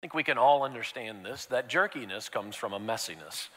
think 0.00 0.14
we 0.14 0.22
can 0.22 0.38
all 0.38 0.62
understand 0.62 1.24
this 1.24 1.46
that 1.46 1.68
jerkiness 1.68 2.30
comes 2.30 2.54
from 2.54 2.72
a 2.72 2.78
messiness 2.78 3.48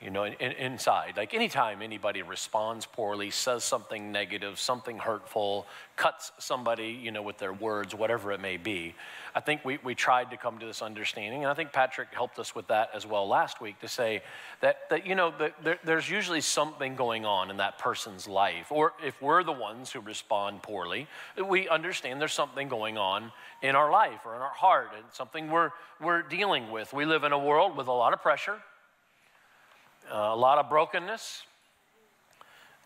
you 0.00 0.10
know, 0.10 0.24
in, 0.24 0.34
in, 0.34 0.52
inside. 0.52 1.14
Like 1.16 1.32
anytime 1.32 1.80
anybody 1.80 2.22
responds 2.22 2.84
poorly, 2.84 3.30
says 3.30 3.64
something 3.64 4.12
negative, 4.12 4.58
something 4.58 4.98
hurtful, 4.98 5.66
cuts 5.96 6.32
somebody, 6.38 6.88
you 6.88 7.10
know, 7.10 7.22
with 7.22 7.38
their 7.38 7.54
words, 7.54 7.94
whatever 7.94 8.32
it 8.32 8.40
may 8.40 8.58
be, 8.58 8.94
I 9.34 9.40
think 9.40 9.64
we, 9.64 9.78
we 9.82 9.94
tried 9.94 10.30
to 10.30 10.36
come 10.36 10.58
to 10.58 10.66
this 10.66 10.82
understanding. 10.82 11.42
And 11.42 11.50
I 11.50 11.54
think 11.54 11.72
Patrick 11.72 12.08
helped 12.12 12.38
us 12.38 12.54
with 12.54 12.66
that 12.68 12.90
as 12.94 13.06
well 13.06 13.26
last 13.26 13.60
week 13.60 13.80
to 13.80 13.88
say 13.88 14.22
that, 14.60 14.88
that 14.90 15.06
you 15.06 15.14
know, 15.14 15.32
that 15.38 15.54
there, 15.64 15.78
there's 15.82 16.10
usually 16.10 16.42
something 16.42 16.94
going 16.94 17.24
on 17.24 17.50
in 17.50 17.56
that 17.56 17.78
person's 17.78 18.28
life. 18.28 18.70
Or 18.70 18.92
if 19.02 19.20
we're 19.22 19.44
the 19.44 19.52
ones 19.52 19.90
who 19.90 20.00
respond 20.00 20.62
poorly, 20.62 21.06
we 21.42 21.68
understand 21.68 22.20
there's 22.20 22.34
something 22.34 22.68
going 22.68 22.98
on 22.98 23.32
in 23.62 23.74
our 23.74 23.90
life 23.90 24.20
or 24.26 24.34
in 24.34 24.42
our 24.42 24.48
heart 24.54 24.90
and 24.94 25.04
something 25.12 25.50
we're, 25.50 25.70
we're 26.02 26.22
dealing 26.22 26.70
with. 26.70 26.92
We 26.92 27.06
live 27.06 27.24
in 27.24 27.32
a 27.32 27.38
world 27.38 27.78
with 27.78 27.88
a 27.88 27.92
lot 27.92 28.12
of 28.12 28.20
pressure 28.20 28.58
uh, 30.12 30.30
a 30.32 30.36
lot 30.36 30.58
of 30.58 30.68
brokenness, 30.68 31.42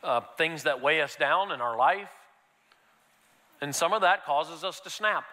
uh, 0.02 0.20
things 0.38 0.62
that 0.64 0.82
weigh 0.82 1.00
us 1.00 1.16
down 1.16 1.52
in 1.52 1.60
our 1.60 1.76
life. 1.76 2.08
And 3.60 3.74
some 3.74 3.92
of 3.92 4.02
that 4.02 4.24
causes 4.24 4.64
us 4.64 4.80
to 4.80 4.90
snap, 4.90 5.24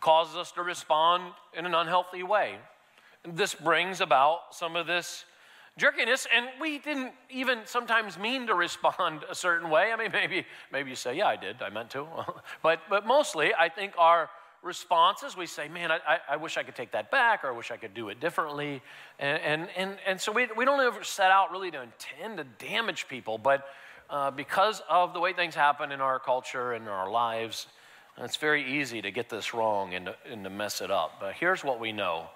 causes 0.00 0.36
us 0.36 0.52
to 0.52 0.62
respond 0.62 1.32
in 1.56 1.66
an 1.66 1.74
unhealthy 1.74 2.22
way. 2.22 2.56
This 3.24 3.54
brings 3.54 4.00
about 4.00 4.54
some 4.54 4.76
of 4.76 4.86
this 4.86 5.24
jerkiness, 5.76 6.26
and 6.34 6.46
we 6.60 6.78
didn't 6.78 7.12
even 7.28 7.60
sometimes 7.64 8.18
mean 8.18 8.46
to 8.46 8.54
respond 8.66 9.24
a 9.28 9.34
certain 9.34 9.70
way. 9.70 9.92
I 9.92 9.96
mean, 9.96 10.12
maybe, 10.12 10.46
maybe 10.72 10.90
you 10.90 10.96
say, 10.96 11.16
yeah, 11.16 11.26
I 11.26 11.36
did, 11.36 11.60
I 11.62 11.70
meant 11.70 11.90
to. 11.90 12.06
but, 12.62 12.80
but 12.88 13.06
mostly, 13.06 13.52
I 13.54 13.68
think 13.68 13.94
our 13.98 14.30
responses. 14.62 15.36
We 15.36 15.46
say, 15.46 15.68
man, 15.68 15.90
I, 15.90 16.18
I, 16.28 16.36
wish 16.36 16.56
I 16.56 16.62
could 16.62 16.74
take 16.74 16.92
that 16.92 17.10
back, 17.10 17.44
or 17.44 17.48
I 17.48 17.56
wish 17.56 17.70
I 17.70 17.76
could 17.76 17.94
do 17.94 18.08
it 18.10 18.20
differently. 18.20 18.82
And, 19.18 19.40
and, 19.42 19.68
and, 19.76 19.98
and 20.06 20.20
so 20.20 20.32
we, 20.32 20.48
we 20.56 20.64
don't 20.64 20.80
ever 20.80 21.02
set 21.02 21.30
out 21.30 21.50
really 21.50 21.70
to 21.70 21.82
intend 21.82 22.38
to 22.38 22.44
damage 22.64 23.08
people, 23.08 23.38
but 23.38 23.66
uh, 24.10 24.30
because 24.30 24.82
of 24.88 25.14
the 25.14 25.20
way 25.20 25.32
things 25.32 25.54
happen 25.54 25.92
in 25.92 26.00
our 26.00 26.18
culture 26.18 26.72
and 26.72 26.88
our 26.88 27.10
lives, 27.10 27.68
it's 28.18 28.36
very 28.36 28.78
easy 28.78 29.00
to 29.00 29.10
get 29.10 29.28
this 29.28 29.54
wrong 29.54 29.94
and 29.94 30.06
to, 30.06 30.16
and 30.30 30.44
to 30.44 30.50
mess 30.50 30.80
it 30.80 30.90
up. 30.90 31.18
But 31.20 31.34
here's 31.34 31.64
what 31.64 31.80
we 31.80 31.92
know 31.92 32.28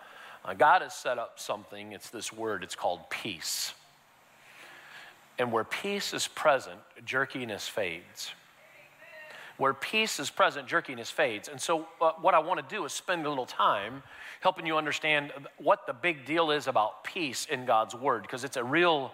uh, 0.45 0.55
God 0.55 0.83
has 0.83 0.95
set 0.95 1.19
up 1.19 1.39
something, 1.39 1.93
it's 1.93 2.11
this 2.11 2.33
word, 2.33 2.63
it's 2.63 2.77
called 2.77 3.11
peace. 3.11 3.75
And 5.39 5.51
where 5.51 5.65
peace 5.65 6.15
is 6.15 6.29
present, 6.29 6.79
jerkiness 7.05 7.69
fades. 7.69 8.31
Where 9.57 9.73
peace 9.73 10.19
is 10.19 10.31
present, 10.31 10.67
jerkiness 10.67 11.11
fades. 11.11 11.49
And 11.49 11.61
so, 11.61 11.87
uh, 12.01 12.13
what 12.21 12.35
I 12.35 12.41
want 12.41 12.67
to 12.67 12.75
do 12.75 12.85
is 12.85 12.93
spend 12.93 13.25
a 13.25 13.29
little 13.29 13.47
time 13.47 14.03
helping 14.41 14.67
you 14.67 14.77
understand 14.77 15.33
what 15.59 15.87
the 15.87 15.93
big 15.93 16.25
deal 16.25 16.51
is 16.51 16.67
about 16.67 17.05
peace 17.05 17.47
in 17.47 17.65
God's 17.65 17.95
Word, 17.95 18.23
because 18.23 18.45
it's 18.45 18.57
a 18.57 18.65
real 18.65 19.13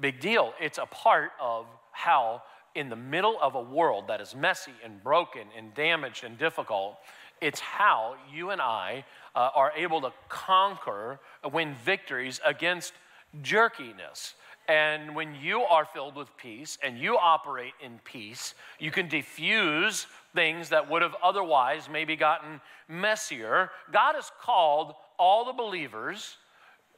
big 0.00 0.18
deal. 0.18 0.54
It's 0.60 0.78
a 0.78 0.86
part 0.86 1.32
of 1.40 1.66
how, 1.90 2.42
in 2.74 2.88
the 2.88 2.96
middle 2.96 3.38
of 3.40 3.54
a 3.54 3.60
world 3.60 4.08
that 4.08 4.20
is 4.20 4.34
messy 4.34 4.72
and 4.82 5.02
broken 5.04 5.42
and 5.56 5.74
damaged 5.74 6.24
and 6.24 6.38
difficult, 6.38 6.96
it's 7.42 7.60
how 7.60 8.16
you 8.32 8.50
and 8.50 8.60
I 8.60 9.04
uh, 9.34 9.50
are 9.54 9.72
able 9.76 10.00
to 10.02 10.12
conquer, 10.28 11.20
win 11.52 11.74
victories 11.84 12.40
against 12.46 12.94
jerkiness. 13.42 14.34
And 14.68 15.16
when 15.16 15.34
you 15.34 15.62
are 15.62 15.84
filled 15.84 16.14
with 16.14 16.28
peace 16.36 16.78
and 16.82 16.98
you 16.98 17.18
operate 17.18 17.72
in 17.82 17.98
peace, 18.04 18.54
you 18.78 18.90
can 18.90 19.08
diffuse 19.08 20.06
things 20.34 20.68
that 20.68 20.88
would 20.88 21.02
have 21.02 21.16
otherwise 21.22 21.88
maybe 21.90 22.16
gotten 22.16 22.60
messier. 22.88 23.70
God 23.92 24.14
has 24.14 24.30
called 24.40 24.94
all 25.18 25.44
the 25.44 25.52
believers 25.52 26.36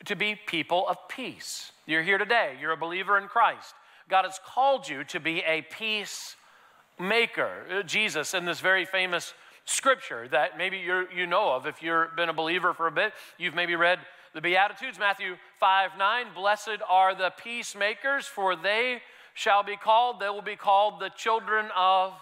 to 0.05 0.15
be 0.15 0.39
people 0.47 0.87
of 0.89 0.97
peace. 1.09 1.73
You're 1.87 2.03
here 2.03 2.19
today, 2.19 2.57
you're 2.61 2.73
a 2.73 2.77
believer 2.77 3.19
in 3.19 3.29
Christ. 3.29 3.75
God 4.09 4.25
has 4.25 4.39
called 4.45 4.89
you 4.89 5.05
to 5.05 5.21
be 5.21 5.41
a 5.41 5.63
peacemaker. 5.63 7.67
Uh, 7.71 7.83
Jesus, 7.83 8.35
in 8.35 8.45
this 8.45 8.61
very 8.61 8.85
famous 8.85 9.35
scripture 9.65 10.29
that 10.29 10.59
maybe 10.59 10.77
you 10.77 11.07
you 11.15 11.27
know 11.27 11.53
of, 11.53 11.67
if 11.67 11.83
you've 11.83 12.15
been 12.17 12.29
a 12.29 12.35
believer 12.35 12.75
for 12.75 12.87
a 12.87 12.93
bit, 12.93 13.13
you've 13.39 13.55
maybe 13.55 13.75
read 13.75 13.99
the 14.35 14.41
Beatitudes, 14.41 14.99
Matthew 14.99 15.37
5 15.61 15.93
9, 15.97 16.27
blessed 16.35 16.79
are 16.89 17.15
the 17.15 17.33
peacemakers, 17.43 18.27
for 18.27 18.57
they 18.57 19.01
shall 19.33 19.63
be 19.63 19.77
called, 19.77 20.19
they 20.21 20.29
will 20.29 20.43
be 20.43 20.57
called 20.57 21.01
the 21.01 21.11
children 21.11 21.67
of 21.77 22.15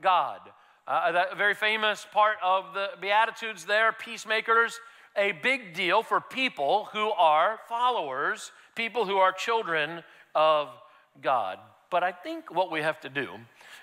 God. 0.00 0.40
Uh, 0.86 1.10
that 1.10 1.36
very 1.36 1.54
famous 1.54 2.06
part 2.12 2.36
of 2.42 2.72
the 2.72 2.90
Beatitudes 3.00 3.64
there, 3.64 3.92
peacemakers, 3.92 4.78
a 5.16 5.32
big 5.32 5.74
deal 5.74 6.04
for 6.04 6.20
people 6.20 6.88
who 6.92 7.10
are 7.10 7.58
followers, 7.68 8.52
people 8.76 9.04
who 9.04 9.16
are 9.16 9.32
children 9.32 10.04
of 10.36 10.68
God. 11.20 11.58
But 11.90 12.04
I 12.04 12.12
think 12.12 12.54
what 12.54 12.70
we 12.70 12.82
have 12.82 13.00
to 13.00 13.08
do 13.08 13.28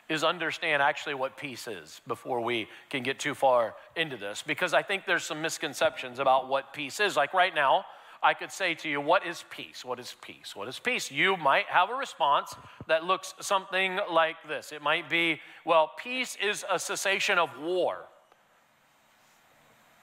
is 0.10 0.24
understand 0.24 0.82
actually 0.82 1.16
what 1.16 1.38
peace 1.38 1.68
is 1.68 2.02
before 2.08 2.42
we 2.42 2.68
can 2.90 3.04
get 3.04 3.20
too 3.20 3.34
far 3.34 3.76
into 3.96 4.18
this. 4.18 4.44
Because 4.46 4.74
I 4.74 4.82
think 4.82 5.06
there's 5.06 5.24
some 5.24 5.42
misconceptions 5.42 6.20
about 6.20 6.50
what 6.50 6.74
peace 6.74 7.00
is. 7.00 7.16
Like 7.16 7.34
right 7.34 7.54
now, 7.56 7.86
I 8.22 8.34
could 8.34 8.52
say 8.52 8.74
to 8.76 8.90
you, 8.90 9.02
What 9.02 9.26
is 9.26 9.44
peace? 9.50 9.84
What 9.84 10.00
is 10.00 10.16
peace? 10.22 10.56
What 10.56 10.68
is 10.68 10.80
peace? 10.80 11.12
You 11.12 11.36
might 11.36 11.66
have 11.66 11.90
a 11.90 11.94
response 11.94 12.56
that 12.88 13.04
looks 13.04 13.34
something 13.42 14.00
like 14.10 14.38
this. 14.48 14.72
It 14.72 14.82
might 14.82 15.10
be, 15.10 15.42
Well, 15.66 15.92
peace 15.98 16.38
is 16.42 16.64
a 16.72 16.80
cessation 16.80 17.38
of 17.38 17.50
war. 17.60 18.06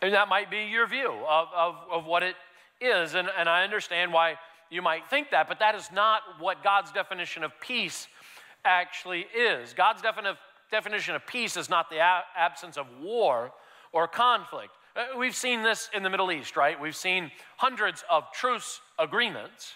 And 0.02 0.14
that 0.14 0.28
might 0.28 0.50
be 0.50 0.64
your 0.64 0.86
view 0.86 1.12
of, 1.28 1.48
of, 1.54 1.74
of 1.90 2.06
what 2.06 2.22
it 2.22 2.36
is. 2.80 3.14
And, 3.14 3.28
and 3.38 3.48
I 3.48 3.64
understand 3.64 4.12
why 4.12 4.36
you 4.70 4.82
might 4.82 5.08
think 5.10 5.30
that, 5.30 5.48
but 5.48 5.58
that 5.58 5.74
is 5.74 5.90
not 5.92 6.22
what 6.38 6.62
God's 6.62 6.92
definition 6.92 7.42
of 7.42 7.52
peace 7.60 8.06
actually 8.64 9.26
is. 9.36 9.72
God's 9.74 10.02
definition 10.70 11.14
of 11.14 11.26
peace 11.26 11.56
is 11.56 11.68
not 11.68 11.90
the 11.90 11.98
absence 11.98 12.76
of 12.76 12.86
war 13.00 13.52
or 13.92 14.06
conflict. 14.06 14.72
Uh, 14.96 15.18
we've 15.18 15.36
seen 15.36 15.62
this 15.62 15.88
in 15.94 16.02
the 16.02 16.10
Middle 16.10 16.32
East, 16.32 16.56
right? 16.56 16.80
We've 16.80 16.96
seen 16.96 17.30
hundreds 17.56 18.04
of 18.10 18.24
truce 18.32 18.80
agreements, 18.98 19.74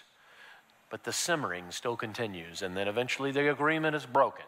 but 0.89 1.03
the 1.03 1.13
simmering 1.13 1.65
still 1.69 1.95
continues. 1.95 2.61
And 2.61 2.75
then 2.75 2.87
eventually 2.87 3.31
the 3.31 3.49
agreement 3.49 3.95
is 3.95 4.05
broken. 4.05 4.45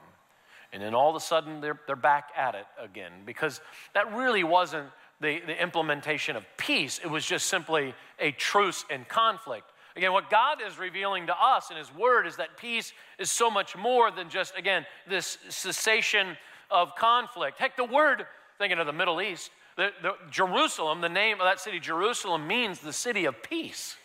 And 0.73 0.83
then 0.83 0.93
all 0.93 1.09
of 1.09 1.15
a 1.15 1.21
sudden 1.21 1.61
they're, 1.61 1.79
they're 1.87 1.95
back 1.95 2.29
at 2.35 2.55
it 2.55 2.65
again 2.81 3.11
because 3.25 3.61
that 3.93 4.13
really 4.13 4.43
wasn't 4.43 4.89
the, 5.21 5.39
the 5.45 5.61
implementation 5.61 6.35
of 6.35 6.43
peace. 6.57 6.99
It 7.03 7.09
was 7.09 7.25
just 7.25 7.47
simply 7.47 7.95
a 8.19 8.31
truce 8.31 8.83
and 8.89 9.07
conflict. 9.07 9.71
Again, 9.97 10.13
what 10.13 10.29
God 10.29 10.59
is 10.65 10.77
revealing 10.77 11.25
to 11.25 11.35
us 11.35 11.71
in 11.71 11.77
His 11.77 11.93
Word 11.93 12.27
is 12.27 12.35
that 12.35 12.55
peace 12.55 12.93
is 13.17 13.31
so 13.31 13.49
much 13.49 13.75
more 13.75 14.11
than 14.11 14.29
just, 14.29 14.55
again, 14.55 14.85
this 15.09 15.39
cessation 15.49 16.37
of 16.69 16.95
conflict. 16.95 17.57
Heck, 17.57 17.75
the 17.75 17.83
word, 17.83 18.27
thinking 18.59 18.77
of 18.77 18.85
the 18.85 18.93
Middle 18.93 19.19
East, 19.19 19.49
the, 19.75 19.89
the, 20.03 20.11
Jerusalem, 20.29 21.01
the 21.01 21.09
name 21.09 21.41
of 21.41 21.47
that 21.47 21.59
city, 21.59 21.79
Jerusalem, 21.79 22.45
means 22.45 22.79
the 22.79 22.93
city 22.93 23.25
of 23.25 23.41
peace. 23.41 23.97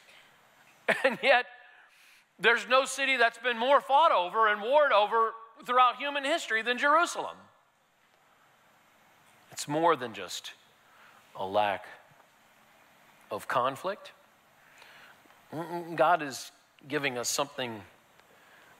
And 1.04 1.18
yet, 1.22 1.46
there's 2.40 2.66
no 2.68 2.84
city 2.86 3.16
that's 3.16 3.38
been 3.38 3.58
more 3.58 3.80
fought 3.80 4.12
over 4.12 4.48
and 4.48 4.60
warred 4.60 4.92
over 4.92 5.32
throughout 5.64 5.96
human 5.96 6.24
history 6.24 6.62
than 6.62 6.76
Jerusalem. 6.76 7.36
It's 9.52 9.68
more 9.68 9.94
than 9.94 10.12
just 10.12 10.52
a 11.36 11.46
lack 11.46 11.84
of 13.30 13.46
conflict. 13.46 14.12
God 15.94 16.22
is 16.22 16.50
giving 16.88 17.18
us 17.18 17.28
something 17.28 17.82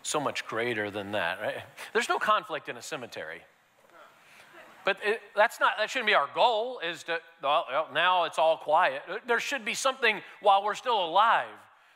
so 0.02 0.18
much 0.18 0.46
greater 0.46 0.90
than 0.90 1.12
that, 1.12 1.40
right? 1.40 1.62
There's 1.92 2.08
no 2.08 2.18
conflict 2.18 2.68
in 2.68 2.76
a 2.76 2.82
cemetery. 2.82 3.42
But 4.84 4.96
it, 5.04 5.20
that's 5.36 5.60
not, 5.60 5.74
that 5.78 5.90
shouldn't 5.90 6.08
be 6.08 6.14
our 6.14 6.28
goal, 6.34 6.80
is 6.80 7.04
to, 7.04 7.18
well, 7.42 7.88
now 7.94 8.24
it's 8.24 8.38
all 8.38 8.56
quiet. 8.56 9.02
There 9.28 9.38
should 9.38 9.64
be 9.64 9.74
something 9.74 10.20
while 10.40 10.64
we're 10.64 10.74
still 10.74 11.04
alive 11.04 11.46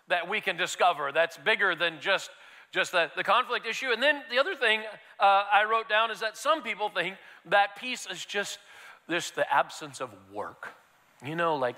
that 0.09 0.29
we 0.29 0.41
can 0.41 0.57
discover 0.57 1.11
that's 1.11 1.37
bigger 1.37 1.75
than 1.75 1.99
just, 2.01 2.31
just 2.71 2.93
the, 2.93 3.11
the 3.17 3.25
conflict 3.25 3.67
issue. 3.67 3.91
And 3.91 4.01
then 4.01 4.23
the 4.31 4.39
other 4.39 4.55
thing 4.55 4.83
uh, 5.19 5.45
I 5.53 5.65
wrote 5.69 5.89
down 5.89 6.13
is 6.13 6.21
that 6.21 6.37
some 6.37 6.63
people 6.63 6.89
think 6.89 7.17
that 7.47 7.77
peace 7.77 8.07
is 8.09 8.25
just 8.25 8.61
this, 9.09 9.31
the 9.31 9.53
absence 9.53 10.01
of 10.01 10.11
work. 10.33 10.69
You 11.25 11.35
know, 11.35 11.57
like, 11.57 11.77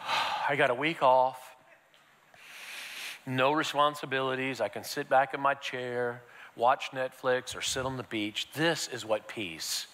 I 0.48 0.56
got 0.56 0.70
a 0.70 0.74
week 0.74 1.00
off 1.04 1.51
no 3.26 3.52
responsibilities. 3.52 4.60
I 4.60 4.68
can 4.68 4.84
sit 4.84 5.08
back 5.08 5.34
in 5.34 5.40
my 5.40 5.54
chair, 5.54 6.22
watch 6.56 6.90
Netflix, 6.92 7.56
or 7.56 7.62
sit 7.62 7.84
on 7.84 7.96
the 7.96 8.02
beach. 8.04 8.48
This 8.54 8.88
is 8.88 9.04
what 9.04 9.28
peace 9.28 9.86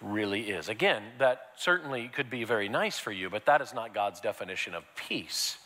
really 0.00 0.50
is. 0.50 0.68
Again, 0.68 1.02
that 1.18 1.50
certainly 1.56 2.08
could 2.08 2.30
be 2.30 2.44
very 2.44 2.68
nice 2.68 2.98
for 2.98 3.12
you, 3.12 3.28
but 3.28 3.46
that 3.46 3.60
is 3.60 3.74
not 3.74 3.94
God's 3.94 4.20
definition 4.20 4.74
of 4.74 4.84
peace. 4.96 5.58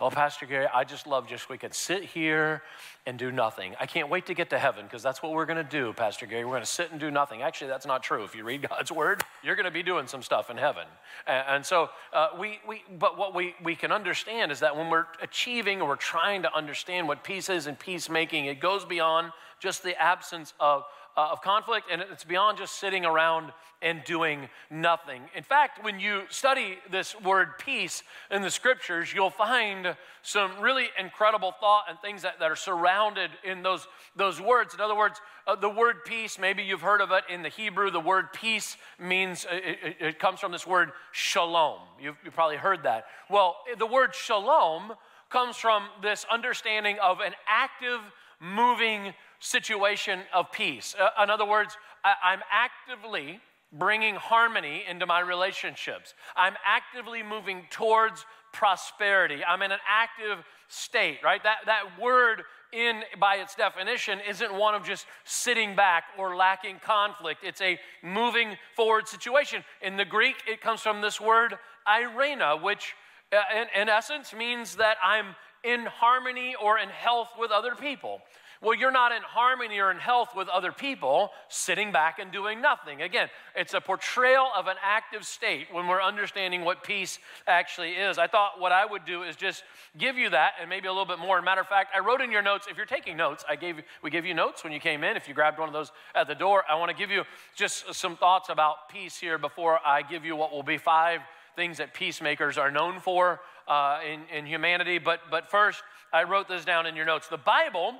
Oh, 0.00 0.10
Pastor 0.10 0.46
Gary, 0.46 0.66
I 0.72 0.84
just 0.84 1.06
love 1.06 1.28
just 1.28 1.48
we 1.48 1.58
could 1.58 1.74
sit 1.74 2.04
here 2.04 2.62
and 3.06 3.18
do 3.18 3.30
nothing. 3.30 3.74
I 3.78 3.84
can't 3.86 4.08
wait 4.08 4.26
to 4.26 4.34
get 4.34 4.48
to 4.50 4.58
heaven 4.58 4.84
because 4.84 5.02
that's 5.02 5.22
what 5.22 5.32
we're 5.32 5.44
going 5.44 5.58
to 5.58 5.62
do, 5.62 5.92
Pastor 5.92 6.24
Gary. 6.24 6.44
We're 6.44 6.52
going 6.52 6.62
to 6.62 6.66
sit 6.66 6.90
and 6.90 6.98
do 6.98 7.10
nothing. 7.10 7.42
Actually, 7.42 7.68
that's 7.68 7.84
not 7.84 8.02
true. 8.02 8.24
If 8.24 8.34
you 8.34 8.44
read 8.44 8.62
God's 8.68 8.90
word, 8.90 9.22
you're 9.42 9.56
going 9.56 9.64
to 9.64 9.70
be 9.70 9.82
doing 9.82 10.06
some 10.06 10.22
stuff 10.22 10.48
in 10.48 10.56
heaven. 10.56 10.86
And, 11.26 11.44
and 11.48 11.66
so 11.66 11.90
uh, 12.14 12.28
we, 12.38 12.60
we, 12.66 12.82
but 12.98 13.18
what 13.18 13.34
we, 13.34 13.54
we 13.62 13.76
can 13.76 13.92
understand 13.92 14.50
is 14.50 14.60
that 14.60 14.74
when 14.74 14.88
we're 14.88 15.06
achieving 15.20 15.82
or 15.82 15.88
we're 15.88 15.96
trying 15.96 16.42
to 16.42 16.56
understand 16.56 17.06
what 17.06 17.22
peace 17.22 17.50
is 17.50 17.66
and 17.66 17.78
peacemaking, 17.78 18.46
it 18.46 18.58
goes 18.58 18.86
beyond 18.86 19.32
just 19.60 19.82
the 19.82 20.00
absence 20.00 20.54
of, 20.58 20.84
uh, 21.16 21.28
of 21.32 21.42
conflict, 21.42 21.86
and 21.90 22.02
it's 22.02 22.24
beyond 22.24 22.58
just 22.58 22.76
sitting 22.76 23.04
around 23.04 23.52
and 23.82 24.02
doing 24.04 24.48
nothing. 24.70 25.22
In 25.36 25.42
fact, 25.42 25.84
when 25.84 26.00
you 26.00 26.22
study 26.30 26.78
this 26.90 27.14
word 27.20 27.58
peace 27.58 28.02
in 28.30 28.42
the 28.42 28.50
scriptures, 28.50 29.12
you'll 29.12 29.30
find 29.30 29.94
some 30.22 30.58
really 30.60 30.86
incredible 30.98 31.52
thought 31.60 31.84
and 31.88 31.98
things 32.00 32.22
that, 32.22 32.38
that 32.38 32.50
are 32.50 32.56
surrounded 32.56 33.30
in 33.44 33.62
those, 33.62 33.86
those 34.16 34.40
words. 34.40 34.74
In 34.74 34.80
other 34.80 34.96
words, 34.96 35.20
uh, 35.46 35.54
the 35.54 35.68
word 35.68 36.04
peace, 36.04 36.38
maybe 36.38 36.62
you've 36.62 36.80
heard 36.80 37.02
of 37.02 37.10
it 37.10 37.24
in 37.28 37.42
the 37.42 37.50
Hebrew, 37.50 37.90
the 37.90 38.00
word 38.00 38.32
peace 38.32 38.76
means, 38.98 39.44
uh, 39.44 39.54
it, 39.54 39.78
it, 39.82 39.96
it 40.00 40.18
comes 40.18 40.40
from 40.40 40.50
this 40.50 40.66
word 40.66 40.92
shalom. 41.12 41.80
You've, 42.00 42.16
you've 42.24 42.34
probably 42.34 42.56
heard 42.56 42.84
that. 42.84 43.04
Well, 43.28 43.56
the 43.78 43.86
word 43.86 44.14
shalom 44.14 44.94
comes 45.28 45.56
from 45.56 45.88
this 46.00 46.24
understanding 46.30 46.96
of 47.02 47.20
an 47.20 47.34
active, 47.48 48.00
moving 48.40 49.14
situation 49.40 50.20
of 50.32 50.50
peace. 50.52 50.94
Uh, 50.98 51.22
in 51.22 51.30
other 51.30 51.46
words, 51.46 51.76
I, 52.04 52.14
I'm 52.22 52.40
actively 52.50 53.40
bringing 53.72 54.14
harmony 54.14 54.84
into 54.88 55.06
my 55.06 55.20
relationships. 55.20 56.14
I'm 56.36 56.54
actively 56.64 57.22
moving 57.22 57.66
towards 57.70 58.24
prosperity. 58.52 59.42
I'm 59.44 59.62
in 59.62 59.72
an 59.72 59.80
active 59.88 60.44
state, 60.68 61.18
right? 61.24 61.42
That, 61.42 61.58
that 61.66 62.00
word 62.00 62.42
in 62.72 63.02
by 63.20 63.36
its 63.36 63.54
definition 63.54 64.18
isn't 64.28 64.52
one 64.52 64.74
of 64.74 64.84
just 64.84 65.06
sitting 65.24 65.76
back 65.76 66.04
or 66.18 66.36
lacking 66.36 66.80
conflict. 66.80 67.44
It's 67.44 67.60
a 67.60 67.78
moving 68.02 68.56
forward 68.74 69.06
situation. 69.08 69.64
In 69.80 69.96
the 69.96 70.04
Greek, 70.04 70.36
it 70.46 70.60
comes 70.60 70.80
from 70.80 71.00
this 71.00 71.20
word 71.20 71.56
irena, 71.86 72.56
which 72.56 72.94
uh, 73.32 73.42
in, 73.56 73.82
in 73.82 73.88
essence 73.88 74.34
means 74.34 74.76
that 74.76 74.96
I'm 75.02 75.36
in 75.64 75.86
harmony 75.86 76.54
or 76.60 76.78
in 76.78 76.88
health 76.88 77.30
with 77.38 77.50
other 77.50 77.74
people. 77.74 78.20
Well, 78.64 78.74
you're 78.74 78.90
not 78.90 79.12
in 79.12 79.20
harmony 79.20 79.78
or 79.78 79.90
in 79.90 79.98
health 79.98 80.30
with 80.34 80.48
other 80.48 80.72
people 80.72 81.32
sitting 81.48 81.92
back 81.92 82.18
and 82.18 82.32
doing 82.32 82.62
nothing. 82.62 83.02
Again, 83.02 83.28
it's 83.54 83.74
a 83.74 83.80
portrayal 83.80 84.48
of 84.56 84.68
an 84.68 84.76
active 84.82 85.24
state 85.26 85.66
when 85.70 85.86
we're 85.86 86.00
understanding 86.00 86.64
what 86.64 86.82
peace 86.82 87.18
actually 87.46 87.90
is. 87.90 88.16
I 88.16 88.26
thought 88.26 88.58
what 88.58 88.72
I 88.72 88.86
would 88.86 89.04
do 89.04 89.22
is 89.22 89.36
just 89.36 89.64
give 89.98 90.16
you 90.16 90.30
that 90.30 90.52
and 90.60 90.70
maybe 90.70 90.88
a 90.88 90.92
little 90.92 91.04
bit 91.04 91.18
more. 91.18 91.42
matter 91.42 91.60
of 91.60 91.68
fact, 91.68 91.94
I 91.94 91.98
wrote 91.98 92.22
in 92.22 92.32
your 92.32 92.40
notes, 92.40 92.66
if 92.70 92.78
you're 92.78 92.86
taking 92.86 93.18
notes, 93.18 93.44
I 93.46 93.56
gave 93.56 93.82
we 94.02 94.10
gave 94.10 94.24
you 94.24 94.32
notes 94.32 94.64
when 94.64 94.72
you 94.72 94.80
came 94.80 95.04
in. 95.04 95.14
If 95.14 95.28
you 95.28 95.34
grabbed 95.34 95.58
one 95.58 95.68
of 95.68 95.74
those 95.74 95.92
at 96.14 96.26
the 96.26 96.34
door, 96.34 96.64
I 96.66 96.76
want 96.76 96.90
to 96.90 96.96
give 96.96 97.10
you 97.10 97.24
just 97.54 97.94
some 97.94 98.16
thoughts 98.16 98.48
about 98.48 98.88
peace 98.88 99.18
here 99.18 99.36
before 99.36 99.78
I 99.84 100.00
give 100.00 100.24
you 100.24 100.36
what 100.36 100.52
will 100.52 100.62
be 100.62 100.78
five 100.78 101.20
things 101.54 101.78
that 101.78 101.92
peacemakers 101.92 102.56
are 102.56 102.70
known 102.70 102.98
for 102.98 103.40
uh, 103.68 104.00
in, 104.06 104.20
in 104.36 104.46
humanity. 104.46 104.98
But, 104.98 105.20
but 105.30 105.50
first, 105.50 105.82
I 106.12 106.24
wrote 106.24 106.48
this 106.48 106.64
down 106.64 106.86
in 106.86 106.96
your 106.96 107.06
notes. 107.06 107.28
The 107.28 107.38
Bible 107.38 107.94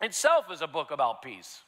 itself 0.00 0.46
is 0.50 0.62
a 0.62 0.66
book 0.66 0.90
about 0.90 1.22
peace. 1.22 1.62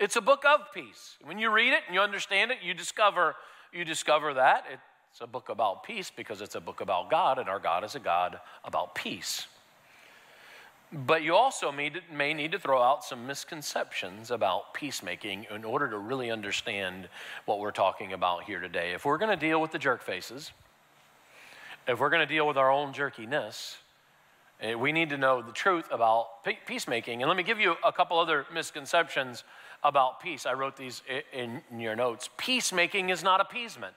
It's 0.00 0.16
a 0.16 0.20
book 0.20 0.44
of 0.44 0.72
peace. 0.74 1.16
When 1.24 1.38
you 1.38 1.50
read 1.50 1.72
it 1.72 1.82
and 1.86 1.94
you 1.94 2.00
understand 2.00 2.50
it, 2.50 2.58
you 2.62 2.74
discover 2.74 3.36
you 3.72 3.84
discover 3.84 4.34
that 4.34 4.64
it's 5.14 5.20
a 5.20 5.26
book 5.26 5.48
about 5.48 5.84
peace 5.84 6.10
because 6.14 6.40
it's 6.40 6.54
a 6.56 6.60
book 6.60 6.80
about 6.80 7.08
God, 7.08 7.38
and 7.38 7.48
our 7.48 7.60
God 7.60 7.84
is 7.84 7.94
a 7.94 8.00
God 8.00 8.40
about 8.64 8.96
peace. 8.96 9.46
But 10.92 11.22
you 11.22 11.34
also 11.34 11.72
may 11.72 12.34
need 12.34 12.52
to 12.52 12.58
throw 12.58 12.82
out 12.82 13.04
some 13.04 13.26
misconceptions 13.26 14.30
about 14.30 14.74
peacemaking 14.74 15.46
in 15.52 15.64
order 15.64 15.88
to 15.88 15.98
really 15.98 16.30
understand 16.30 17.08
what 17.46 17.58
we're 17.58 17.72
talking 17.72 18.12
about 18.12 18.44
here 18.44 18.60
today. 18.60 18.92
If 18.92 19.04
we're 19.04 19.18
going 19.18 19.30
to 19.30 19.36
deal 19.36 19.60
with 19.60 19.72
the 19.72 19.78
jerk 19.78 20.02
faces, 20.02 20.52
if 21.86 22.00
we're 22.00 22.10
going 22.10 22.26
to 22.26 22.34
deal 22.34 22.46
with 22.46 22.56
our 22.56 22.70
own 22.70 22.92
jerkiness, 22.92 23.76
uh, 24.62 24.78
we 24.78 24.92
need 24.92 25.10
to 25.10 25.18
know 25.18 25.42
the 25.42 25.52
truth 25.52 25.86
about 25.90 26.44
peacemaking. 26.66 27.22
And 27.22 27.28
let 27.28 27.36
me 27.36 27.42
give 27.42 27.60
you 27.60 27.74
a 27.84 27.92
couple 27.92 28.18
other 28.18 28.46
misconceptions 28.52 29.44
about 29.82 30.20
peace. 30.20 30.46
I 30.46 30.54
wrote 30.54 30.76
these 30.76 31.02
in 31.32 31.62
your 31.76 31.94
notes. 31.96 32.30
Peacemaking 32.38 33.10
is 33.10 33.22
not 33.22 33.40
appeasement. 33.40 33.94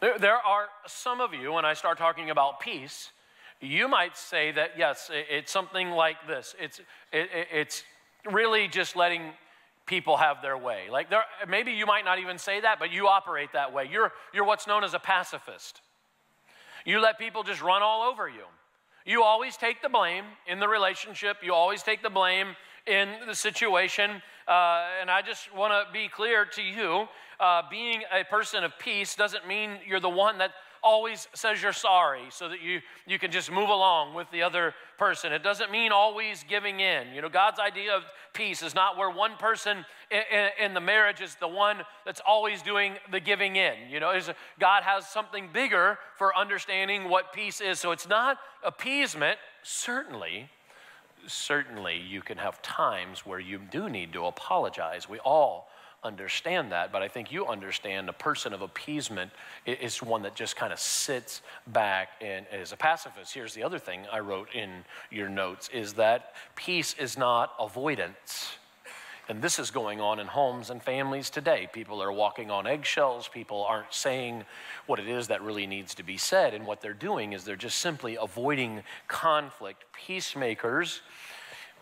There 0.00 0.36
are 0.36 0.68
some 0.86 1.20
of 1.20 1.34
you, 1.34 1.52
when 1.52 1.64
I 1.64 1.74
start 1.74 1.98
talking 1.98 2.30
about 2.30 2.60
peace, 2.60 3.10
you 3.60 3.88
might 3.88 4.16
say 4.16 4.52
that, 4.52 4.72
yes, 4.76 5.10
it's 5.12 5.50
something 5.50 5.90
like 5.90 6.16
this. 6.28 6.54
It's, 6.60 6.80
it's 7.12 7.82
really 8.30 8.68
just 8.68 8.94
letting 8.94 9.32
people 9.88 10.16
have 10.16 10.40
their 10.42 10.56
way. 10.56 10.84
Like 10.90 11.10
there, 11.10 11.24
maybe 11.48 11.72
you 11.72 11.86
might 11.86 12.04
not 12.04 12.20
even 12.20 12.38
say 12.38 12.60
that, 12.60 12.78
but 12.78 12.92
you 12.92 13.08
operate 13.08 13.50
that 13.54 13.72
way. 13.72 13.88
You're, 13.90 14.12
you're 14.32 14.44
what's 14.44 14.68
known 14.68 14.84
as 14.84 14.94
a 14.94 15.00
pacifist. 15.00 15.80
You 16.84 17.00
let 17.00 17.18
people 17.18 17.42
just 17.42 17.60
run 17.60 17.82
all 17.82 18.08
over 18.08 18.28
you. 18.28 18.44
You 19.04 19.24
always 19.24 19.56
take 19.56 19.82
the 19.82 19.88
blame 19.88 20.24
in 20.46 20.60
the 20.60 20.68
relationship, 20.68 21.38
you 21.42 21.54
always 21.54 21.82
take 21.82 22.02
the 22.02 22.10
blame 22.10 22.54
in 22.86 23.08
the 23.26 23.34
situation. 23.34 24.22
Uh, 24.46 24.86
and 25.00 25.10
I 25.10 25.22
just 25.22 25.54
want 25.54 25.72
to 25.72 25.92
be 25.92 26.08
clear 26.08 26.44
to 26.44 26.62
you 26.62 27.08
uh, 27.40 27.62
being 27.70 28.02
a 28.12 28.24
person 28.24 28.64
of 28.64 28.72
peace 28.78 29.14
doesn't 29.14 29.46
mean 29.46 29.78
you're 29.86 30.00
the 30.00 30.08
one 30.08 30.38
that 30.38 30.52
always 30.88 31.28
says 31.34 31.62
you're 31.62 31.74
sorry 31.74 32.22
so 32.30 32.48
that 32.48 32.62
you, 32.62 32.80
you 33.06 33.18
can 33.18 33.30
just 33.30 33.52
move 33.52 33.68
along 33.68 34.14
with 34.14 34.26
the 34.30 34.42
other 34.42 34.72
person. 34.96 35.34
It 35.34 35.42
doesn't 35.42 35.70
mean 35.70 35.92
always 35.92 36.44
giving 36.48 36.80
in. 36.80 37.08
You 37.14 37.20
know, 37.20 37.28
God's 37.28 37.60
idea 37.60 37.94
of 37.94 38.04
peace 38.32 38.62
is 38.62 38.74
not 38.74 38.96
where 38.96 39.10
one 39.10 39.36
person 39.36 39.84
in, 40.10 40.48
in 40.58 40.72
the 40.72 40.80
marriage 40.80 41.20
is 41.20 41.34
the 41.34 41.46
one 41.46 41.76
that's 42.06 42.22
always 42.26 42.62
doing 42.62 42.94
the 43.12 43.20
giving 43.20 43.56
in. 43.56 43.74
You 43.90 44.00
know, 44.00 44.18
God 44.58 44.82
has 44.82 45.06
something 45.06 45.50
bigger 45.52 45.98
for 46.16 46.34
understanding 46.34 47.10
what 47.10 47.34
peace 47.34 47.60
is. 47.60 47.78
So 47.78 47.92
it's 47.92 48.08
not 48.08 48.38
appeasement, 48.64 49.38
certainly. 49.62 50.48
Certainly, 51.26 51.98
you 51.98 52.22
can 52.22 52.38
have 52.38 52.62
times 52.62 53.26
where 53.26 53.40
you 53.40 53.58
do 53.58 53.90
need 53.90 54.14
to 54.14 54.24
apologize. 54.24 55.06
We 55.06 55.18
all 55.18 55.68
understand 56.04 56.72
that, 56.72 56.92
but 56.92 57.02
I 57.02 57.08
think 57.08 57.32
you 57.32 57.46
understand 57.46 58.08
a 58.08 58.12
person 58.12 58.52
of 58.52 58.62
appeasement 58.62 59.30
is 59.66 60.02
one 60.02 60.22
that 60.22 60.34
just 60.34 60.56
kind 60.56 60.72
of 60.72 60.78
sits 60.78 61.42
back 61.66 62.10
and 62.20 62.46
is 62.52 62.72
a 62.72 62.76
pacifist. 62.76 63.34
Here's 63.34 63.54
the 63.54 63.64
other 63.64 63.78
thing 63.78 64.06
I 64.12 64.20
wrote 64.20 64.48
in 64.54 64.84
your 65.10 65.28
notes 65.28 65.68
is 65.72 65.94
that 65.94 66.34
peace 66.54 66.94
is 66.98 67.18
not 67.18 67.52
avoidance. 67.58 68.58
And 69.28 69.42
this 69.42 69.58
is 69.58 69.70
going 69.70 70.00
on 70.00 70.20
in 70.20 70.26
homes 70.26 70.70
and 70.70 70.82
families 70.82 71.28
today. 71.28 71.68
People 71.70 72.02
are 72.02 72.10
walking 72.10 72.50
on 72.50 72.66
eggshells. 72.66 73.28
People 73.28 73.62
aren't 73.62 73.92
saying 73.92 74.44
what 74.86 74.98
it 74.98 75.06
is 75.06 75.28
that 75.28 75.42
really 75.42 75.66
needs 75.66 75.94
to 75.96 76.02
be 76.02 76.16
said. 76.16 76.54
And 76.54 76.64
what 76.64 76.80
they're 76.80 76.94
doing 76.94 77.34
is 77.34 77.44
they're 77.44 77.54
just 77.54 77.78
simply 77.78 78.16
avoiding 78.18 78.82
conflict. 79.06 79.84
Peacemakers, 79.92 81.02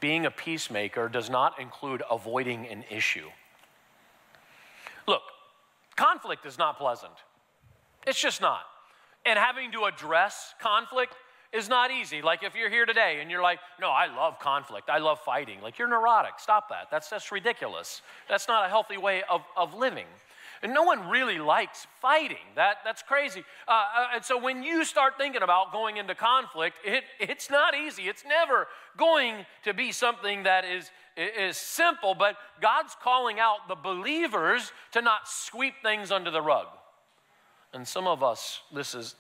being 0.01 0.27
a 0.27 0.31
peacemaker 0.31 1.09
does 1.09 1.31
not 1.31 1.61
include 1.61 2.03
avoiding 2.11 2.67
an 2.67 2.85
issue. 2.91 3.29
Look, 5.07 5.23
conflict 5.97 6.47
is 6.47 6.59
not 6.59 6.79
pleasant. 6.79 7.13
It's 8.07 8.21
just 8.21 8.41
not. 8.41 8.63
And 9.25 9.39
having 9.39 9.73
to 9.73 9.85
address 9.85 10.55
conflict 10.61 11.15
is 11.53 11.69
not 11.69 11.91
easy. 11.91 12.23
Like 12.23 12.43
if 12.43 12.55
you're 12.55 12.71
here 12.71 12.87
today 12.87 13.19
and 13.21 13.31
you're 13.31 13.43
like, 13.43 13.59
no, 13.81 13.91
I 13.91 14.07
love 14.15 14.39
conflict, 14.39 14.89
I 14.89 14.99
love 14.99 15.19
fighting. 15.21 15.61
Like 15.61 15.79
you're 15.79 15.89
neurotic. 15.89 16.39
Stop 16.39 16.69
that. 16.69 16.89
That's 16.91 17.11
just 17.11 17.33
ridiculous. 17.33 18.03
That's 18.29 18.49
not 18.49 18.67
a 18.67 18.69
healthy 18.69 18.99
way 18.99 19.23
of, 19.29 19.43
of 19.57 19.75
living. 19.75 20.07
And 20.63 20.73
no 20.73 20.85
one 20.85 21.09
really 21.09 21.39
likes 21.39 21.87
fighting. 22.01 22.45
That, 22.55 22.79
that's 22.85 23.03
crazy. 23.03 23.45
Uh, 23.69 23.73
uh, 23.73 24.07
and 24.15 24.25
so 24.25 24.41
when 24.41 24.63
you 24.63 24.85
start 24.85 25.15
thinking 25.19 25.43
about 25.43 25.71
going 25.73 25.99
into 25.99 26.15
conflict, 26.15 26.79
it, 26.85 27.05
it's 27.21 27.51
not 27.51 27.75
easy. 27.75 28.05
It's 28.05 28.25
never 28.27 28.67
going 28.97 29.45
to 29.65 29.75
be 29.75 29.93
something 29.93 30.45
that 30.45 30.65
is, 30.65 30.91
is 31.17 31.57
simple, 31.57 32.15
but 32.15 32.37
God's 32.61 32.97
calling 33.03 33.39
out 33.41 33.69
the 33.69 33.75
believers 33.75 34.73
to 34.93 35.01
not 35.01 35.29
sweep 35.29 35.75
things 35.83 36.11
under 36.11 36.31
the 36.31 36.43
rug. 36.43 36.67
And 37.73 37.87
some 37.87 38.07
of 38.07 38.23
us, 38.23 38.61
this 38.75 38.95
is 38.95 39.15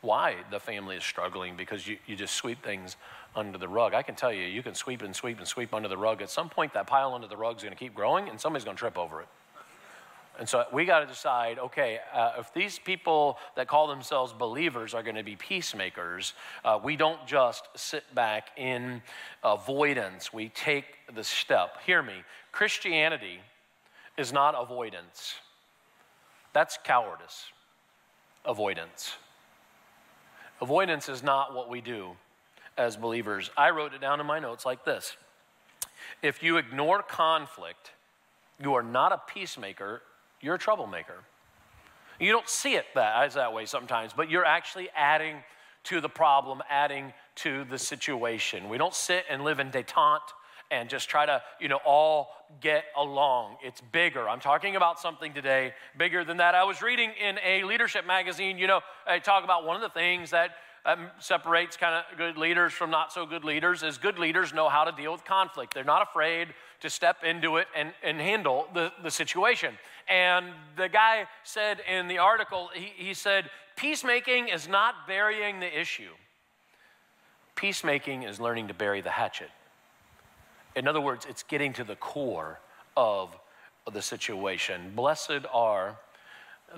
why 0.00 0.36
the 0.50 0.58
family 0.58 0.96
is 0.96 1.04
struggling 1.04 1.56
because 1.56 1.86
you, 1.86 1.96
you 2.06 2.16
just 2.16 2.34
sweep 2.34 2.62
things 2.64 2.96
under 3.36 3.56
the 3.56 3.68
rug. 3.68 3.94
I 3.94 4.02
can 4.02 4.14
tell 4.14 4.32
you, 4.32 4.44
you 4.44 4.62
can 4.62 4.74
sweep 4.74 5.02
and 5.02 5.14
sweep 5.14 5.38
and 5.38 5.46
sweep 5.46 5.72
under 5.72 5.88
the 5.88 5.96
rug. 5.96 6.20
At 6.22 6.30
some 6.30 6.48
point, 6.48 6.74
that 6.74 6.86
pile 6.86 7.14
under 7.14 7.26
the 7.26 7.36
rug 7.36 7.56
is 7.56 7.62
going 7.62 7.74
to 7.74 7.78
keep 7.78 7.94
growing 7.94 8.28
and 8.28 8.40
somebody's 8.40 8.64
going 8.64 8.76
to 8.76 8.80
trip 8.80 8.98
over 8.98 9.20
it. 9.20 9.28
And 10.42 10.48
so 10.48 10.64
we 10.72 10.86
got 10.86 10.98
to 10.98 11.06
decide 11.06 11.60
okay, 11.60 12.00
uh, 12.12 12.32
if 12.40 12.52
these 12.52 12.76
people 12.76 13.38
that 13.54 13.68
call 13.68 13.86
themselves 13.86 14.32
believers 14.32 14.92
are 14.92 15.04
going 15.04 15.14
to 15.14 15.22
be 15.22 15.36
peacemakers, 15.36 16.34
uh, 16.64 16.80
we 16.82 16.96
don't 16.96 17.24
just 17.28 17.68
sit 17.76 18.12
back 18.12 18.48
in 18.56 19.02
avoidance. 19.44 20.32
We 20.32 20.48
take 20.48 20.86
the 21.14 21.22
step. 21.22 21.76
Hear 21.86 22.02
me 22.02 22.24
Christianity 22.50 23.38
is 24.18 24.32
not 24.32 24.60
avoidance, 24.60 25.36
that's 26.52 26.76
cowardice, 26.82 27.44
avoidance. 28.44 29.12
Avoidance 30.60 31.08
is 31.08 31.22
not 31.22 31.54
what 31.54 31.68
we 31.68 31.80
do 31.80 32.16
as 32.76 32.96
believers. 32.96 33.48
I 33.56 33.70
wrote 33.70 33.94
it 33.94 34.00
down 34.00 34.18
in 34.18 34.26
my 34.26 34.40
notes 34.40 34.66
like 34.66 34.84
this 34.84 35.16
If 36.20 36.42
you 36.42 36.56
ignore 36.56 37.00
conflict, 37.00 37.92
you 38.60 38.74
are 38.74 38.82
not 38.82 39.12
a 39.12 39.20
peacemaker, 39.32 40.02
you're 40.42 40.56
a 40.56 40.58
troublemaker. 40.58 41.20
You 42.20 42.32
don't 42.32 42.48
see 42.48 42.74
it 42.74 42.84
that, 42.94 43.24
as 43.24 43.34
that 43.34 43.52
way 43.52 43.64
sometimes, 43.64 44.12
but 44.12 44.28
you're 44.30 44.44
actually 44.44 44.90
adding 44.94 45.36
to 45.84 46.00
the 46.00 46.08
problem, 46.08 46.62
adding 46.68 47.12
to 47.36 47.64
the 47.64 47.78
situation. 47.78 48.68
We 48.68 48.78
don't 48.78 48.94
sit 48.94 49.24
and 49.30 49.42
live 49.42 49.58
in 49.58 49.70
detente 49.70 50.20
and 50.70 50.88
just 50.88 51.08
try 51.08 51.26
to, 51.26 51.42
you 51.60 51.68
know, 51.68 51.80
all 51.84 52.28
get 52.60 52.84
along. 52.96 53.56
It's 53.62 53.80
bigger. 53.80 54.28
I'm 54.28 54.40
talking 54.40 54.76
about 54.76 55.00
something 55.00 55.32
today 55.32 55.74
bigger 55.98 56.24
than 56.24 56.38
that. 56.38 56.54
I 56.54 56.64
was 56.64 56.82
reading 56.82 57.10
in 57.20 57.38
a 57.44 57.64
leadership 57.64 58.06
magazine, 58.06 58.58
you 58.58 58.66
know, 58.66 58.80
I 59.06 59.18
talk 59.18 59.44
about 59.44 59.64
one 59.64 59.76
of 59.76 59.82
the 59.82 59.90
things 59.90 60.30
that 60.30 60.52
separates 61.20 61.76
kind 61.76 61.94
of 61.94 62.18
good 62.18 62.36
leaders 62.36 62.72
from 62.72 62.90
not 62.90 63.12
so 63.12 63.24
good 63.24 63.44
leaders 63.44 63.82
is 63.82 63.98
good 63.98 64.18
leaders 64.18 64.52
know 64.52 64.68
how 64.68 64.84
to 64.84 64.92
deal 64.92 65.12
with 65.12 65.24
conflict. 65.24 65.74
They're 65.74 65.84
not 65.84 66.02
afraid 66.02 66.48
to 66.80 66.90
step 66.90 67.22
into 67.22 67.58
it 67.58 67.68
and, 67.76 67.92
and 68.02 68.20
handle 68.20 68.66
the, 68.74 68.92
the 69.02 69.10
situation. 69.10 69.74
And 70.08 70.46
the 70.76 70.88
guy 70.88 71.26
said 71.44 71.80
in 71.88 72.08
the 72.08 72.18
article, 72.18 72.70
he, 72.74 72.92
he 72.96 73.14
said, 73.14 73.48
peacemaking 73.76 74.48
is 74.48 74.66
not 74.68 75.06
burying 75.06 75.60
the 75.60 75.80
issue. 75.80 76.10
Peacemaking 77.54 78.24
is 78.24 78.40
learning 78.40 78.68
to 78.68 78.74
bury 78.74 79.00
the 79.00 79.10
hatchet. 79.10 79.50
In 80.74 80.88
other 80.88 81.00
words, 81.00 81.26
it's 81.28 81.44
getting 81.44 81.72
to 81.74 81.84
the 81.84 81.96
core 81.96 82.58
of 82.96 83.36
the 83.92 84.02
situation. 84.02 84.92
Blessed 84.96 85.46
are 85.52 85.98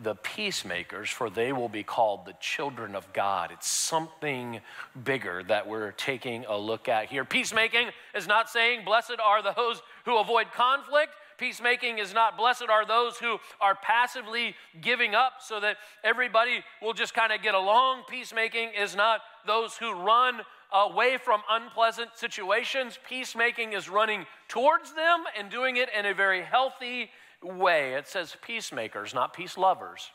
the 0.03 0.15
peacemakers, 0.17 1.11
for 1.11 1.31
they 1.31 1.53
will 1.53 1.69
be 1.69 1.83
called 1.83 2.27
the 2.27 2.35
children 2.41 2.95
of 2.95 3.13
God. 3.13 3.51
It's 3.53 3.69
something 3.69 4.61
bigger 5.05 5.43
that 5.45 5.67
we're 5.67 5.93
taking 5.93 6.45
a 6.47 6.57
look 6.57 6.89
at 6.89 7.07
here. 7.07 7.25
Peacemaking 7.25 7.89
is 8.15 8.27
not 8.27 8.51
saying, 8.51 8.85
Blessed 8.85 9.17
are 9.23 9.43
those 9.43 9.83
who 10.05 10.19
avoid 10.19 10.53
conflict. 10.53 11.13
Peacemaking 11.39 11.99
is 11.99 12.15
not, 12.15 12.37
Blessed 12.37 12.69
are 12.69 12.87
those 12.87 13.19
who 13.19 13.39
are 13.61 13.75
passively 13.75 14.55
giving 14.81 15.15
up 15.15 15.35
so 15.41 15.61
that 15.61 15.77
everybody 16.03 16.65
will 16.81 16.93
just 16.93 17.15
kind 17.15 17.33
of 17.33 17.43
get 17.43 17.55
along. 17.55 18.03
Peacemaking 18.09 18.71
is 18.79 18.95
not 18.95 19.21
those 19.47 19.77
who 19.77 19.93
run 19.93 20.41
away 20.73 21.17
from 21.19 21.41
unpleasant 21.51 22.11
situations. 22.17 22.99
Peacemaking 23.09 23.73
is 23.73 23.89
running 23.89 24.27
towards 24.49 24.93
them 24.95 25.25
and 25.39 25.51
doing 25.51 25.77
it 25.77 25.89
in 25.97 26.07
a 26.07 26.15
very 26.15 26.43
healthy 26.43 27.11
way. 27.45 27.95
It 27.95 28.09
says 28.09 28.37
peacemakers, 28.43 29.15
not 29.15 29.35
peace 29.35 29.57
lovers. 29.59 30.11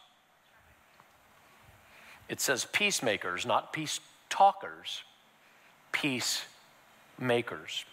It 2.27 2.41
says 2.41 2.65
peacemakers, 2.71 3.45
not 3.45 3.73
peace 3.73 3.99
talkers. 4.29 5.03
Peacemakers. 5.91 7.85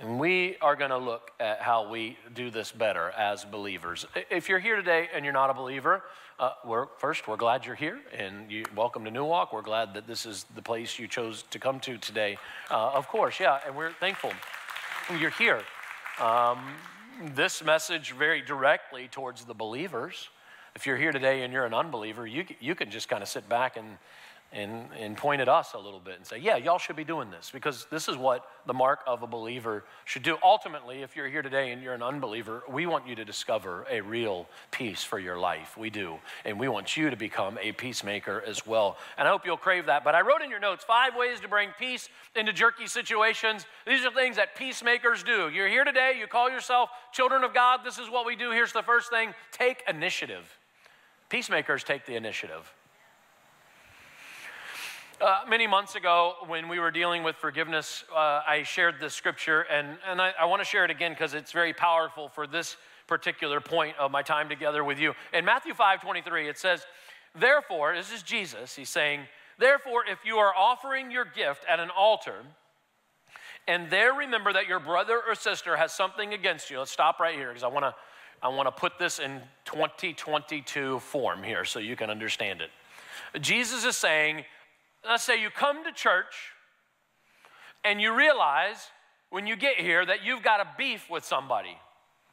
And 0.00 0.18
we 0.20 0.56
are 0.60 0.76
going 0.76 0.90
to 0.90 0.98
look 0.98 1.32
at 1.40 1.60
how 1.60 1.90
we 1.90 2.16
do 2.34 2.50
this 2.50 2.70
better 2.70 3.10
as 3.10 3.44
believers. 3.44 4.06
If 4.30 4.48
you're 4.48 4.60
here 4.60 4.76
today 4.76 5.08
and 5.12 5.24
you're 5.24 5.34
not 5.34 5.50
a 5.50 5.54
believer, 5.54 6.04
uh, 6.38 6.52
we're, 6.64 6.86
first, 6.98 7.26
we're 7.26 7.36
glad 7.36 7.66
you're 7.66 7.74
here 7.74 7.98
and 8.16 8.50
you, 8.50 8.64
welcome 8.76 9.04
to 9.04 9.10
New 9.10 9.24
Walk. 9.24 9.52
We're 9.52 9.62
glad 9.62 9.94
that 9.94 10.06
this 10.06 10.24
is 10.24 10.44
the 10.54 10.62
place 10.62 10.98
you 11.00 11.08
chose 11.08 11.42
to 11.50 11.58
come 11.58 11.80
to 11.80 11.98
today. 11.98 12.38
Uh, 12.70 12.92
of 12.94 13.08
course, 13.08 13.40
yeah, 13.40 13.58
and 13.66 13.74
we're 13.74 13.92
thankful 13.92 14.30
you're 15.16 15.30
here. 15.30 15.62
Um, 16.20 16.58
this 17.34 17.62
message 17.62 18.12
very 18.12 18.40
directly 18.40 19.08
towards 19.08 19.44
the 19.44 19.54
believers. 19.54 20.28
If 20.74 20.86
you're 20.86 20.96
here 20.96 21.12
today 21.12 21.42
and 21.42 21.52
you're 21.52 21.64
an 21.64 21.74
unbeliever, 21.74 22.26
you, 22.26 22.44
you 22.60 22.74
can 22.74 22.90
just 22.90 23.08
kind 23.08 23.22
of 23.22 23.28
sit 23.28 23.48
back 23.48 23.76
and 23.76 23.98
and, 24.52 24.86
and 24.98 25.14
point 25.16 25.42
at 25.42 25.48
us 25.48 25.74
a 25.74 25.78
little 25.78 26.00
bit 26.00 26.16
and 26.16 26.26
say, 26.26 26.38
yeah, 26.38 26.56
y'all 26.56 26.78
should 26.78 26.96
be 26.96 27.04
doing 27.04 27.30
this 27.30 27.50
because 27.52 27.86
this 27.90 28.08
is 28.08 28.16
what 28.16 28.46
the 28.66 28.72
mark 28.72 29.00
of 29.06 29.22
a 29.22 29.26
believer 29.26 29.84
should 30.06 30.22
do. 30.22 30.38
Ultimately, 30.42 31.02
if 31.02 31.16
you're 31.16 31.28
here 31.28 31.42
today 31.42 31.70
and 31.70 31.82
you're 31.82 31.92
an 31.92 32.02
unbeliever, 32.02 32.62
we 32.68 32.86
want 32.86 33.06
you 33.06 33.14
to 33.16 33.26
discover 33.26 33.84
a 33.90 34.00
real 34.00 34.46
peace 34.70 35.04
for 35.04 35.18
your 35.18 35.38
life. 35.38 35.76
We 35.76 35.90
do. 35.90 36.16
And 36.46 36.58
we 36.58 36.68
want 36.68 36.96
you 36.96 37.10
to 37.10 37.16
become 37.16 37.58
a 37.60 37.72
peacemaker 37.72 38.42
as 38.46 38.66
well. 38.66 38.96
And 39.18 39.28
I 39.28 39.30
hope 39.30 39.44
you'll 39.44 39.58
crave 39.58 39.86
that. 39.86 40.02
But 40.02 40.14
I 40.14 40.22
wrote 40.22 40.40
in 40.40 40.48
your 40.48 40.60
notes 40.60 40.82
five 40.82 41.14
ways 41.14 41.40
to 41.40 41.48
bring 41.48 41.68
peace 41.78 42.08
into 42.34 42.54
jerky 42.54 42.86
situations. 42.86 43.66
These 43.86 44.06
are 44.06 44.12
things 44.12 44.36
that 44.36 44.56
peacemakers 44.56 45.22
do. 45.22 45.50
You're 45.50 45.68
here 45.68 45.84
today, 45.84 46.14
you 46.18 46.26
call 46.26 46.48
yourself 46.50 46.88
children 47.12 47.44
of 47.44 47.52
God. 47.52 47.80
This 47.84 47.98
is 47.98 48.08
what 48.08 48.24
we 48.24 48.34
do. 48.34 48.50
Here's 48.50 48.72
the 48.72 48.82
first 48.82 49.10
thing 49.10 49.34
take 49.52 49.82
initiative. 49.86 50.58
Peacemakers 51.28 51.84
take 51.84 52.06
the 52.06 52.16
initiative. 52.16 52.72
Uh, 55.20 55.40
many 55.48 55.66
months 55.66 55.96
ago, 55.96 56.34
when 56.46 56.68
we 56.68 56.78
were 56.78 56.92
dealing 56.92 57.24
with 57.24 57.34
forgiveness, 57.34 58.04
uh, 58.14 58.40
I 58.46 58.62
shared 58.62 59.00
this 59.00 59.14
scripture, 59.14 59.62
and, 59.62 59.98
and 60.08 60.22
I, 60.22 60.32
I 60.40 60.44
want 60.44 60.60
to 60.60 60.64
share 60.64 60.84
it 60.84 60.92
again 60.92 61.10
because 61.10 61.34
it's 61.34 61.50
very 61.50 61.72
powerful 61.72 62.28
for 62.28 62.46
this 62.46 62.76
particular 63.08 63.60
point 63.60 63.96
of 63.98 64.12
my 64.12 64.22
time 64.22 64.48
together 64.48 64.84
with 64.84 65.00
you. 65.00 65.14
In 65.32 65.44
Matthew 65.44 65.74
5 65.74 66.02
23, 66.02 66.48
it 66.48 66.56
says, 66.56 66.86
Therefore, 67.34 67.96
this 67.96 68.12
is 68.12 68.22
Jesus, 68.22 68.76
he's 68.76 68.90
saying, 68.90 69.22
Therefore, 69.58 70.04
if 70.08 70.18
you 70.24 70.36
are 70.36 70.54
offering 70.54 71.10
your 71.10 71.24
gift 71.24 71.64
at 71.68 71.80
an 71.80 71.90
altar, 71.90 72.36
and 73.66 73.90
there 73.90 74.12
remember 74.12 74.52
that 74.52 74.68
your 74.68 74.78
brother 74.78 75.20
or 75.26 75.34
sister 75.34 75.76
has 75.76 75.92
something 75.92 76.32
against 76.32 76.70
you, 76.70 76.78
let's 76.78 76.92
stop 76.92 77.18
right 77.18 77.34
here 77.34 77.48
because 77.48 77.64
I 77.64 77.68
want 77.68 77.86
to 77.86 77.94
I 78.40 78.48
want 78.50 78.68
to 78.68 78.72
put 78.72 79.00
this 79.00 79.18
in 79.18 79.40
2022 79.64 81.00
form 81.00 81.42
here 81.42 81.64
so 81.64 81.80
you 81.80 81.96
can 81.96 82.08
understand 82.08 82.60
it. 82.60 82.70
Jesus 83.40 83.84
is 83.84 83.96
saying, 83.96 84.44
let's 85.04 85.24
say 85.24 85.40
you 85.40 85.50
come 85.50 85.84
to 85.84 85.92
church 85.92 86.52
and 87.84 88.00
you 88.00 88.14
realize 88.14 88.90
when 89.30 89.46
you 89.46 89.56
get 89.56 89.76
here 89.76 90.04
that 90.04 90.24
you've 90.24 90.42
got 90.42 90.60
a 90.60 90.68
beef 90.76 91.08
with 91.10 91.24
somebody. 91.24 91.76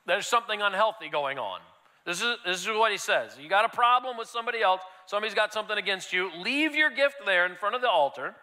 There's 0.06 0.28
something 0.28 0.62
unhealthy 0.62 1.10
going 1.10 1.40
on. 1.40 1.60
This 2.06 2.22
is, 2.22 2.38
this 2.46 2.62
is 2.62 2.68
what 2.68 2.92
he 2.92 2.98
says. 2.98 3.36
You 3.42 3.50
got 3.50 3.66
a 3.66 3.70
problem 3.70 4.18
with 4.18 4.28
somebody 4.28 4.62
else, 4.62 4.82
somebody's 5.08 5.34
got 5.34 5.52
something 5.52 5.78
against 5.78 6.14
you. 6.14 6.32
Leave 6.38 6.76
your 6.76 6.92
gift 6.92 7.16
there 7.26 7.46
in 7.46 7.56
front 7.56 7.76
of 7.76 7.82
the 7.82 7.90
altar. 7.90 8.36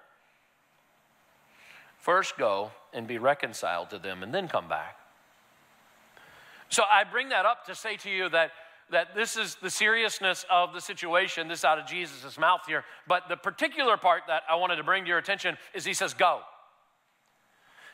First 1.98 2.36
go 2.36 2.72
and 2.92 3.06
be 3.06 3.18
reconciled 3.18 3.90
to 3.90 3.98
them 3.98 4.24
and 4.24 4.34
then 4.34 4.48
come 4.48 4.68
back. 4.68 4.96
So 6.68 6.82
I 6.90 7.04
bring 7.04 7.28
that 7.28 7.46
up 7.46 7.66
to 7.66 7.74
say 7.76 7.96
to 7.98 8.10
you 8.10 8.28
that 8.30 8.50
that 8.92 9.14
this 9.14 9.36
is 9.36 9.56
the 9.56 9.70
seriousness 9.70 10.44
of 10.50 10.72
the 10.72 10.80
situation, 10.80 11.48
this 11.48 11.64
out 11.64 11.78
of 11.78 11.86
Jesus' 11.86 12.38
mouth 12.38 12.60
here. 12.66 12.84
But 13.08 13.28
the 13.28 13.36
particular 13.36 13.96
part 13.96 14.22
that 14.28 14.42
I 14.48 14.54
wanted 14.56 14.76
to 14.76 14.84
bring 14.84 15.04
to 15.04 15.08
your 15.08 15.18
attention 15.18 15.56
is 15.74 15.84
he 15.84 15.94
says, 15.94 16.14
Go. 16.14 16.40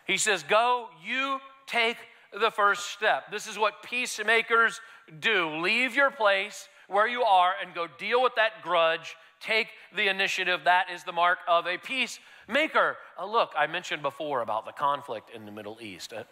He 0.06 0.16
says, 0.18 0.42
Go, 0.42 0.88
you 1.04 1.38
take 1.66 1.96
the 2.38 2.50
first 2.50 2.90
step. 2.90 3.30
This 3.30 3.46
is 3.46 3.58
what 3.58 3.82
peacemakers 3.82 4.80
do. 5.20 5.56
Leave 5.56 5.94
your 5.94 6.10
place 6.10 6.68
where 6.88 7.08
you 7.08 7.22
are 7.22 7.52
and 7.62 7.74
go 7.74 7.86
deal 7.98 8.22
with 8.22 8.34
that 8.36 8.62
grudge. 8.62 9.16
Take 9.40 9.68
the 9.94 10.08
initiative. 10.08 10.60
That 10.64 10.90
is 10.92 11.04
the 11.04 11.12
mark 11.12 11.38
of 11.48 11.66
a 11.66 11.78
peacemaker. 11.78 12.24
Uh, 12.48 13.26
look, 13.26 13.52
I 13.56 13.66
mentioned 13.66 14.02
before 14.02 14.40
about 14.40 14.64
the 14.64 14.72
conflict 14.72 15.30
in 15.34 15.44
the 15.44 15.52
Middle 15.52 15.78
East. 15.80 16.12
Uh, 16.12 16.24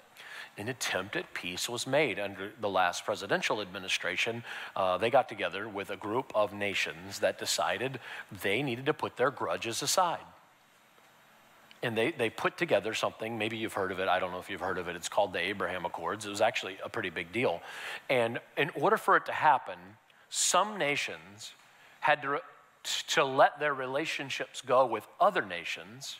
an 0.56 0.68
attempt 0.68 1.16
at 1.16 1.34
peace 1.34 1.68
was 1.68 1.86
made 1.86 2.18
under 2.18 2.52
the 2.60 2.68
last 2.68 3.04
presidential 3.04 3.60
administration. 3.60 4.42
Uh, 4.74 4.96
they 4.96 5.10
got 5.10 5.28
together 5.28 5.68
with 5.68 5.90
a 5.90 5.96
group 5.96 6.32
of 6.34 6.54
nations 6.54 7.18
that 7.18 7.38
decided 7.38 8.00
they 8.42 8.62
needed 8.62 8.86
to 8.86 8.94
put 8.94 9.16
their 9.16 9.30
grudges 9.30 9.82
aside. 9.82 10.24
And 11.82 11.96
they, 11.96 12.12
they 12.12 12.30
put 12.30 12.56
together 12.56 12.94
something, 12.94 13.36
maybe 13.36 13.58
you've 13.58 13.74
heard 13.74 13.92
of 13.92 14.00
it, 14.00 14.08
I 14.08 14.18
don't 14.18 14.32
know 14.32 14.38
if 14.38 14.48
you've 14.48 14.62
heard 14.62 14.78
of 14.78 14.88
it, 14.88 14.96
it's 14.96 15.10
called 15.10 15.34
the 15.34 15.40
Abraham 15.40 15.84
Accords. 15.84 16.24
It 16.24 16.30
was 16.30 16.40
actually 16.40 16.78
a 16.82 16.88
pretty 16.88 17.10
big 17.10 17.32
deal. 17.32 17.60
And 18.08 18.40
in 18.56 18.70
order 18.74 18.96
for 18.96 19.16
it 19.16 19.26
to 19.26 19.32
happen, 19.32 19.78
some 20.30 20.78
nations 20.78 21.52
had 22.00 22.22
to, 22.22 22.40
to 23.08 23.24
let 23.24 23.58
their 23.58 23.74
relationships 23.74 24.60
go 24.60 24.86
with 24.86 25.06
other 25.20 25.44
nations 25.44 26.16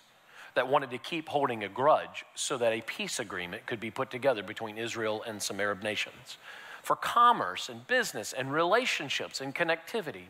that 0.54 0.68
wanted 0.68 0.90
to 0.90 0.98
keep 0.98 1.28
holding 1.28 1.64
a 1.64 1.68
grudge 1.68 2.24
so 2.34 2.56
that 2.56 2.72
a 2.72 2.80
peace 2.80 3.20
agreement 3.20 3.66
could 3.66 3.78
be 3.78 3.90
put 3.90 4.10
together 4.10 4.42
between 4.42 4.78
Israel 4.78 5.22
and 5.26 5.40
some 5.40 5.60
Arab 5.60 5.82
nations 5.82 6.38
for 6.82 6.96
commerce 6.96 7.68
and 7.68 7.86
business 7.86 8.32
and 8.32 8.52
relationships 8.52 9.40
and 9.40 9.54
connectivity. 9.54 10.26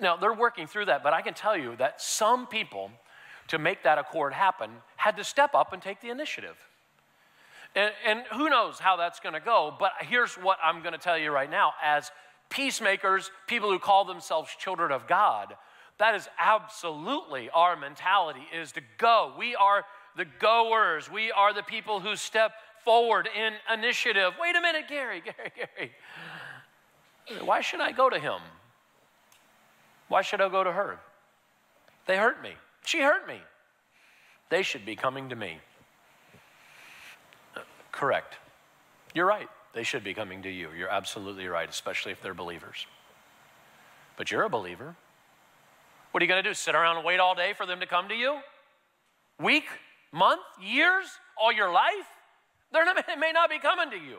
Now, 0.00 0.16
they're 0.16 0.32
working 0.32 0.66
through 0.66 0.86
that, 0.86 1.02
but 1.02 1.12
I 1.12 1.20
can 1.20 1.34
tell 1.34 1.56
you 1.56 1.76
that 1.76 2.00
some 2.00 2.46
people, 2.46 2.90
to 3.48 3.58
make 3.58 3.82
that 3.82 3.98
accord 3.98 4.32
happen, 4.32 4.70
had 4.96 5.16
to 5.18 5.24
step 5.24 5.54
up 5.54 5.72
and 5.72 5.82
take 5.82 6.00
the 6.00 6.08
initiative. 6.08 6.56
And, 7.74 7.92
and 8.06 8.22
who 8.32 8.48
knows 8.48 8.78
how 8.78 8.96
that's 8.96 9.20
going 9.20 9.34
to 9.34 9.40
go, 9.40 9.74
but 9.78 9.92
here's 10.00 10.34
what 10.34 10.58
I'm 10.64 10.80
going 10.80 10.92
to 10.92 10.98
tell 10.98 11.18
you 11.18 11.30
right 11.30 11.50
now. 11.50 11.74
As 11.82 12.10
peacemakers, 12.52 13.30
people 13.46 13.70
who 13.70 13.78
call 13.78 14.04
themselves 14.04 14.50
children 14.58 14.92
of 14.92 15.08
God, 15.08 15.56
that 15.98 16.14
is 16.14 16.28
absolutely 16.38 17.48
our 17.50 17.76
mentality 17.76 18.46
is 18.54 18.72
to 18.72 18.80
go. 18.98 19.32
We 19.38 19.54
are 19.54 19.84
the 20.16 20.26
goers. 20.38 21.10
We 21.10 21.32
are 21.32 21.54
the 21.54 21.62
people 21.62 22.00
who 22.00 22.16
step 22.16 22.52
forward 22.84 23.28
in 23.34 23.54
initiative. 23.72 24.34
Wait 24.40 24.54
a 24.56 24.60
minute, 24.60 24.84
Gary, 24.88 25.20
Gary, 25.24 25.52
Gary. 25.56 25.92
Why 27.44 27.60
should 27.60 27.80
I 27.80 27.92
go 27.92 28.10
to 28.10 28.18
him? 28.18 28.40
Why 30.08 30.22
should 30.22 30.40
I 30.40 30.48
go 30.48 30.62
to 30.62 30.72
her? 30.72 30.98
They 32.06 32.16
hurt 32.16 32.42
me. 32.42 32.52
She 32.84 33.00
hurt 33.00 33.26
me. 33.26 33.40
They 34.50 34.62
should 34.62 34.84
be 34.84 34.96
coming 34.96 35.30
to 35.30 35.36
me. 35.36 35.58
Correct. 37.92 38.34
You're 39.14 39.26
right. 39.26 39.48
They 39.74 39.82
should 39.82 40.04
be 40.04 40.14
coming 40.14 40.42
to 40.42 40.50
you. 40.50 40.70
You're 40.76 40.90
absolutely 40.90 41.46
right, 41.46 41.68
especially 41.68 42.12
if 42.12 42.20
they're 42.20 42.34
believers. 42.34 42.86
But 44.16 44.30
you're 44.30 44.42
a 44.42 44.50
believer. 44.50 44.96
What 46.10 46.22
are 46.22 46.24
you 46.24 46.28
going 46.28 46.42
to 46.42 46.48
do? 46.48 46.54
Sit 46.54 46.74
around 46.74 46.96
and 46.96 47.06
wait 47.06 47.20
all 47.20 47.34
day 47.34 47.54
for 47.56 47.64
them 47.64 47.80
to 47.80 47.86
come 47.86 48.08
to 48.08 48.14
you? 48.14 48.38
Week, 49.40 49.64
month, 50.12 50.42
years, 50.60 51.06
all 51.40 51.52
your 51.52 51.72
life? 51.72 52.06
They're 52.70 52.84
not, 52.84 53.06
they 53.06 53.16
may 53.16 53.32
not 53.32 53.48
be 53.48 53.58
coming 53.58 53.90
to 53.90 53.96
you. 53.96 54.18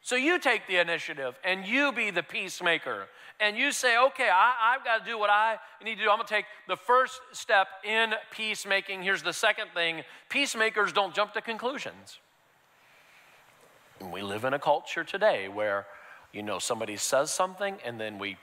So 0.00 0.16
you 0.16 0.38
take 0.38 0.66
the 0.66 0.76
initiative 0.76 1.34
and 1.44 1.64
you 1.64 1.92
be 1.92 2.10
the 2.10 2.22
peacemaker. 2.22 3.06
And 3.40 3.56
you 3.56 3.72
say, 3.72 3.96
okay, 3.98 4.28
I, 4.30 4.74
have 4.74 4.84
got 4.84 5.04
to 5.04 5.10
do 5.10 5.18
what 5.18 5.30
I 5.30 5.56
need 5.82 5.96
to 5.96 6.04
do. 6.04 6.10
I'm 6.10 6.18
going 6.18 6.26
to 6.26 6.34
take 6.34 6.44
the 6.68 6.76
first 6.76 7.20
step 7.32 7.66
in 7.84 8.12
peacemaking. 8.30 9.02
Here's 9.02 9.22
the 9.22 9.32
second 9.32 9.68
thing 9.74 10.02
peacemakers 10.28 10.92
don't 10.92 11.14
jump 11.14 11.32
to 11.34 11.40
conclusions. 11.40 12.18
We 14.10 14.22
live 14.22 14.44
in 14.44 14.54
a 14.54 14.58
culture 14.58 15.04
today 15.04 15.48
where, 15.48 15.86
you 16.32 16.42
know, 16.42 16.58
somebody 16.58 16.96
says 16.96 17.30
something 17.30 17.76
and 17.84 18.00
then 18.00 18.18
we, 18.18 18.36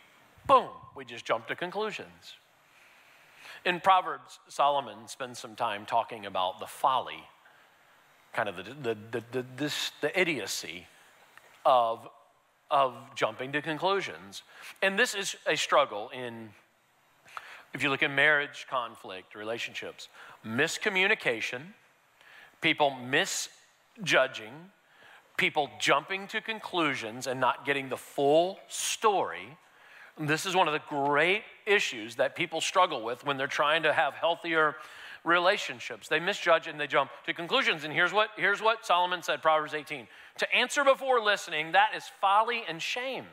boom, 0.48 0.70
we 0.96 1.06
just 1.06 1.25
jump 1.25 1.48
to 1.48 1.56
conclusions. 1.56 2.36
In 3.65 3.80
Proverbs, 3.80 4.39
Solomon 4.48 5.08
spends 5.08 5.39
some 5.39 5.56
time 5.56 5.86
talking 5.86 6.25
about 6.25 6.60
the 6.60 6.65
folly, 6.65 7.24
kind 8.34 8.50
of 8.50 8.58
the, 8.58 8.63
the, 8.63 8.98
the, 9.12 9.24
the, 9.32 9.46
this, 9.56 9.91
the 10.01 10.20
idiocy 10.20 10.88
of, 11.65 12.08
of 12.72 12.96
jumping 13.15 13.51
to 13.51 13.62
conclusions. 13.62 14.44
And 14.82 14.98
this 14.98 15.13
is 15.13 15.36
a 15.46 15.56
struggle 15.56 16.10
in, 16.10 16.50
if 17.74 17.84
you 17.84 17.89
look 17.89 18.03
at 18.03 18.12
marriage 18.12 18.65
conflict, 18.70 19.36
relationships, 19.36 20.08
miscommunication, 20.46 21.62
people 22.62 22.91
misjudging, 22.91 24.53
people 25.38 25.70
jumping 25.80 26.28
to 26.28 26.42
conclusions 26.42 27.28
and 27.28 27.40
not 27.40 27.66
getting 27.66 27.90
the 27.90 27.98
full 27.98 28.60
story. 28.68 29.58
This 30.20 30.46
is 30.46 30.56
one 30.56 30.68
of 30.68 30.74
the 30.74 30.82
great 30.88 31.44
issues 31.66 32.16
that 32.18 32.36
people 32.36 32.62
struggle 32.62 33.04
with 33.04 33.26
when 33.26 33.38
they're 33.38 33.48
trying 33.48 33.84
to 33.84 33.94
have 33.94 34.14
healthier 34.14 34.76
relationships. 35.24 36.08
They 36.08 36.20
misjudge 36.20 36.68
and 36.68 36.80
they 36.80 36.88
jump 36.88 37.12
to 37.26 37.34
conclusions. 37.34 37.84
And 37.84 37.94
here's 37.94 38.14
what, 38.14 38.30
here's 38.36 38.62
what 38.62 38.86
Solomon 38.86 39.24
said, 39.24 39.42
Proverbs 39.42 39.74
18. 39.74 40.08
To 40.40 40.56
answer 40.56 40.84
before 40.84 41.22
listening, 41.22 41.74
that 41.74 41.92
is 41.96 42.04
folly 42.20 42.64
and 42.68 42.82
shame. 42.82 43.26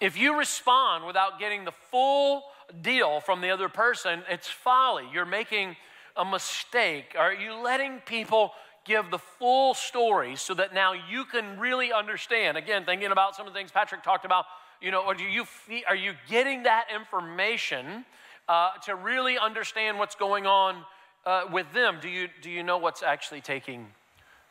If 0.00 0.16
you 0.16 0.38
respond 0.38 1.06
without 1.06 1.38
getting 1.38 1.64
the 1.64 1.72
full 1.90 2.44
deal 2.82 3.20
from 3.20 3.40
the 3.40 3.50
other 3.50 3.68
person, 3.68 4.22
it's 4.28 4.48
folly. 4.48 5.04
You're 5.12 5.26
making 5.26 5.76
a 6.16 6.24
mistake. 6.24 7.14
Are 7.18 7.32
you 7.32 7.54
letting 7.54 8.00
people 8.00 8.52
give 8.88 9.10
the 9.10 9.18
full 9.18 9.74
story 9.74 10.34
so 10.34 10.54
that 10.54 10.74
now 10.74 10.94
you 10.94 11.24
can 11.26 11.60
really 11.60 11.92
understand? 11.92 12.56
Again, 12.56 12.84
thinking 12.84 13.12
about 13.12 13.36
some 13.36 13.46
of 13.46 13.52
the 13.52 13.58
things 13.58 13.70
Patrick 13.70 14.02
talked 14.02 14.24
about, 14.24 14.46
you 14.80 14.90
know, 14.90 15.02
are 15.02 15.14
you, 15.14 15.44
are 15.86 15.94
you 15.94 16.14
getting 16.28 16.62
that 16.64 16.86
information 16.92 18.04
uh, 18.48 18.70
to 18.86 18.94
really 18.94 19.38
understand 19.38 19.98
what's 19.98 20.14
going 20.14 20.46
on 20.46 20.82
uh, 21.26 21.42
with 21.52 21.70
them? 21.74 21.98
Do 22.00 22.08
you, 22.08 22.28
do 22.42 22.50
you 22.50 22.62
know 22.62 22.78
what's 22.78 23.02
actually 23.02 23.42
taking 23.42 23.86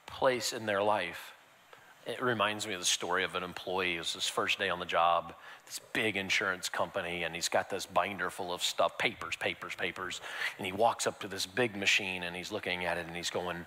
place 0.06 0.54
in 0.54 0.66
their 0.66 0.84
life? 0.84 1.34
It 2.06 2.22
reminds 2.22 2.66
me 2.66 2.74
of 2.74 2.80
the 2.80 2.86
story 2.86 3.26
of 3.26 3.36
an 3.36 3.44
employee. 3.44 3.96
It 3.96 4.00
was 4.00 4.14
his 4.14 4.30
first 4.30 4.60
day 4.60 4.70
on 4.70 4.80
the 4.80 4.86
job, 4.86 5.34
this 5.66 5.82
big 5.92 6.16
insurance 6.16 6.70
company, 6.70 7.24
and 7.24 7.36
he's 7.36 7.50
got 7.50 7.70
this 7.70 7.86
binder 7.86 8.30
full 8.30 8.54
of 8.54 8.64
stuff 8.64 8.98
papers, 8.98 9.36
papers, 9.36 9.76
papers. 9.76 10.22
And 10.58 10.66
he 10.66 10.72
walks 10.72 11.06
up 11.06 11.20
to 11.20 11.28
this 11.28 11.46
big 11.46 11.76
machine 11.76 12.24
and 12.24 12.34
he's 12.34 12.50
looking 12.50 12.86
at 12.86 12.98
it 12.98 13.08
and 13.08 13.16
he's 13.16 13.30
going, 13.30 13.66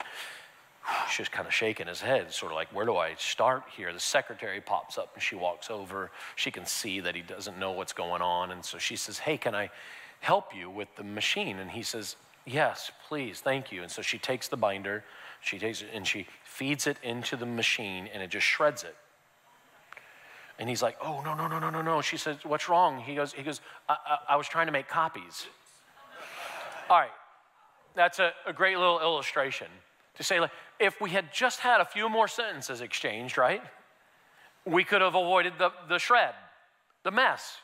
She's 1.08 1.18
just 1.18 1.32
kind 1.32 1.46
of 1.46 1.52
shaking 1.52 1.86
his 1.86 2.00
head, 2.00 2.32
sort 2.32 2.52
of 2.52 2.56
like, 2.56 2.74
where 2.74 2.86
do 2.86 2.96
I 2.96 3.14
start 3.18 3.64
here? 3.76 3.92
The 3.92 4.00
secretary 4.00 4.60
pops 4.60 4.96
up 4.96 5.10
and 5.14 5.22
she 5.22 5.34
walks 5.34 5.70
over. 5.70 6.10
She 6.36 6.50
can 6.50 6.64
see 6.66 7.00
that 7.00 7.14
he 7.14 7.20
doesn't 7.20 7.58
know 7.58 7.72
what's 7.72 7.92
going 7.92 8.22
on. 8.22 8.50
And 8.50 8.64
so 8.64 8.78
she 8.78 8.96
says, 8.96 9.18
Hey, 9.18 9.36
can 9.36 9.54
I 9.54 9.70
help 10.20 10.54
you 10.54 10.70
with 10.70 10.88
the 10.96 11.04
machine? 11.04 11.58
And 11.58 11.70
he 11.70 11.82
says, 11.82 12.16
Yes, 12.46 12.90
please, 13.08 13.40
thank 13.40 13.70
you. 13.70 13.82
And 13.82 13.90
so 13.90 14.02
she 14.02 14.18
takes 14.18 14.48
the 14.48 14.56
binder, 14.56 15.04
she 15.40 15.58
takes 15.58 15.82
it 15.82 15.88
and 15.92 16.06
she 16.06 16.26
feeds 16.44 16.86
it 16.86 16.96
into 17.02 17.36
the 17.36 17.46
machine 17.46 18.08
and 18.12 18.22
it 18.22 18.30
just 18.30 18.46
shreds 18.46 18.82
it. 18.82 18.96
And 20.58 20.68
he's 20.68 20.82
like, 20.82 20.96
Oh, 21.02 21.20
no, 21.22 21.34
no, 21.34 21.46
no, 21.46 21.58
no, 21.58 21.70
no, 21.70 21.82
no. 21.82 22.00
She 22.00 22.16
says, 22.16 22.38
What's 22.42 22.68
wrong? 22.68 23.00
He 23.00 23.14
goes, 23.14 23.32
he 23.32 23.42
goes 23.42 23.60
I, 23.88 23.96
I, 24.06 24.18
I 24.30 24.36
was 24.36 24.48
trying 24.48 24.66
to 24.66 24.72
make 24.72 24.88
copies. 24.88 25.46
All 26.88 26.98
right, 26.98 27.10
that's 27.94 28.18
a, 28.18 28.32
a 28.46 28.52
great 28.52 28.78
little 28.78 29.00
illustration 29.00 29.68
to 30.16 30.24
say, 30.24 30.40
like, 30.40 30.50
if 30.80 31.00
we 31.00 31.10
had 31.10 31.32
just 31.32 31.60
had 31.60 31.80
a 31.80 31.84
few 31.84 32.08
more 32.08 32.26
sentences 32.26 32.80
exchanged, 32.80 33.36
right? 33.36 33.62
We 34.64 34.82
could 34.82 35.02
have 35.02 35.14
avoided 35.14 35.54
the, 35.58 35.70
the 35.88 35.98
shred, 35.98 36.34
the 37.04 37.10
mess. 37.10 37.58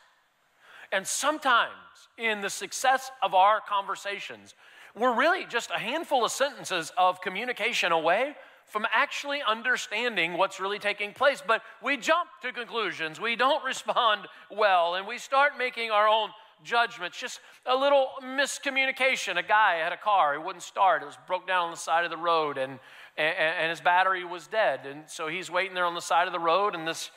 And 0.93 1.07
sometimes 1.07 1.73
in 2.19 2.43
the 2.43 2.51
success 2.51 3.11
of 3.23 3.35
our 3.35 3.61
conversations, 3.61 4.55
we're 4.95 5.15
really 5.15 5.45
just 5.47 5.71
a 5.71 5.79
handful 5.79 6.25
of 6.25 6.31
sentences 6.31 6.93
of 6.97 7.21
communication 7.21 7.93
away 7.93 8.35
from 8.67 8.87
actually 8.93 9.41
understanding 9.47 10.37
what's 10.37 10.61
really 10.61 10.79
taking 10.79 11.13
place. 11.13 11.43
But 11.47 11.63
we 11.83 11.97
jump 11.97 12.29
to 12.43 12.53
conclusions, 12.53 13.21
we 13.21 13.37
don't 13.37 13.65
respond 13.65 14.27
well, 14.51 14.95
and 14.95 15.07
we 15.07 15.19
start 15.19 15.53
making 15.59 15.91
our 15.91 16.09
own 16.09 16.31
judgments. 16.65 17.19
Just 17.19 17.41
a 17.67 17.77
little 17.77 18.09
miscommunication. 18.23 19.37
A 19.37 19.43
guy 19.43 19.77
had 19.77 19.93
a 19.93 19.97
car, 19.97 20.33
he 20.33 20.39
wouldn't 20.39 20.63
start, 20.63 21.03
it 21.03 21.07
was 21.07 21.19
broke 21.27 21.47
down 21.47 21.67
on 21.67 21.71
the 21.71 21.77
side 21.77 22.05
of 22.05 22.11
the 22.11 22.17
road, 22.17 22.59
and, 22.59 22.79
and, 23.17 23.37
and 23.39 23.71
his 23.71 23.81
battery 23.81 24.25
was 24.25 24.47
dead. 24.47 24.87
And 24.87 25.05
so 25.07 25.29
he's 25.29 25.51
waiting 25.51 25.75
there 25.75 25.87
on 25.87 25.95
the 25.95 26.01
side 26.01 26.27
of 26.27 26.33
the 26.33 26.41
road, 26.41 26.75
and 26.75 26.87
this 26.87 27.11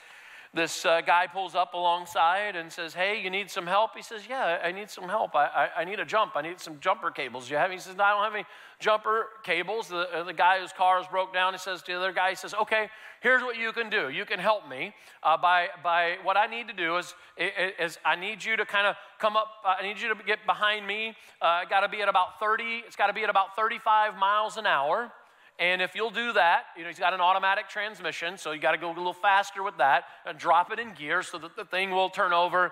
this 0.52 0.84
uh, 0.84 1.02
guy 1.02 1.28
pulls 1.28 1.54
up 1.54 1.76
alongside 1.76 2.56
and 2.56 2.72
says, 2.72 2.96
Hey, 2.96 3.22
you 3.22 3.30
need 3.30 3.52
some 3.52 3.68
help? 3.68 3.92
He 3.96 4.02
says, 4.02 4.24
Yeah, 4.28 4.58
I 4.64 4.72
need 4.72 4.90
some 4.90 5.08
help. 5.08 5.36
I, 5.36 5.46
I, 5.46 5.82
I 5.82 5.86
need 5.86 6.00
a 6.00 6.06
jump. 6.06 6.32
I 6.36 6.42
need 6.42 6.60
some 6.60 6.80
jumper 6.80 7.12
cables. 7.12 7.52
You 7.52 7.58
have? 7.58 7.70
He 7.70 7.78
says, 7.78 7.96
No, 7.96 8.04
I 8.04 8.12
don't 8.12 8.24
have 8.24 8.34
any 8.34 8.46
jumper 8.80 9.28
cables. 9.44 9.90
The, 9.90 10.10
uh, 10.12 10.24
the 10.24 10.34
guy 10.34 10.60
whose 10.60 10.74
car 10.74 11.00
is 11.00 11.06
broke 11.06 11.36
down, 11.36 11.54
he 11.54 11.60
says 11.60 11.84
to 11.84 11.92
the 11.92 11.98
other 11.98 12.12
guy, 12.12 12.32
He 12.32 12.36
says, 12.36 12.56
Okay, 12.56 12.90
here's 13.22 13.44
what 13.44 13.58
you 13.58 13.72
can 13.72 13.92
do. 13.92 14.10
You 14.10 14.26
can 14.26 14.40
help 14.40 14.68
me 14.68 14.92
uh, 15.22 15.38
by, 15.38 15.68
by 15.84 16.18
what 16.24 16.36
I 16.36 16.48
need 16.48 16.68
to 16.68 16.74
do 16.74 16.98
is, 16.98 17.14
is 17.38 18.00
I 18.04 18.16
need 18.16 18.44
you 18.44 18.58
to 18.58 18.66
kind 18.66 18.88
of 18.88 18.96
come 19.20 19.38
up, 19.38 19.48
uh, 19.64 19.76
I 19.80 19.84
need 19.84 20.02
you 20.02 20.16
to 20.16 20.24
get 20.26 20.40
behind 20.48 20.88
me. 20.88 21.14
Uh, 21.40 21.66
got 21.70 21.82
to 21.82 21.90
be 21.90 22.02
at 22.02 22.10
about 22.10 22.40
30, 22.40 22.84
it's 22.88 22.96
got 22.96 23.08
to 23.08 23.14
be 23.14 23.24
at 23.24 23.30
about 23.30 23.56
35 23.56 24.16
miles 24.16 24.58
an 24.58 24.66
hour. 24.66 25.12
And 25.60 25.82
if 25.82 25.94
you'll 25.94 26.10
do 26.10 26.32
that, 26.34 26.64
you 26.78 26.84
know, 26.84 26.90
he's 26.90 27.00
got 27.00 27.14
an 27.14 27.20
automatic 27.20 27.68
transmission, 27.68 28.38
so 28.38 28.54
you 28.54 28.62
got 28.62 28.72
to 28.72 28.78
go 28.78 28.88
a 28.88 28.96
little 28.96 29.14
faster 29.14 29.62
with 29.62 29.78
that 29.78 30.06
and 30.26 30.40
drop 30.40 30.72
it 30.72 30.80
in 30.80 30.94
gear 30.94 31.22
so 31.22 31.38
that 31.38 31.58
the 31.58 31.66
thing 31.66 31.92
will 31.92 32.10
turn 32.10 32.32
over 32.32 32.72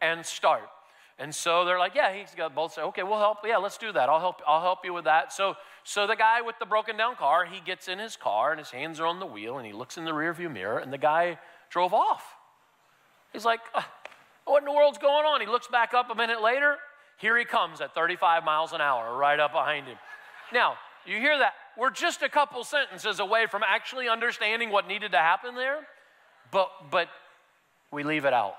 and 0.00 0.24
start. 0.24 0.62
And 1.18 1.34
so 1.34 1.64
they're 1.64 1.80
like, 1.80 1.96
yeah, 1.96 2.14
he's 2.14 2.32
got 2.36 2.54
both 2.54 2.74
say, 2.74 2.82
okay, 2.82 3.02
we'll 3.02 3.18
help. 3.18 3.38
Yeah, 3.44 3.56
let's 3.56 3.76
do 3.76 3.90
that. 3.90 4.08
I'll 4.08 4.20
help, 4.20 4.40
I'll 4.46 4.62
help 4.62 4.84
you 4.84 4.92
with 4.92 5.04
that. 5.04 5.32
So, 5.32 5.56
so 5.82 6.06
the 6.06 6.14
guy 6.14 6.42
with 6.42 6.56
the 6.60 6.66
broken 6.66 6.96
down 6.96 7.16
car, 7.16 7.44
he 7.44 7.60
gets 7.60 7.88
in 7.88 7.98
his 7.98 8.14
car 8.14 8.52
and 8.52 8.60
his 8.60 8.70
hands 8.70 9.00
are 9.00 9.06
on 9.06 9.18
the 9.18 9.26
wheel 9.26 9.58
and 9.58 9.66
he 9.66 9.72
looks 9.72 9.98
in 9.98 10.04
the 10.04 10.12
rearview 10.12 10.50
mirror 10.50 10.78
and 10.78 10.92
the 10.92 10.98
guy 10.98 11.38
drove 11.70 11.92
off. 11.92 12.22
He's 13.32 13.44
like, 13.44 13.60
what 14.44 14.60
in 14.60 14.64
the 14.64 14.72
world's 14.72 14.98
going 14.98 15.26
on? 15.26 15.40
He 15.40 15.48
looks 15.48 15.66
back 15.66 15.92
up 15.92 16.08
a 16.08 16.14
minute 16.14 16.40
later. 16.40 16.76
Here 17.18 17.36
he 17.36 17.44
comes 17.44 17.80
at 17.80 17.96
35 17.96 18.44
miles 18.44 18.72
an 18.72 18.80
hour, 18.80 19.16
right 19.16 19.40
up 19.40 19.50
behind 19.50 19.88
him. 19.88 19.98
Now, 20.52 20.74
you 21.04 21.16
hear 21.16 21.36
that? 21.38 21.54
We're 21.78 21.90
just 21.90 22.22
a 22.22 22.28
couple 22.28 22.64
sentences 22.64 23.20
away 23.20 23.46
from 23.46 23.62
actually 23.64 24.08
understanding 24.08 24.70
what 24.70 24.88
needed 24.88 25.12
to 25.12 25.18
happen 25.18 25.54
there, 25.54 25.86
but, 26.50 26.68
but 26.90 27.08
we 27.92 28.02
leave 28.02 28.24
it 28.24 28.32
out. 28.32 28.54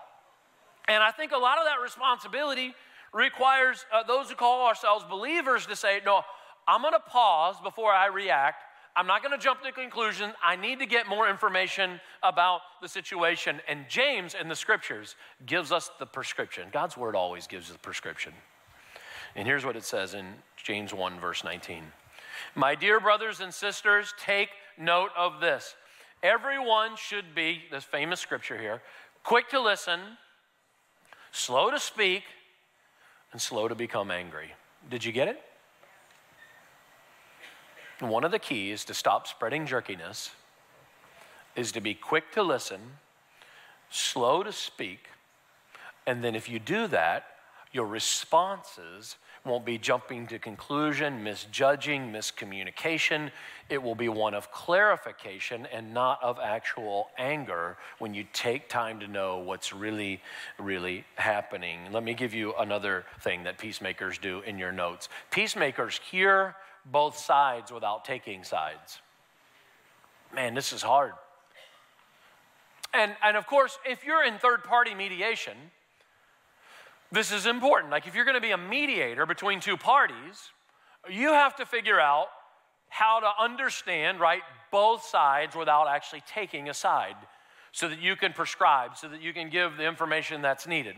And 0.87 1.03
I 1.03 1.11
think 1.11 1.33
a 1.33 1.37
lot 1.37 1.57
of 1.57 1.65
that 1.65 1.83
responsibility 1.83 2.73
requires 3.13 3.85
uh, 3.93 4.03
those 4.03 4.29
who 4.29 4.35
call 4.35 4.65
ourselves 4.65 5.03
believers 5.09 5.65
to 5.65 5.75
say, 5.75 5.99
no, 6.05 6.21
I'm 6.67 6.81
going 6.81 6.93
to 6.93 6.99
pause 6.99 7.55
before 7.61 7.91
I 7.91 8.07
react. 8.07 8.63
I'm 8.95 9.05
not 9.05 9.21
going 9.21 9.37
to 9.37 9.43
jump 9.43 9.63
to 9.63 9.71
conclusion. 9.71 10.31
I 10.43 10.55
need 10.55 10.79
to 10.79 10.85
get 10.85 11.07
more 11.07 11.29
information 11.29 11.99
about 12.23 12.61
the 12.81 12.87
situation. 12.87 13.59
And 13.67 13.85
James 13.89 14.35
in 14.39 14.47
the 14.47 14.55
scriptures 14.55 15.15
gives 15.45 15.71
us 15.71 15.91
the 15.99 16.05
prescription. 16.05 16.69
God's 16.71 16.95
word 16.95 17.15
always 17.15 17.47
gives 17.47 17.71
the 17.71 17.77
prescription. 17.77 18.33
And 19.35 19.47
here's 19.47 19.65
what 19.65 19.75
it 19.75 19.83
says 19.83 20.13
in 20.13 20.25
James 20.57 20.93
1, 20.93 21.19
verse 21.19 21.43
19. 21.43 21.83
My 22.55 22.75
dear 22.75 22.99
brothers 22.99 23.39
and 23.39 23.53
sisters, 23.53 24.13
take 24.19 24.49
note 24.77 25.11
of 25.17 25.39
this. 25.39 25.75
Everyone 26.21 26.95
should 26.95 27.33
be, 27.33 27.63
this 27.71 27.83
famous 27.83 28.19
scripture 28.19 28.57
here, 28.57 28.81
quick 29.23 29.49
to 29.49 29.59
listen, 29.59 29.99
slow 31.31 31.71
to 31.71 31.79
speak, 31.79 32.23
and 33.31 33.41
slow 33.41 33.67
to 33.67 33.75
become 33.75 34.11
angry. 34.11 34.51
Did 34.89 35.05
you 35.05 35.11
get 35.11 35.27
it? 35.27 35.41
One 37.99 38.23
of 38.23 38.31
the 38.31 38.39
keys 38.39 38.85
to 38.85 38.93
stop 38.93 39.27
spreading 39.27 39.65
jerkiness 39.65 40.31
is 41.55 41.71
to 41.73 41.81
be 41.81 41.93
quick 41.93 42.31
to 42.33 42.43
listen, 42.43 42.79
slow 43.89 44.43
to 44.43 44.51
speak, 44.51 45.07
and 46.07 46.23
then 46.23 46.33
if 46.33 46.49
you 46.49 46.59
do 46.59 46.87
that, 46.87 47.25
Your 47.71 47.85
responses 47.85 49.17
won't 49.45 49.65
be 49.65 49.77
jumping 49.77 50.27
to 50.27 50.39
conclusion, 50.39 51.23
misjudging, 51.23 52.11
miscommunication. 52.11 53.31
It 53.69 53.81
will 53.81 53.95
be 53.95 54.09
one 54.09 54.33
of 54.33 54.51
clarification 54.51 55.67
and 55.67 55.93
not 55.93 56.21
of 56.21 56.39
actual 56.39 57.09
anger 57.17 57.77
when 57.99 58.13
you 58.13 58.25
take 58.33 58.69
time 58.69 58.99
to 58.99 59.07
know 59.07 59.39
what's 59.39 59.73
really, 59.73 60.21
really 60.57 61.05
happening. 61.15 61.91
Let 61.91 62.03
me 62.03 62.13
give 62.13 62.33
you 62.33 62.53
another 62.59 63.05
thing 63.21 63.43
that 63.43 63.57
peacemakers 63.57 64.17
do 64.17 64.41
in 64.41 64.57
your 64.57 64.71
notes. 64.71 65.09
Peacemakers 65.31 65.99
hear 66.11 66.55
both 66.85 67.17
sides 67.17 67.71
without 67.71 68.05
taking 68.05 68.43
sides. 68.43 68.99
Man, 70.33 70.53
this 70.53 70.73
is 70.73 70.81
hard. 70.81 71.13
And, 72.93 73.15
and 73.23 73.37
of 73.37 73.45
course, 73.47 73.77
if 73.85 74.03
you're 74.03 74.23
in 74.23 74.37
third 74.39 74.63
party 74.63 74.95
mediation, 74.95 75.55
this 77.11 77.31
is 77.31 77.45
important. 77.45 77.91
Like, 77.91 78.07
if 78.07 78.15
you're 78.15 78.25
going 78.25 78.35
to 78.35 78.41
be 78.41 78.51
a 78.51 78.57
mediator 78.57 79.25
between 79.25 79.59
two 79.59 79.77
parties, 79.77 80.51
you 81.09 81.29
have 81.29 81.55
to 81.55 81.65
figure 81.65 81.99
out 81.99 82.27
how 82.89 83.19
to 83.19 83.29
understand, 83.39 84.19
right, 84.19 84.41
both 84.71 85.03
sides 85.03 85.55
without 85.55 85.87
actually 85.87 86.23
taking 86.27 86.69
a 86.69 86.73
side 86.73 87.15
so 87.71 87.87
that 87.87 87.99
you 87.99 88.15
can 88.15 88.33
prescribe, 88.33 88.97
so 88.97 89.07
that 89.07 89.21
you 89.21 89.33
can 89.33 89.49
give 89.49 89.77
the 89.77 89.85
information 89.85 90.41
that's 90.41 90.67
needed. 90.67 90.95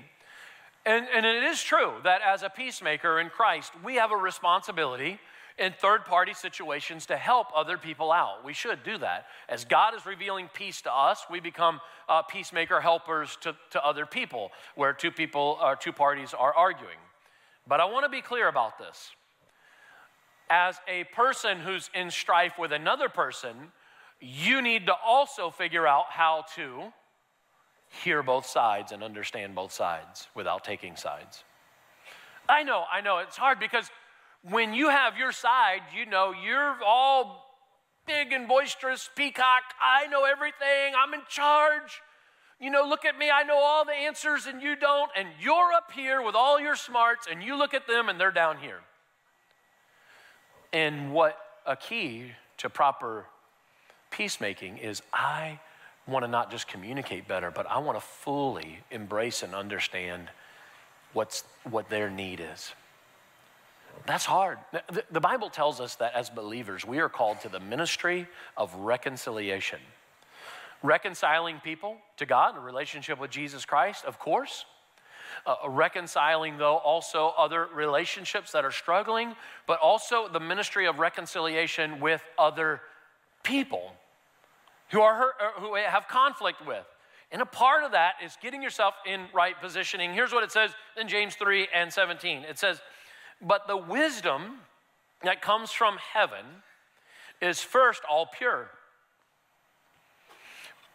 And, 0.86 1.06
and 1.13 1.26
it 1.26 1.43
is 1.43 1.62
true 1.62 1.93
that 2.04 2.21
as 2.26 2.43
a 2.43 2.50
peacemaker 2.50 3.19
in 3.19 3.30
Christ, 3.30 3.71
we 3.84 3.95
have 3.95 4.12
a 4.12 4.17
responsibility 4.17 5.19
in 5.57 5.73
third 5.73 6.05
party 6.05 6.33
situations 6.33 7.05
to 7.07 7.17
help 7.17 7.47
other 7.55 7.77
people 7.77 8.11
out. 8.11 8.43
We 8.45 8.53
should 8.53 8.83
do 8.83 8.97
that. 8.97 9.25
As 9.49 9.65
God 9.65 9.93
is 9.95 10.05
revealing 10.05 10.49
peace 10.53 10.81
to 10.81 10.93
us, 10.93 11.25
we 11.29 11.39
become 11.39 11.79
uh, 12.09 12.21
peacemaker 12.23 12.81
helpers 12.81 13.37
to, 13.41 13.55
to 13.71 13.85
other 13.85 14.05
people 14.05 14.51
where 14.75 14.93
two 14.93 15.11
people 15.11 15.57
or 15.61 15.73
uh, 15.73 15.75
two 15.75 15.93
parties 15.93 16.33
are 16.33 16.53
arguing. 16.53 16.97
But 17.67 17.79
I 17.79 17.85
want 17.85 18.05
to 18.05 18.09
be 18.09 18.21
clear 18.21 18.47
about 18.47 18.79
this. 18.79 19.11
As 20.49 20.75
a 20.87 21.05
person 21.15 21.59
who's 21.59 21.89
in 21.93 22.11
strife 22.11 22.53
with 22.59 22.73
another 22.73 23.07
person, 23.07 23.55
you 24.19 24.61
need 24.61 24.87
to 24.87 24.93
also 25.05 25.49
figure 25.49 25.87
out 25.87 26.05
how 26.09 26.45
to 26.55 26.91
hear 28.03 28.23
both 28.23 28.45
sides 28.45 28.91
and 28.91 29.03
understand 29.03 29.55
both 29.55 29.71
sides 29.71 30.27
without 30.35 30.63
taking 30.63 30.95
sides. 30.95 31.43
I 32.47 32.63
know, 32.63 32.83
I 32.91 33.01
know, 33.01 33.19
it's 33.19 33.37
hard 33.37 33.59
because 33.59 33.89
when 34.49 34.73
you 34.73 34.89
have 34.89 35.17
your 35.17 35.32
side, 35.32 35.82
you 35.95 36.06
know, 36.06 36.34
you're 36.34 36.77
all 36.86 37.45
big 38.08 38.34
and 38.34 38.47
boisterous, 38.47 39.10
peacock. 39.15 39.63
I 39.82 40.08
know 40.08 40.25
everything. 40.25 40.93
I'm 40.97 41.13
in 41.13 41.21
charge. 41.30 42.01
You 42.60 42.69
know, 42.69 42.86
look 42.88 43.06
at 43.06 43.17
me. 43.17 43.30
I 43.32 43.43
know 43.43 43.58
all 43.58 43.86
the 43.86 43.93
answers 43.93 44.45
and 44.45 44.62
you 44.62 44.75
don't. 44.75 45.12
And 45.17 45.27
you're 45.39 45.71
up 45.73 45.91
here 45.91 46.21
with 46.21 46.36
all 46.36 46.60
your 46.60 46.75
smarts 46.75 47.27
and 47.30 47.43
you 47.43 47.58
look 47.58 47.73
at 47.73 47.88
them 47.88 48.10
and 48.10 48.19
they're 48.19 48.32
down 48.32 48.58
here. 48.58 48.80
And 50.73 51.13
what 51.13 51.38
a 51.65 51.75
key 51.75 52.32
to 52.58 52.69
proper 52.69 53.25
peacemaking 54.10 54.77
is 54.77 55.01
I 55.13 55.60
want 56.08 56.25
to 56.25 56.32
not 56.32 56.51
just 56.51 56.67
communicate 56.67 57.27
better, 57.27 57.51
but 57.51 57.65
I 57.69 57.80
want 57.80 57.97
to 57.97 58.06
fully 58.06 58.80
embrace 58.89 59.43
and 59.43 59.54
understand 59.54 60.30
what's, 61.13 61.43
what 61.69 61.89
their 61.89 62.10
need 62.10 62.41
is. 62.54 62.73
That's 64.05 64.25
hard. 64.25 64.57
The 65.11 65.19
Bible 65.19 65.49
tells 65.49 65.79
us 65.79 65.95
that 65.95 66.13
as 66.15 66.29
believers, 66.29 66.85
we 66.85 66.99
are 66.99 67.09
called 67.09 67.41
to 67.41 67.49
the 67.49 67.59
ministry 67.59 68.27
of 68.57 68.73
reconciliation. 68.75 69.79
Reconciling 70.83 71.59
people 71.63 71.97
to 72.17 72.25
God, 72.25 72.57
a 72.57 72.59
relationship 72.59 73.19
with 73.19 73.29
Jesus 73.29 73.65
Christ, 73.65 74.05
of 74.05 74.17
course. 74.17 74.65
Uh, 75.45 75.55
reconciling, 75.69 76.57
though, 76.57 76.77
also 76.77 77.33
other 77.37 77.67
relationships 77.73 78.51
that 78.51 78.65
are 78.65 78.71
struggling, 78.71 79.35
but 79.67 79.79
also 79.79 80.27
the 80.27 80.39
ministry 80.39 80.87
of 80.87 80.99
reconciliation 80.99 81.99
with 81.99 82.21
other 82.37 82.81
people 83.43 83.93
who, 84.89 85.01
are 85.01 85.15
hurt, 85.15 85.33
uh, 85.39 85.59
who 85.61 85.75
have 85.75 86.07
conflict 86.07 86.65
with. 86.65 86.85
And 87.31 87.41
a 87.41 87.45
part 87.45 87.83
of 87.83 87.93
that 87.93 88.15
is 88.23 88.37
getting 88.41 88.61
yourself 88.61 88.93
in 89.05 89.27
right 89.33 89.55
positioning. 89.61 90.13
Here's 90.13 90.33
what 90.33 90.43
it 90.43 90.51
says 90.51 90.71
in 90.99 91.07
James 91.07 91.35
3 91.35 91.69
and 91.73 91.91
17 91.91 92.43
it 92.43 92.59
says, 92.59 92.81
but 93.41 93.67
the 93.67 93.77
wisdom 93.77 94.60
that 95.23 95.41
comes 95.41 95.71
from 95.71 95.97
heaven 96.13 96.45
is 97.41 97.62
first 97.62 98.01
all 98.10 98.25
pure. 98.25 98.69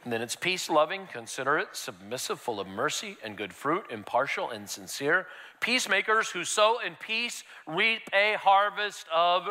And 0.04 0.12
then 0.12 0.22
it's 0.22 0.36
peace 0.36 0.70
loving, 0.70 1.08
considerate, 1.12 1.74
submissive, 1.74 2.38
full 2.38 2.60
of 2.60 2.68
mercy 2.68 3.16
and 3.24 3.36
good 3.36 3.52
fruit, 3.52 3.86
impartial 3.90 4.50
and 4.50 4.70
sincere. 4.70 5.26
Peacemakers 5.60 6.30
who 6.30 6.44
sow 6.44 6.78
in 6.78 6.94
peace 6.94 7.42
reap 7.66 8.02
a 8.12 8.36
harvest 8.38 9.06
of 9.12 9.48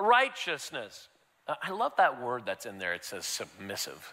righteousness. 0.00 1.08
I 1.46 1.70
love 1.70 1.92
that 1.98 2.20
word 2.20 2.42
that's 2.44 2.66
in 2.66 2.78
there. 2.78 2.94
It 2.94 3.04
says 3.04 3.26
submissive. 3.26 4.12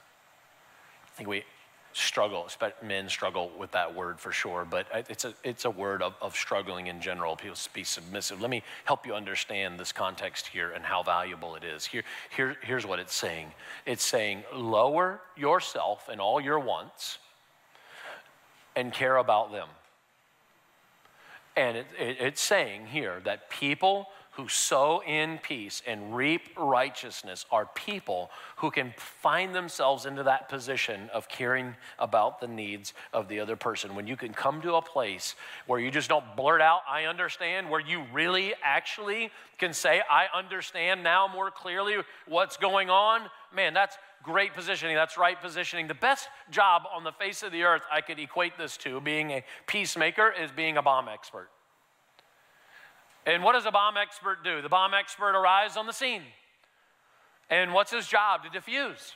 I 1.06 1.10
think 1.18 1.28
we 1.28 1.44
struggle, 2.00 2.48
men 2.84 3.10
struggle 3.10 3.52
with 3.58 3.72
that 3.72 3.94
word 3.94 4.20
for 4.20 4.32
sure, 4.32 4.66
but 4.70 4.88
it's 5.10 5.26
a, 5.26 5.34
it's 5.44 5.66
a 5.66 5.70
word 5.70 6.02
of, 6.02 6.16
of 6.22 6.36
struggling 6.36 6.88
in 6.88 7.02
general. 7.02 7.36
People 7.36 7.58
be 7.74 7.84
submissive. 7.84 8.42
Let 8.42 8.50
me 8.50 8.64
help 8.86 9.06
you 9.06 9.14
understand 9.14 9.80
this 9.80 9.92
context 9.92 10.48
here 10.48 10.72
and 10.72 10.84
how 10.84 11.04
valuable 11.04 11.56
it 11.56 11.64
is. 11.64 11.86
Here, 11.86 12.04
here, 12.36 12.56
here's 12.64 12.86
what 12.86 13.00
it's 13.00 13.16
saying 13.16 13.52
it's 13.86 14.04
saying, 14.04 14.44
lower 14.54 15.22
yourself 15.36 16.10
and 16.10 16.20
all 16.22 16.40
your 16.42 16.60
wants 16.60 17.20
and 18.76 18.94
care 18.94 19.18
about 19.18 19.52
them. 19.52 19.68
And 21.56 21.78
it, 21.78 21.88
it, 22.00 22.18
it's 22.20 22.42
saying 22.42 22.88
here 22.88 23.22
that 23.26 23.50
people 23.50 24.08
who 24.40 24.48
sow 24.48 25.04
in 25.06 25.38
peace 25.40 25.82
and 25.86 26.16
reap 26.16 26.42
righteousness 26.58 27.46
are 27.52 27.66
people 27.76 28.32
who 28.58 28.72
can 28.72 28.94
find 28.96 29.54
themselves 29.54 30.06
into 30.06 30.24
that 30.24 30.48
position 30.48 31.10
of 31.14 31.28
caring 31.28 31.76
about 31.98 32.40
the 32.40 32.48
needs 32.48 32.94
of 33.12 33.28
the 33.28 33.38
other 33.42 33.58
person. 33.58 33.96
When 33.96 34.08
you 34.08 34.16
can 34.16 34.34
come 34.34 34.62
to 34.62 34.76
a 34.76 34.82
place 34.82 35.36
where 35.68 35.78
you 35.78 35.92
just 35.92 36.08
don't 36.08 36.38
blurt 36.38 36.62
out, 36.62 36.82
I 36.90 37.04
understand, 37.04 37.70
where 37.70 37.82
you 37.82 38.06
really 38.14 38.54
actually 38.64 39.30
can 39.58 39.74
say, 39.74 40.02
I 40.10 40.28
understand 40.34 41.04
now 41.04 41.28
more 41.28 41.52
clearly 41.52 41.98
what's 42.26 42.56
going 42.56 42.90
on, 42.90 43.24
man, 43.54 43.74
that's 43.74 43.98
great 44.24 44.54
positioning. 44.54 44.96
That's 44.96 45.18
right 45.18 45.42
positioning. 45.42 45.88
The 45.88 45.96
best 45.96 46.30
job 46.50 46.84
on 46.96 47.04
the 47.04 47.12
face 47.12 47.44
of 47.44 47.52
the 47.52 47.64
earth 47.64 47.82
I 47.92 48.00
could 48.00 48.20
equate 48.20 48.58
this 48.58 48.78
to, 48.78 49.02
being 49.02 49.32
a 49.32 49.44
peacemaker, 49.68 50.32
is 50.42 50.50
being 50.52 50.78
a 50.78 50.82
bomb 50.82 51.10
expert. 51.10 51.50
And 53.30 53.44
what 53.44 53.54
does 53.54 53.68
a 53.68 53.72
bomb 53.72 53.96
expert 53.96 54.44
do? 54.44 54.60
The 54.64 54.70
bomb 54.70 54.96
expert 54.96 55.38
arrives 55.38 55.78
on 55.78 55.86
the 55.86 55.94
scene. 55.94 56.24
And 57.48 57.76
what's 57.76 57.92
his 57.92 58.08
job? 58.08 58.42
To 58.44 58.50
defuse. 58.50 59.14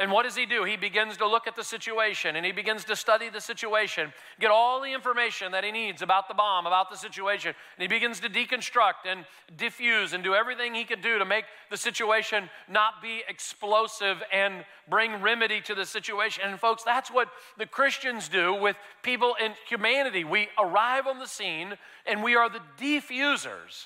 And 0.00 0.10
what 0.10 0.22
does 0.22 0.34
he 0.34 0.46
do? 0.46 0.64
He 0.64 0.78
begins 0.78 1.18
to 1.18 1.28
look 1.28 1.46
at 1.46 1.56
the 1.56 1.62
situation 1.62 2.34
and 2.34 2.46
he 2.46 2.52
begins 2.52 2.84
to 2.84 2.96
study 2.96 3.28
the 3.28 3.40
situation, 3.40 4.14
get 4.40 4.50
all 4.50 4.80
the 4.80 4.94
information 4.94 5.52
that 5.52 5.62
he 5.62 5.70
needs 5.70 6.00
about 6.00 6.26
the 6.26 6.32
bomb, 6.32 6.66
about 6.66 6.88
the 6.88 6.96
situation. 6.96 7.54
And 7.76 7.82
he 7.82 7.86
begins 7.86 8.18
to 8.20 8.30
deconstruct 8.30 9.04
and 9.04 9.26
diffuse 9.58 10.14
and 10.14 10.24
do 10.24 10.34
everything 10.34 10.74
he 10.74 10.84
could 10.84 11.02
do 11.02 11.18
to 11.18 11.26
make 11.26 11.44
the 11.70 11.76
situation 11.76 12.48
not 12.66 13.02
be 13.02 13.22
explosive 13.28 14.22
and 14.32 14.64
bring 14.88 15.20
remedy 15.20 15.60
to 15.60 15.74
the 15.74 15.84
situation. 15.84 16.44
And 16.46 16.58
folks, 16.58 16.82
that's 16.82 17.10
what 17.10 17.28
the 17.58 17.66
Christians 17.66 18.30
do 18.30 18.54
with 18.54 18.76
people 19.02 19.36
in 19.38 19.52
humanity. 19.68 20.24
We 20.24 20.48
arrive 20.58 21.06
on 21.06 21.18
the 21.18 21.26
scene 21.26 21.74
and 22.06 22.24
we 22.24 22.36
are 22.36 22.48
the 22.48 22.62
diffusers 22.80 23.84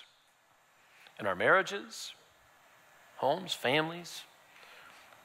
in 1.19 1.27
our 1.27 1.35
marriages, 1.35 2.13
homes, 3.17 3.53
families 3.53 4.23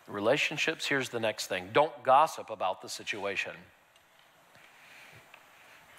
relationships, 0.10 0.88
here's 0.88 1.10
the 1.10 1.20
next 1.20 1.48
thing 1.48 1.70
don't 1.74 2.04
gossip 2.04 2.50
about 2.50 2.82
the 2.82 2.90
situation. 2.90 3.54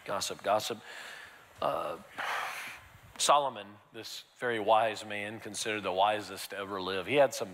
Gossip, 0.04 0.42
gossip. 0.42 0.78
Uh, 1.62 1.96
Solomon, 3.18 3.66
this 3.92 4.24
very 4.38 4.58
wise 4.58 5.04
man, 5.04 5.40
considered 5.40 5.82
the 5.82 5.92
wisest 5.92 6.50
to 6.50 6.58
ever 6.58 6.80
live, 6.80 7.06
he 7.06 7.16
had 7.16 7.34
some 7.34 7.48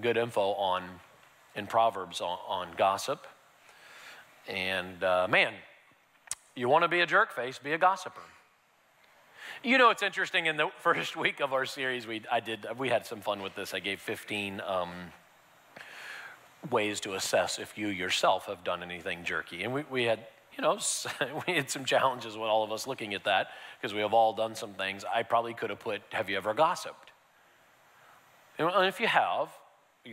good 0.00 0.16
info 0.16 0.52
on 0.52 0.84
in 1.56 1.66
Proverbs 1.66 2.20
on, 2.20 2.38
on 2.46 2.68
gossip. 2.76 3.26
And 4.48 5.02
uh, 5.02 5.26
man, 5.28 5.52
you 6.54 6.68
want 6.68 6.84
to 6.84 6.88
be 6.88 7.00
a 7.00 7.06
jerk 7.06 7.32
face, 7.32 7.58
be 7.58 7.72
a 7.72 7.78
gossiper. 7.78 8.20
You 9.62 9.78
know, 9.78 9.90
it's 9.90 10.02
interesting. 10.02 10.46
In 10.46 10.56
the 10.56 10.68
first 10.78 11.16
week 11.16 11.40
of 11.40 11.52
our 11.52 11.66
series, 11.66 12.06
we 12.06 12.22
I 12.30 12.40
did 12.40 12.66
we 12.78 12.88
had 12.88 13.04
some 13.04 13.20
fun 13.20 13.42
with 13.42 13.54
this. 13.54 13.74
I 13.74 13.80
gave 13.80 14.00
15 14.00 14.60
um, 14.64 14.90
ways 16.70 17.00
to 17.00 17.14
assess 17.14 17.58
if 17.58 17.78
you 17.78 17.88
yourself 17.88 18.46
have 18.46 18.64
done 18.64 18.82
anything 18.82 19.24
jerky. 19.24 19.62
And 19.62 19.72
we, 19.72 19.84
we 19.90 20.04
had, 20.04 20.20
you 20.56 20.62
know, 20.62 20.78
we 21.46 21.54
had 21.54 21.70
some 21.70 21.84
challenges 21.84 22.36
with 22.36 22.48
all 22.48 22.62
of 22.62 22.72
us 22.72 22.86
looking 22.86 23.14
at 23.14 23.24
that 23.24 23.48
because 23.80 23.94
we 23.94 24.00
have 24.00 24.12
all 24.12 24.32
done 24.32 24.54
some 24.54 24.74
things. 24.74 25.04
I 25.12 25.22
probably 25.22 25.54
could 25.54 25.70
have 25.70 25.80
put, 25.80 26.02
have 26.10 26.28
you 26.28 26.36
ever 26.36 26.52
gossiped? 26.54 27.12
And 28.58 28.86
if 28.86 29.00
you 29.00 29.06
have, 29.06 29.48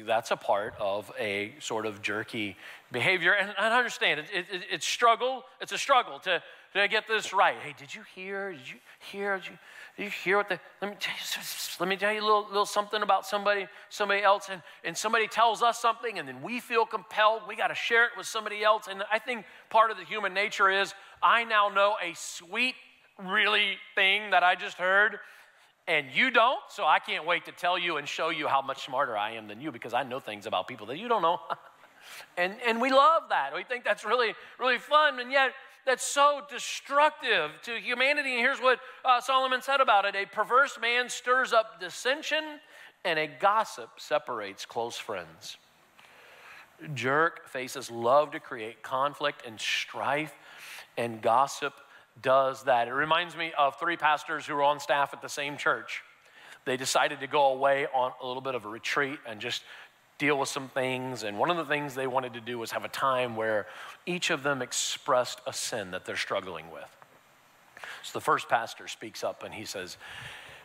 that's 0.05 0.31
a 0.31 0.38
part 0.38 0.73
of 0.79 1.12
a 1.19 1.53
sort 1.60 1.86
of 1.86 2.01
jerky 2.01 2.55
behavior. 2.91 3.33
And 3.33 3.53
I 3.57 3.77
understand 3.77 4.21
it, 4.21 4.25
it, 4.33 4.45
it's 4.71 4.88
struggle. 4.88 5.43
It's 5.60 5.71
a 5.71 5.77
struggle 5.77 6.19
to, 6.19 6.41
did 6.77 6.83
I 6.83 6.87
get 6.87 7.07
this 7.07 7.33
right? 7.33 7.55
Hey, 7.63 7.73
did 7.75 7.95
you 7.95 8.03
hear? 8.13 8.51
Did 8.51 8.69
you 8.69 8.75
hear? 9.11 9.37
Did 9.37 9.47
you, 9.47 9.57
did 9.97 10.03
you 10.03 10.09
hear 10.11 10.37
what 10.37 10.47
the, 10.47 10.59
let 10.79 10.91
me 10.91 10.97
tell 10.99 11.15
you, 11.15 11.41
let 11.79 11.89
me 11.89 11.97
tell 11.97 12.13
you 12.13 12.21
a 12.21 12.23
little, 12.23 12.45
little 12.47 12.67
something 12.67 13.01
about 13.01 13.25
somebody, 13.25 13.65
somebody 13.89 14.21
else. 14.21 14.49
And, 14.51 14.61
and 14.83 14.95
somebody 14.95 15.27
tells 15.27 15.63
us 15.63 15.79
something 15.79 16.19
and 16.19 16.27
then 16.27 16.43
we 16.43 16.59
feel 16.59 16.85
compelled. 16.85 17.41
We 17.47 17.55
got 17.55 17.69
to 17.69 17.75
share 17.75 18.05
it 18.05 18.11
with 18.15 18.27
somebody 18.27 18.63
else. 18.63 18.87
And 18.87 19.01
I 19.11 19.17
think 19.17 19.45
part 19.71 19.89
of 19.89 19.97
the 19.97 20.03
human 20.03 20.35
nature 20.35 20.69
is 20.69 20.93
I 21.23 21.45
now 21.45 21.69
know 21.69 21.95
a 21.99 22.13
sweet, 22.13 22.75
really 23.17 23.77
thing 23.95 24.29
that 24.29 24.43
I 24.43 24.53
just 24.53 24.77
heard 24.77 25.17
and 25.87 26.05
you 26.13 26.29
don't, 26.29 26.59
so 26.69 26.85
I 26.85 26.99
can't 26.99 27.25
wait 27.25 27.45
to 27.45 27.51
tell 27.53 27.79
you 27.79 27.97
and 27.97 28.07
show 28.07 28.29
you 28.29 28.47
how 28.47 28.61
much 28.61 28.85
smarter 28.85 29.17
I 29.17 29.31
am 29.31 29.47
than 29.47 29.61
you 29.61 29.71
because 29.71 29.95
I 29.95 30.03
know 30.03 30.19
things 30.19 30.45
about 30.45 30.67
people 30.67 30.85
that 30.87 30.99
you 30.99 31.07
don't 31.07 31.23
know. 31.23 31.39
and, 32.37 32.53
and 32.67 32.79
we 32.79 32.91
love 32.91 33.23
that. 33.29 33.55
We 33.55 33.63
think 33.63 33.83
that's 33.83 34.05
really, 34.05 34.35
really 34.59 34.77
fun, 34.77 35.19
and 35.19 35.31
yet 35.31 35.53
that's 35.88 36.04
so 36.04 36.41
destructive 36.50 37.50
to 37.63 37.80
humanity. 37.80 38.34
And 38.34 38.41
here's 38.41 38.60
what 38.60 38.80
uh, 39.06 39.21
Solomon 39.21 39.62
said 39.62 39.80
about 39.80 40.04
it 40.06 40.15
a 40.15 40.26
perverse 40.26 40.78
man 40.80 41.10
stirs 41.10 41.54
up 41.54 41.80
dissension, 41.80 42.43
and 43.06 43.17
a 43.17 43.26
gossip 43.26 43.89
separates 43.97 44.65
close 44.65 44.97
friends. 44.97 45.58
Jerk 46.93 47.47
faces 47.47 47.89
love 47.89 48.32
to 48.32 48.39
create 48.39 48.84
conflict 48.84 49.43
and 49.47 49.60
strife, 49.60 50.34
and 50.97 51.21
gossip 51.21 51.73
does 52.21 52.63
that. 52.63 52.89
It 52.89 52.93
reminds 52.93 53.36
me 53.36 53.54
of 53.58 53.80
three 53.80 53.97
pastors 53.97 54.45
who 54.45 54.56
were 54.56 54.63
on 54.63 54.80
staff 54.80 55.13
at 55.13 55.21
the 55.21 55.30
same 55.30 55.56
church. 55.56 56.04
They 56.65 56.76
decided 56.76 57.21
to 57.21 57.28
go 57.28 57.54
away 57.54 57.88
on 57.93 58.12
a 58.21 58.28
little 58.28 58.41
bit 58.41 58.54
of 58.54 58.65
a 58.65 58.67
retreat 58.67 59.19
and 59.26 59.39
just 59.39 59.63
deal 60.17 60.38
with 60.38 60.49
some 60.49 60.69
things. 60.69 61.23
And 61.23 61.38
one 61.38 61.49
of 61.49 61.58
the 61.58 61.65
things 61.65 61.95
they 61.95 62.08
wanted 62.08 62.34
to 62.34 62.41
do 62.41 62.60
was 62.60 62.71
have 62.71 62.86
a 62.86 62.89
time 62.89 63.36
where 63.36 63.67
each 64.06 64.30
of 64.30 64.43
them 64.43 64.62
expressed 64.62 65.41
a 65.45 65.53
sin 65.53 65.91
that 65.91 66.06
they're 66.06 66.15
struggling 66.15 66.71
with. 66.71 66.95
So 68.03 68.17
the 68.17 68.23
first 68.23 68.49
pastor 68.49 68.88
speaks 68.88 69.23
up 69.23 69.43
and 69.43 69.53
he 69.53 69.65
says, 69.65 69.97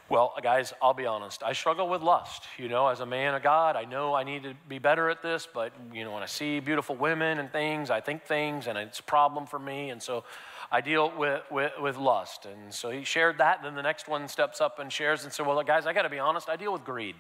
well, 0.09 0.35
guys, 0.43 0.75
I'll 0.83 0.95
be 0.95 1.07
honest. 1.07 1.43
I 1.43 1.55
struggle 1.55 1.89
with 1.89 2.03
lust. 2.03 2.45
You 2.59 2.69
know, 2.69 2.89
as 2.89 3.01
a 3.01 3.07
man 3.07 3.35
of 3.35 3.43
God, 3.43 3.77
I 3.77 3.85
know 3.85 4.13
I 4.13 4.25
need 4.25 4.43
to 4.43 4.55
be 4.69 4.79
better 4.79 5.09
at 5.09 5.23
this, 5.23 5.49
but, 5.53 5.73
you 5.93 6.05
know, 6.05 6.13
when 6.13 6.23
I 6.23 6.27
see 6.27 6.61
beautiful 6.61 6.97
women 6.97 7.39
and 7.39 7.51
things, 7.51 7.89
I 7.89 8.01
think 8.01 8.25
things, 8.25 8.67
and 8.67 8.77
it's 8.77 8.99
a 8.99 9.05
problem 9.05 9.47
for 9.47 9.59
me. 9.59 9.89
And 9.89 10.03
so 10.03 10.25
I 10.71 10.83
deal 10.83 11.13
with, 11.17 11.43
with, 11.51 11.73
with 11.81 11.97
lust. 11.97 12.47
And 12.47 12.75
so 12.75 12.91
he 12.91 13.05
shared 13.05 13.39
that. 13.39 13.59
And 13.59 13.67
then 13.67 13.75
the 13.75 13.83
next 13.83 14.07
one 14.07 14.29
steps 14.29 14.61
up 14.61 14.79
and 14.79 14.93
shares 14.93 15.25
and 15.25 15.33
said, 15.33 15.47
Well, 15.47 15.63
guys, 15.63 15.87
I 15.87 15.93
got 15.95 16.03
to 16.03 16.11
be 16.11 16.19
honest, 16.19 16.49
I 16.49 16.57
deal 16.57 16.73
with 16.73 16.85
greed. 16.85 17.15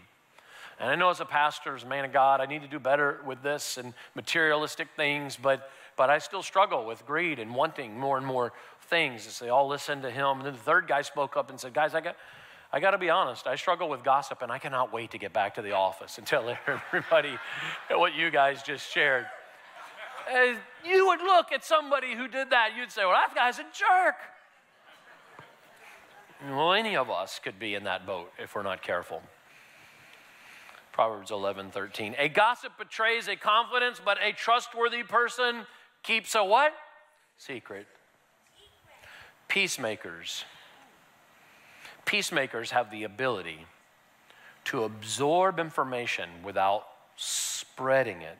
And 0.80 0.90
I 0.90 0.94
know 0.94 1.11
as 1.11 1.20
a 1.20 1.24
pastor, 1.24 1.76
as 1.76 1.82
a 1.82 1.87
man 1.87 2.04
of 2.04 2.12
God, 2.12 2.40
I 2.40 2.46
need 2.46 2.62
to 2.62 2.68
do 2.68 2.78
better 2.78 3.20
with 3.26 3.42
this 3.42 3.78
and 3.78 3.94
materialistic 4.14 4.88
things, 4.96 5.37
but, 5.37 5.70
but 5.96 6.11
I 6.11 6.18
still 6.18 6.42
struggle 6.42 6.87
with 6.87 7.06
greed 7.06 7.38
and 7.38 7.54
wanting 7.54 7.98
more 7.98 8.16
and 8.16 8.26
more 8.26 8.52
things 8.82 9.26
as 9.26 9.38
they 9.38 9.48
all 9.48 9.68
listened 9.68 10.02
to 10.02 10.11
him. 10.11 10.38
And 10.38 10.46
then 10.46 10.52
the 10.54 10.58
third 10.58 10.87
guy 10.88 11.02
spoke 11.02 11.37
up 11.37 11.50
and 11.50 11.58
said, 11.58 11.74
Guys, 11.74 11.94
I 11.94 12.00
got. 12.00 12.16
I 12.74 12.80
got 12.80 12.92
to 12.92 12.98
be 12.98 13.11
honest, 13.11 13.46
I 13.46 13.56
struggle 13.56 13.90
with 13.90 14.02
gossip 14.02 14.40
and 14.40 14.50
I 14.50 14.56
cannot 14.56 14.94
wait 14.94 15.11
to 15.11 15.18
get 15.18 15.35
back 15.35 15.56
to 15.56 15.61
the 15.61 15.72
office 15.72 16.16
and 16.16 16.26
tell 16.26 16.56
everybody 16.66 17.38
what 17.90 18.14
you 18.14 18.30
guys 18.30 18.62
just 18.62 18.90
shared 18.90 19.26
uh, 20.30 20.54
you 20.85 21.06
would 21.06 21.20
look 21.20 21.52
at 21.52 21.64
somebody 21.64 22.14
who 22.14 22.28
did 22.28 22.50
that, 22.50 22.70
you'd 22.76 22.90
say, 22.90 23.04
well, 23.04 23.12
that 23.12 23.35
guy's 23.35 23.58
a 23.58 23.64
jerk. 23.72 24.16
Well, 26.48 26.72
any 26.72 26.96
of 26.96 27.11
us 27.11 27.40
could 27.42 27.58
be 27.58 27.74
in 27.74 27.85
that 27.85 28.06
boat 28.06 28.32
if 28.38 28.54
we're 28.54 28.62
not 28.62 28.82
careful. 28.82 29.22
Proverbs 30.92 31.31
11, 31.31 31.70
13. 31.70 32.14
A 32.18 32.28
gossip 32.28 32.72
betrays 32.78 33.26
a 33.26 33.37
confidence, 33.37 34.00
but 34.05 34.18
a 34.22 34.33
trustworthy 34.33 35.02
person 35.02 35.66
keeps 36.02 36.35
a 36.35 36.44
what? 36.44 36.74
Secret. 37.38 37.87
Peacemakers. 39.48 40.44
Peacemakers 42.05 42.70
have 42.72 42.90
the 42.90 43.05
ability 43.05 43.66
to 44.64 44.85
absorb 44.85 45.59
information 45.59 46.28
without 46.44 46.87
spreading 47.16 48.22
it 48.22 48.38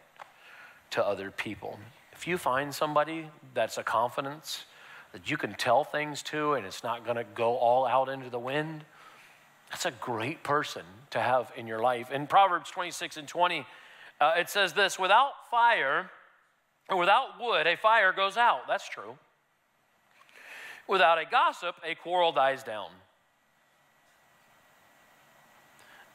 to 0.91 1.05
other 1.05 1.31
people. 1.31 1.79
If 2.13 2.27
you 2.27 2.39
find 2.39 2.75
somebody 2.75 3.29
that's 3.55 3.79
a 3.79 3.83
confidence 3.83 4.67
that 5.13 5.31
you 5.31 5.37
can 5.37 5.55
tell 5.55 5.85
things 5.85 6.23
to 6.25 6.55
and 6.55 6.67
it's 6.67 6.85
not 6.85 7.05
going 7.05 7.17
to 7.17 7.25
go 7.25 7.57
all 7.57 7.87
out 7.87 8.09
into 8.09 8.31
the 8.31 8.39
wind, 8.39 8.85
that's 9.73 9.87
a 9.87 9.91
great 9.91 10.43
person 10.43 10.83
to 11.11 11.19
have 11.19 11.51
in 11.57 11.67
your 11.67 11.81
life. 11.81 12.11
In 12.11 12.27
Proverbs 12.27 12.71
26 12.71 13.17
and 13.17 13.27
20, 13.27 13.67
uh, 14.21 14.35
it 14.37 14.51
says 14.51 14.75
this 14.75 14.99
without 14.99 15.33
fire, 15.51 16.11
or 16.91 16.99
without 16.99 17.41
wood, 17.41 17.67
a 17.67 17.77
fire 17.77 18.13
goes 18.13 18.37
out. 18.37 18.69
That's 18.69 18.87
true. 18.87 19.17
Without 20.87 21.19
a 21.19 21.25
gossip, 21.25 21.75
a 21.85 21.95
quarrel 21.95 22.33
dies 22.33 22.63
down. 22.63 22.91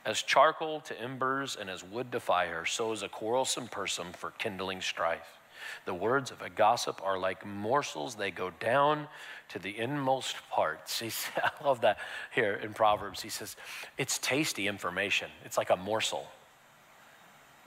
As 0.05 0.21
charcoal 0.21 0.79
to 0.81 1.01
embers 1.01 1.57
and 1.59 1.67
as 1.67 1.83
wood 1.83 2.11
to 2.11 2.19
fire, 2.19 2.63
so 2.63 2.91
is 2.91 3.01
a 3.01 3.09
quarrelsome 3.09 3.67
person 3.67 4.13
for 4.15 4.31
kindling 4.31 4.81
strife. 4.81 5.39
The 5.85 5.95
words 5.95 6.29
of 6.29 6.43
a 6.43 6.49
gossip 6.49 7.01
are 7.03 7.17
like 7.17 7.43
morsels, 7.43 8.15
they 8.15 8.29
go 8.29 8.51
down 8.59 9.07
to 9.49 9.59
the 9.59 9.77
inmost 9.77 10.35
parts. 10.49 11.01
I 11.37 11.63
love 11.63 11.81
that 11.81 11.97
here 12.33 12.53
in 12.53 12.73
Proverbs. 12.73 13.21
He 13.21 13.29
says, 13.29 13.55
it's 13.97 14.17
tasty 14.17 14.67
information, 14.67 15.29
it's 15.45 15.57
like 15.57 15.69
a 15.69 15.77
morsel, 15.77 16.27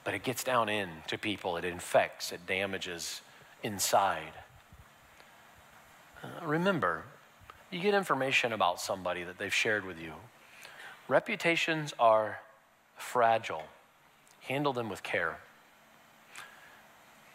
but 0.03 0.13
it 0.13 0.23
gets 0.23 0.43
down 0.43 0.69
in 0.69 0.89
to 1.07 1.17
people, 1.17 1.57
it 1.57 1.65
infects, 1.65 2.31
it 2.31 2.45
damages 2.45 3.21
inside. 3.63 4.33
Uh, 6.23 6.45
remember, 6.45 7.03
you 7.71 7.79
get 7.79 7.93
information 7.93 8.53
about 8.53 8.79
somebody 8.79 9.23
that 9.23 9.37
they've 9.37 9.53
shared 9.53 9.85
with 9.85 9.99
you. 9.99 10.13
Reputations 11.07 11.93
are 11.99 12.39
fragile. 12.95 13.63
Handle 14.41 14.73
them 14.73 14.89
with 14.89 15.03
care. 15.03 15.37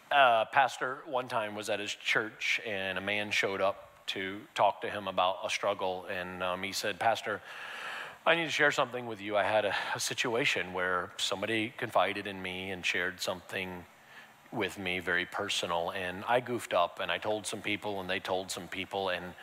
Pastor 0.09 0.99
one 1.05 1.27
time 1.27 1.55
was 1.55 1.69
at 1.69 1.79
his 1.79 1.93
church 1.93 2.61
and 2.65 2.97
a 2.97 3.01
man 3.01 3.31
showed 3.31 3.61
up 3.61 3.86
to 4.07 4.39
talk 4.55 4.81
to 4.81 4.89
him 4.89 5.07
about 5.07 5.37
a 5.45 5.49
struggle 5.49 6.05
and 6.11 6.43
um, 6.43 6.63
he 6.63 6.71
said 6.71 6.99
pastor 6.99 7.41
i 8.25 8.35
need 8.35 8.45
to 8.45 8.51
share 8.51 8.71
something 8.71 9.05
with 9.05 9.21
you 9.21 9.37
i 9.37 9.43
had 9.43 9.65
a, 9.65 9.73
a, 9.95 9.99
situation 9.99 10.73
where 10.73 11.11
somebody 11.17 11.73
confided 11.77 12.27
in 12.27 12.41
me 12.41 12.71
and 12.71 12.85
shared 12.85 13.19
something 13.21 13.85
with 14.51 14.79
me 14.79 14.99
very 14.99 15.25
personal 15.25 15.91
and 15.91 16.23
i 16.27 16.39
goofed 16.39 16.73
up 16.73 16.99
and 17.01 17.11
i 17.11 17.17
told 17.17 17.45
some 17.45 17.61
people 17.61 18.01
and 18.01 18.09
they 18.09 18.19
told 18.19 18.49
some 18.49 18.67
people 18.67 19.09
and 19.09 19.33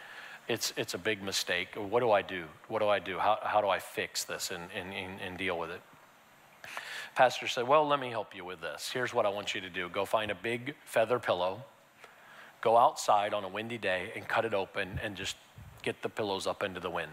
it's, 0.49 0.73
it's 0.77 0.95
a 0.95 0.99
big 0.99 1.23
mistake. 1.23 1.69
What 1.75 2.01
do 2.01 2.11
I 2.11 2.23
do? 2.23 2.45
What 2.69 2.81
do 2.81 2.89
I 2.89 2.99
do? 2.99 3.19
How, 3.19 3.39
how 3.43 3.61
do 3.61 3.69
I 3.69 3.79
fix 3.79 4.25
this 4.25 4.51
and, 4.51 4.65
and, 4.75 4.93
and 5.21 5.39
deal 5.39 5.59
with 5.59 5.71
it? 5.71 5.81
Pastor 7.15 7.47
said, 7.47 7.67
Well, 7.67 7.87
let 7.87 8.01
me 8.01 8.11
help 8.11 8.35
you 8.35 8.45
with 8.45 8.61
this. 8.61 8.91
Here's 8.93 9.15
what 9.15 9.25
I 9.25 9.29
want 9.29 9.55
you 9.55 9.61
to 9.61 9.71
do 9.71 9.89
go 9.89 10.05
find 10.05 10.31
a 10.31 10.35
big 10.35 10.75
feather 10.85 11.19
pillow, 11.19 11.63
go 12.65 12.77
outside 12.77 13.33
on 13.33 13.45
a 13.45 13.49
windy 13.49 13.79
day 13.79 14.11
and 14.17 14.27
cut 14.27 14.45
it 14.45 14.55
open 14.55 14.99
and 15.03 15.15
just 15.15 15.37
get 15.83 16.03
the 16.03 16.09
pillows 16.09 16.49
up 16.49 16.65
into 16.65 16.81
the 16.81 16.91
wind. 16.91 17.13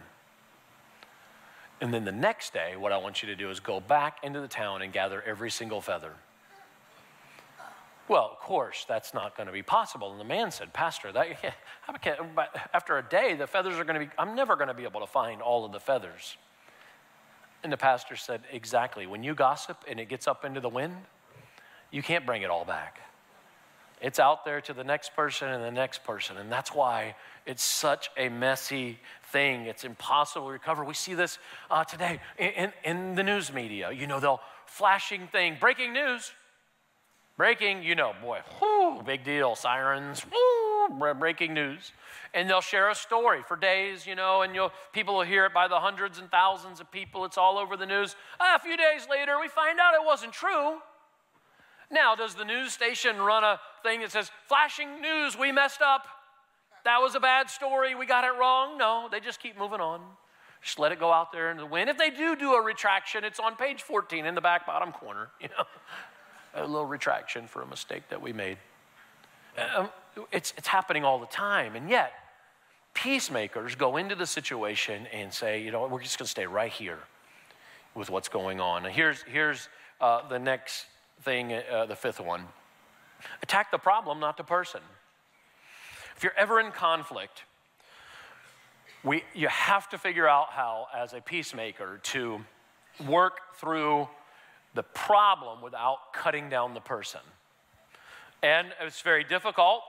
And 1.80 1.94
then 1.94 2.06
the 2.06 2.12
next 2.12 2.54
day, 2.54 2.76
what 2.76 2.92
I 2.92 2.98
want 2.98 3.22
you 3.22 3.28
to 3.28 3.36
do 3.36 3.50
is 3.52 3.60
go 3.60 3.80
back 3.80 4.18
into 4.24 4.42
the 4.42 4.48
town 4.48 4.82
and 4.82 4.92
gather 4.92 5.22
every 5.22 5.52
single 5.52 5.82
feather 5.82 6.14
well, 8.12 8.30
of 8.30 8.40
course, 8.40 8.84
that's 8.90 9.14
not 9.14 9.38
going 9.38 9.48
to 9.48 9.54
be 9.54 9.62
possible. 9.64 10.12
And 10.12 10.20
the 10.20 10.26
man 10.26 10.52
said, 10.52 10.74
Pastor, 10.74 11.14
that, 11.14 11.28
after 12.74 12.98
a 12.98 13.02
day, 13.02 13.36
the 13.36 13.48
feathers 13.48 13.76
are 13.76 13.86
going 13.86 14.02
to 14.02 14.06
be, 14.06 14.12
I'm 14.18 14.36
never 14.36 14.58
going 14.58 14.68
to 14.68 14.74
be 14.74 14.84
able 14.84 15.00
to 15.00 15.08
find 15.08 15.42
all 15.42 15.64
of 15.64 15.72
the 15.72 15.80
feathers. 15.80 16.36
And 17.64 17.72
the 17.72 17.78
pastor 17.78 18.18
said, 18.18 18.42
Exactly. 18.52 19.08
When 19.08 19.24
you 19.24 19.34
gossip 19.34 19.78
and 19.88 19.98
it 19.98 20.10
gets 20.10 20.28
up 20.28 20.44
into 20.44 20.60
the 20.60 20.68
wind, 20.68 20.94
you 21.90 22.04
can't 22.04 22.26
bring 22.26 22.42
it 22.42 22.50
all 22.50 22.66
back. 22.66 23.00
It's 24.02 24.20
out 24.20 24.46
there 24.46 24.62
to 24.62 24.74
the 24.74 24.84
next 24.84 25.16
person 25.16 25.48
and 25.50 25.64
the 25.64 25.72
next 25.72 26.04
person. 26.04 26.38
And 26.38 26.52
that's 26.52 26.74
why 26.74 27.16
it's 27.46 27.64
such 27.64 28.10
a 28.18 28.30
messy 28.30 29.00
thing. 29.32 29.68
It's 29.68 29.84
impossible 29.84 30.48
to 30.48 30.54
recover. 30.54 30.84
We 30.84 30.96
see 30.96 31.14
this 31.14 31.38
uh, 31.70 31.84
today 31.84 32.20
in, 32.38 32.74
in 32.84 33.16
the 33.16 33.24
news 33.24 33.54
media. 33.54 33.92
You 33.92 34.08
know, 34.08 34.20
they'll 34.20 34.42
flashing 34.66 35.28
thing, 35.28 35.58
breaking 35.60 35.94
news. 35.94 36.32
Breaking, 37.38 37.82
you 37.82 37.96
know, 37.96 38.14
boy, 38.22 38.40
whoo, 38.62 39.02
big 39.04 39.24
deal. 39.24 39.56
Sirens, 39.56 40.24
whoo, 40.26 41.14
breaking 41.14 41.54
news. 41.54 41.92
And 42.34 42.50
they'll 42.50 42.62
share 42.62 42.90
a 42.90 42.96
story 42.96 43.42
for 43.48 43.56
days, 43.56 44.06
you 44.06 44.16
know, 44.16 44.42
and 44.42 44.54
you'll, 44.54 44.72
people 44.94 45.16
will 45.16 45.24
hear 45.24 45.46
it 45.46 45.54
by 45.54 45.68
the 45.68 45.80
hundreds 45.80 46.20
and 46.20 46.30
thousands 46.30 46.80
of 46.80 46.92
people. 46.92 47.26
It's 47.26 47.38
all 47.38 47.58
over 47.58 47.78
the 47.78 47.86
news. 47.86 48.16
Ah, 48.40 48.56
a 48.56 48.60
few 48.60 48.78
days 48.78 49.08
later, 49.10 49.40
we 49.40 49.48
find 49.48 49.80
out 49.80 49.94
it 49.94 50.06
wasn't 50.06 50.34
true. 50.34 50.78
Now, 51.90 52.16
does 52.16 52.36
the 52.36 52.46
news 52.46 52.74
station 52.74 53.18
run 53.18 53.44
a 53.44 53.60
thing 53.84 54.02
that 54.02 54.12
says, 54.12 54.32
flashing 54.48 55.02
news, 55.02 55.38
we 55.38 55.52
messed 55.52 55.82
up? 55.82 56.06
That 56.84 57.00
was 57.00 57.15
a 57.15 57.20
bad 57.20 57.50
story, 57.50 57.94
we 57.96 58.06
got 58.06 58.24
it 58.24 58.38
wrong? 58.39 58.78
No, 58.78 59.08
they 59.12 59.20
just 59.20 59.39
keep 59.39 59.58
moving 59.58 59.80
on. 59.80 60.02
Just 60.63 60.80
let 60.80 60.91
it 60.91 61.00
go 61.00 61.12
out 61.12 61.32
there 61.32 61.52
in 61.52 61.58
the 61.58 61.65
wind. 61.65 61.89
If 61.89 61.98
they 61.98 62.10
do 62.10 62.36
do 62.36 62.54
a 62.54 62.62
retraction, 62.62 63.24
it's 63.24 63.39
on 63.39 63.56
page 63.56 63.82
14 63.82 64.26
in 64.26 64.36
the 64.36 64.41
back 64.41 64.65
bottom 64.65 64.91
corner, 64.91 65.30
you 65.41 65.48
know 65.50 65.65
a 66.54 66.65
little 66.65 66.86
retraction 66.86 67.48
for 67.48 67.62
a 67.62 67.67
mistake 67.67 68.04
that 68.10 68.22
we 68.22 68.34
made. 68.34 68.58
Um, 69.76 69.89
it's, 70.32 70.54
it's 70.58 70.67
happening 70.67 71.04
all 71.04 71.20
the 71.20 71.28
time. 71.28 71.76
And 71.76 71.89
yet, 71.89 72.13
Peacemakers 72.94 73.76
go 73.76 73.98
into 73.98 74.15
the 74.15 74.26
situation 74.26 75.08
and 75.13 75.34
say, 75.34 75.62
you 75.62 75.72
know, 75.72 75.88
we're 75.88 76.02
just 76.02 76.17
going 76.17 76.26
to 76.26 76.32
stay 76.32 76.46
right 76.46 76.72
here 76.72 77.00
with 77.96 78.10
what's 78.10 78.28
going 78.28 78.60
on. 78.60 78.86
And 78.86 78.94
here's, 78.94 79.22
here's 79.24 79.70
uh, 80.02 80.28
the 80.28 80.39
next 80.39 80.88
thing, 81.22 81.54
uh, 81.54 81.86
the 81.86 81.96
fifth 81.96 82.20
one 82.20 82.46
attack 83.44 83.72
the 83.72 83.78
problem, 83.78 84.20
not 84.20 84.38
the 84.38 84.44
person. 84.44 84.82
If 86.16 86.24
you're 86.24 86.38
ever 86.38 86.60
in 86.60 86.72
conflict, 86.72 87.44
we, 89.04 89.24
you 89.34 89.48
have 89.48 89.90
to 89.90 89.98
figure 89.98 90.28
out 90.28 90.50
how, 90.52 90.88
as 90.96 91.14
a 91.14 91.22
peacemaker, 91.22 92.00
to 92.04 92.42
work 93.08 93.56
through 93.56 94.08
the 94.74 94.84
problem 94.84 95.62
without 95.62 96.14
cutting 96.14 96.50
down 96.50 96.74
the 96.74 96.82
person. 96.82 97.22
And 98.44 98.68
it's 98.80 99.02
very 99.02 99.24
difficult. 99.24 99.82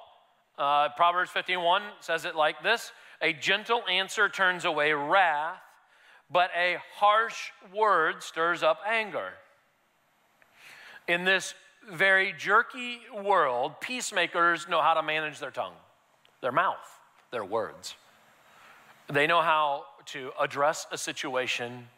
Uh, 0.59 0.88
Proverbs 0.90 1.31
15:1 1.31 1.83
says 2.01 2.25
it 2.25 2.35
like 2.35 2.62
this: 2.62 2.92
"A 3.21 3.33
gentle 3.33 3.87
answer 3.88 4.29
turns 4.29 4.64
away 4.64 4.92
wrath, 4.92 5.61
but 6.31 6.51
a 6.55 6.79
harsh 6.97 7.51
word 7.73 8.23
stirs 8.23 8.62
up 8.62 8.81
anger." 8.87 9.35
In 11.09 11.25
this 11.25 11.55
very 11.90 12.35
jerky 12.38 13.01
world, 13.25 13.81
peacemakers 13.81 14.68
know 14.68 14.81
how 14.81 14.95
to 14.95 15.03
manage 15.03 15.38
their 15.38 15.51
tongue, 15.51 15.75
their 16.40 16.53
mouth, 16.53 17.01
their 17.31 17.45
words. 17.45 17.95
They 19.09 19.27
know 19.27 19.40
how 19.40 19.85
to 20.07 20.31
address 20.40 20.87
a 20.90 20.99
situation 20.99 21.88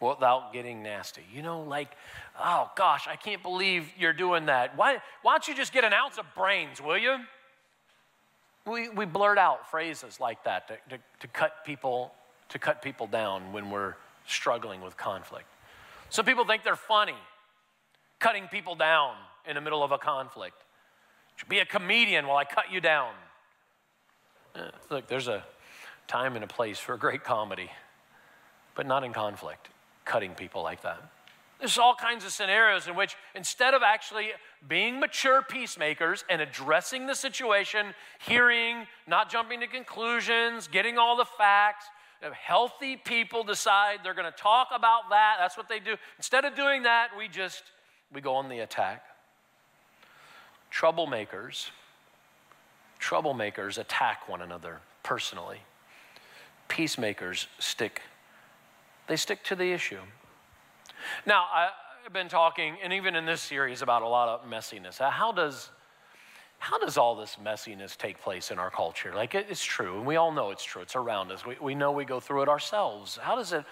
without 0.00 0.52
getting 0.52 0.82
nasty. 0.82 1.22
You 1.34 1.42
know, 1.42 1.62
like, 1.62 1.90
oh 2.38 2.70
gosh, 2.76 3.06
I 3.08 3.16
can't 3.16 3.42
believe 3.42 3.90
you're 3.98 4.12
doing 4.12 4.46
that. 4.46 4.76
Why, 4.76 4.98
why 5.22 5.32
don't 5.32 5.46
you 5.48 5.54
just 5.54 5.72
get 5.72 5.84
an 5.84 5.92
ounce 5.92 6.18
of 6.18 6.24
brains, 6.34 6.80
will 6.80 6.98
you? 6.98 7.16
We, 8.66 8.88
we 8.88 9.04
blurt 9.04 9.38
out 9.38 9.70
phrases 9.70 10.20
like 10.20 10.44
that 10.44 10.68
to, 10.68 10.96
to, 10.96 11.02
to 11.20 11.28
cut 11.28 11.64
people 11.64 12.12
to 12.50 12.58
cut 12.58 12.82
people 12.82 13.06
down 13.06 13.52
when 13.52 13.70
we're 13.70 13.94
struggling 14.26 14.80
with 14.80 14.96
conflict. 14.96 15.46
Some 16.10 16.24
people 16.24 16.44
think 16.44 16.64
they're 16.64 16.76
funny, 16.76 17.14
cutting 18.18 18.48
people 18.48 18.74
down 18.74 19.14
in 19.48 19.54
the 19.54 19.60
middle 19.60 19.82
of 19.82 19.92
a 19.92 19.98
conflict. 19.98 20.56
Be 21.48 21.58
a 21.58 21.64
comedian 21.64 22.26
while 22.26 22.36
I 22.36 22.44
cut 22.44 22.70
you 22.70 22.80
down. 22.80 23.12
Look, 24.90 25.06
there's 25.06 25.28
a 25.28 25.44
time 26.06 26.34
and 26.34 26.44
a 26.44 26.48
place 26.48 26.78
for 26.78 26.94
a 26.94 26.98
great 26.98 27.24
comedy, 27.24 27.70
but 28.74 28.86
not 28.86 29.04
in 29.04 29.12
conflict, 29.12 29.68
cutting 30.04 30.34
people 30.34 30.62
like 30.62 30.82
that. 30.82 31.00
There's 31.60 31.78
all 31.78 31.94
kinds 31.94 32.24
of 32.24 32.32
scenarios 32.32 32.88
in 32.88 32.96
which 32.96 33.16
instead 33.34 33.74
of 33.74 33.82
actually 33.82 34.30
being 34.66 34.98
mature 34.98 35.42
peacemakers 35.42 36.24
and 36.28 36.40
addressing 36.40 37.06
the 37.06 37.14
situation, 37.14 37.94
hearing, 38.18 38.86
not 39.06 39.30
jumping 39.30 39.60
to 39.60 39.66
conclusions, 39.66 40.68
getting 40.68 40.98
all 40.98 41.16
the 41.16 41.26
facts, 41.26 41.86
healthy 42.32 42.96
people 42.96 43.44
decide 43.44 43.98
they're 44.02 44.14
going 44.14 44.30
to 44.30 44.38
talk 44.38 44.68
about 44.74 45.10
that. 45.10 45.36
That's 45.38 45.56
what 45.56 45.68
they 45.68 45.80
do. 45.80 45.96
Instead 46.18 46.44
of 46.44 46.54
doing 46.54 46.82
that, 46.84 47.10
we 47.16 47.28
just 47.28 47.62
we 48.12 48.20
go 48.20 48.34
on 48.34 48.48
the 48.48 48.60
attack. 48.60 49.04
Troublemakers 50.72 51.70
troublemakers 53.00 53.78
attack 53.78 54.28
one 54.28 54.42
another 54.42 54.78
personally. 55.02 55.58
Peacemakers 56.68 57.48
stick 57.58 58.02
they 59.08 59.16
stick 59.16 59.42
to 59.44 59.56
the 59.56 59.72
issue. 59.72 60.00
Now 61.26 61.46
i've 61.52 62.12
been 62.12 62.28
talking 62.28 62.76
and 62.82 62.92
even 62.92 63.16
in 63.16 63.26
this 63.26 63.40
series 63.40 63.82
about 63.82 64.02
a 64.02 64.08
lot 64.08 64.28
of 64.28 64.48
messiness. 64.48 64.98
How 64.98 65.32
does 65.32 65.70
how 66.58 66.78
does 66.78 66.98
all 66.98 67.16
this 67.16 67.38
messiness 67.42 67.96
take 67.96 68.20
place 68.20 68.50
in 68.50 68.58
our 68.58 68.70
culture? 68.70 69.12
Like 69.14 69.34
it's 69.34 69.64
true 69.64 69.96
and 69.96 70.06
we 70.06 70.16
all 70.16 70.30
know 70.30 70.50
it's 70.50 70.62
true. 70.62 70.82
It's 70.82 70.94
around 70.94 71.32
us. 71.32 71.44
We, 71.44 71.56
we 71.60 71.74
know 71.74 71.90
we 71.90 72.04
go 72.04 72.20
through 72.20 72.42
it 72.42 72.48
ourselves. 72.48 73.18
How 73.20 73.34
does 73.34 73.52
it 73.52 73.64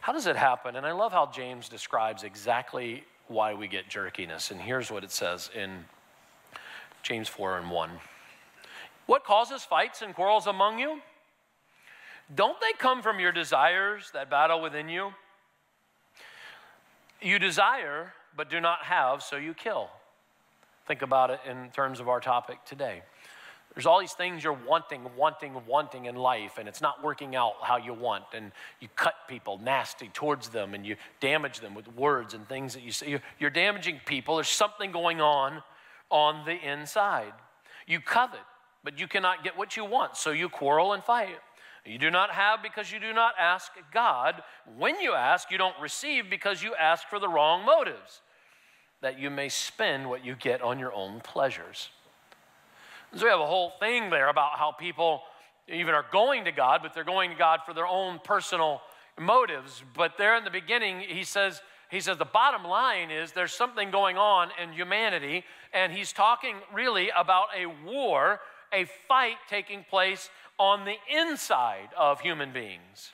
how 0.00 0.12
does 0.12 0.26
it 0.26 0.36
happen? 0.36 0.76
And 0.76 0.84
i 0.84 0.92
love 0.92 1.12
how 1.12 1.30
james 1.32 1.68
describes 1.68 2.24
exactly 2.24 3.04
why 3.28 3.54
we 3.54 3.68
get 3.68 3.88
jerkiness. 3.88 4.50
And 4.50 4.60
here's 4.60 4.90
what 4.90 5.04
it 5.04 5.12
says 5.12 5.50
in 5.54 5.84
james 7.02 7.28
4 7.28 7.58
and 7.58 7.70
1 7.70 7.90
what 9.06 9.24
causes 9.24 9.62
fights 9.62 10.02
and 10.02 10.14
quarrels 10.14 10.46
among 10.46 10.78
you 10.78 11.00
don't 12.34 12.60
they 12.60 12.72
come 12.78 13.02
from 13.02 13.20
your 13.20 13.32
desires 13.32 14.10
that 14.12 14.28
battle 14.28 14.60
within 14.60 14.88
you? 14.88 15.14
You 17.22 17.38
desire, 17.38 18.12
but 18.36 18.50
do 18.50 18.60
not 18.60 18.84
have, 18.84 19.22
so 19.22 19.36
you 19.36 19.54
kill. 19.54 19.88
Think 20.86 21.02
about 21.02 21.30
it 21.30 21.40
in 21.48 21.70
terms 21.70 22.00
of 22.00 22.08
our 22.08 22.20
topic 22.20 22.64
today. 22.66 23.02
There's 23.74 23.86
all 23.86 24.00
these 24.00 24.12
things 24.12 24.44
you're 24.44 24.58
wanting, 24.66 25.08
wanting, 25.16 25.54
wanting 25.66 26.06
in 26.06 26.16
life, 26.16 26.58
and 26.58 26.68
it's 26.68 26.80
not 26.80 27.02
working 27.02 27.34
out 27.34 27.54
how 27.62 27.76
you 27.76 27.94
want. 27.94 28.24
And 28.34 28.52
you 28.80 28.88
cut 28.96 29.14
people 29.26 29.58
nasty 29.58 30.08
towards 30.08 30.48
them, 30.48 30.74
and 30.74 30.84
you 30.84 30.96
damage 31.20 31.60
them 31.60 31.74
with 31.74 31.88
words 31.94 32.34
and 32.34 32.46
things 32.48 32.74
that 32.74 32.82
you 32.82 32.92
say. 32.92 33.20
You're 33.38 33.50
damaging 33.50 34.00
people. 34.04 34.36
There's 34.36 34.48
something 34.48 34.90
going 34.92 35.20
on 35.20 35.62
on 36.10 36.44
the 36.44 36.56
inside. 36.56 37.32
You 37.86 38.00
covet, 38.00 38.40
but 38.84 38.98
you 38.98 39.08
cannot 39.08 39.44
get 39.44 39.56
what 39.56 39.76
you 39.76 39.84
want, 39.84 40.16
so 40.16 40.30
you 40.30 40.48
quarrel 40.48 40.92
and 40.92 41.02
fight. 41.02 41.38
You 41.84 41.98
do 41.98 42.10
not 42.10 42.30
have 42.30 42.62
because 42.62 42.92
you 42.92 43.00
do 43.00 43.12
not 43.12 43.34
ask 43.38 43.72
God. 43.92 44.42
When 44.76 45.00
you 45.00 45.14
ask, 45.14 45.50
you 45.50 45.58
don't 45.58 45.78
receive 45.80 46.28
because 46.28 46.62
you 46.62 46.74
ask 46.74 47.08
for 47.08 47.18
the 47.18 47.28
wrong 47.28 47.64
motives, 47.64 48.20
that 49.00 49.18
you 49.18 49.30
may 49.30 49.48
spend 49.48 50.08
what 50.08 50.24
you 50.24 50.34
get 50.34 50.60
on 50.60 50.78
your 50.78 50.92
own 50.92 51.20
pleasures. 51.20 51.88
So 53.14 53.24
we 53.24 53.30
have 53.30 53.40
a 53.40 53.46
whole 53.46 53.72
thing 53.80 54.10
there 54.10 54.28
about 54.28 54.58
how 54.58 54.72
people 54.72 55.22
even 55.66 55.94
are 55.94 56.04
going 56.12 56.44
to 56.44 56.52
God, 56.52 56.80
but 56.82 56.94
they're 56.94 57.04
going 57.04 57.30
to 57.30 57.36
God 57.36 57.60
for 57.64 57.72
their 57.72 57.86
own 57.86 58.20
personal 58.22 58.82
motives. 59.18 59.82
But 59.96 60.18
there 60.18 60.36
in 60.36 60.44
the 60.44 60.50
beginning, 60.50 61.00
he 61.00 61.24
says, 61.24 61.62
he 61.90 62.00
says 62.00 62.18
the 62.18 62.24
bottom 62.24 62.64
line 62.64 63.10
is 63.10 63.32
there's 63.32 63.52
something 63.52 63.90
going 63.90 64.18
on 64.18 64.50
in 64.62 64.72
humanity, 64.72 65.44
and 65.72 65.92
he's 65.92 66.12
talking 66.12 66.56
really 66.72 67.10
about 67.16 67.46
a 67.56 67.66
war, 67.66 68.40
a 68.72 68.84
fight 69.06 69.36
taking 69.48 69.84
place 69.88 70.28
on 70.58 70.84
the 70.84 70.96
inside 71.10 71.88
of 71.96 72.20
human 72.20 72.52
beings. 72.52 73.12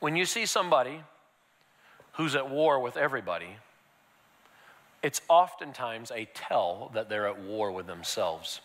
When 0.00 0.16
you 0.16 0.24
see 0.24 0.46
somebody 0.46 1.02
who's 2.12 2.34
at 2.34 2.48
war 2.48 2.80
with 2.80 2.96
everybody, 2.96 3.56
it's 5.02 5.20
oftentimes 5.28 6.10
a 6.10 6.26
tell 6.32 6.90
that 6.94 7.10
they're 7.10 7.28
at 7.28 7.38
war 7.38 7.70
with 7.70 7.86
themselves. 7.86 8.62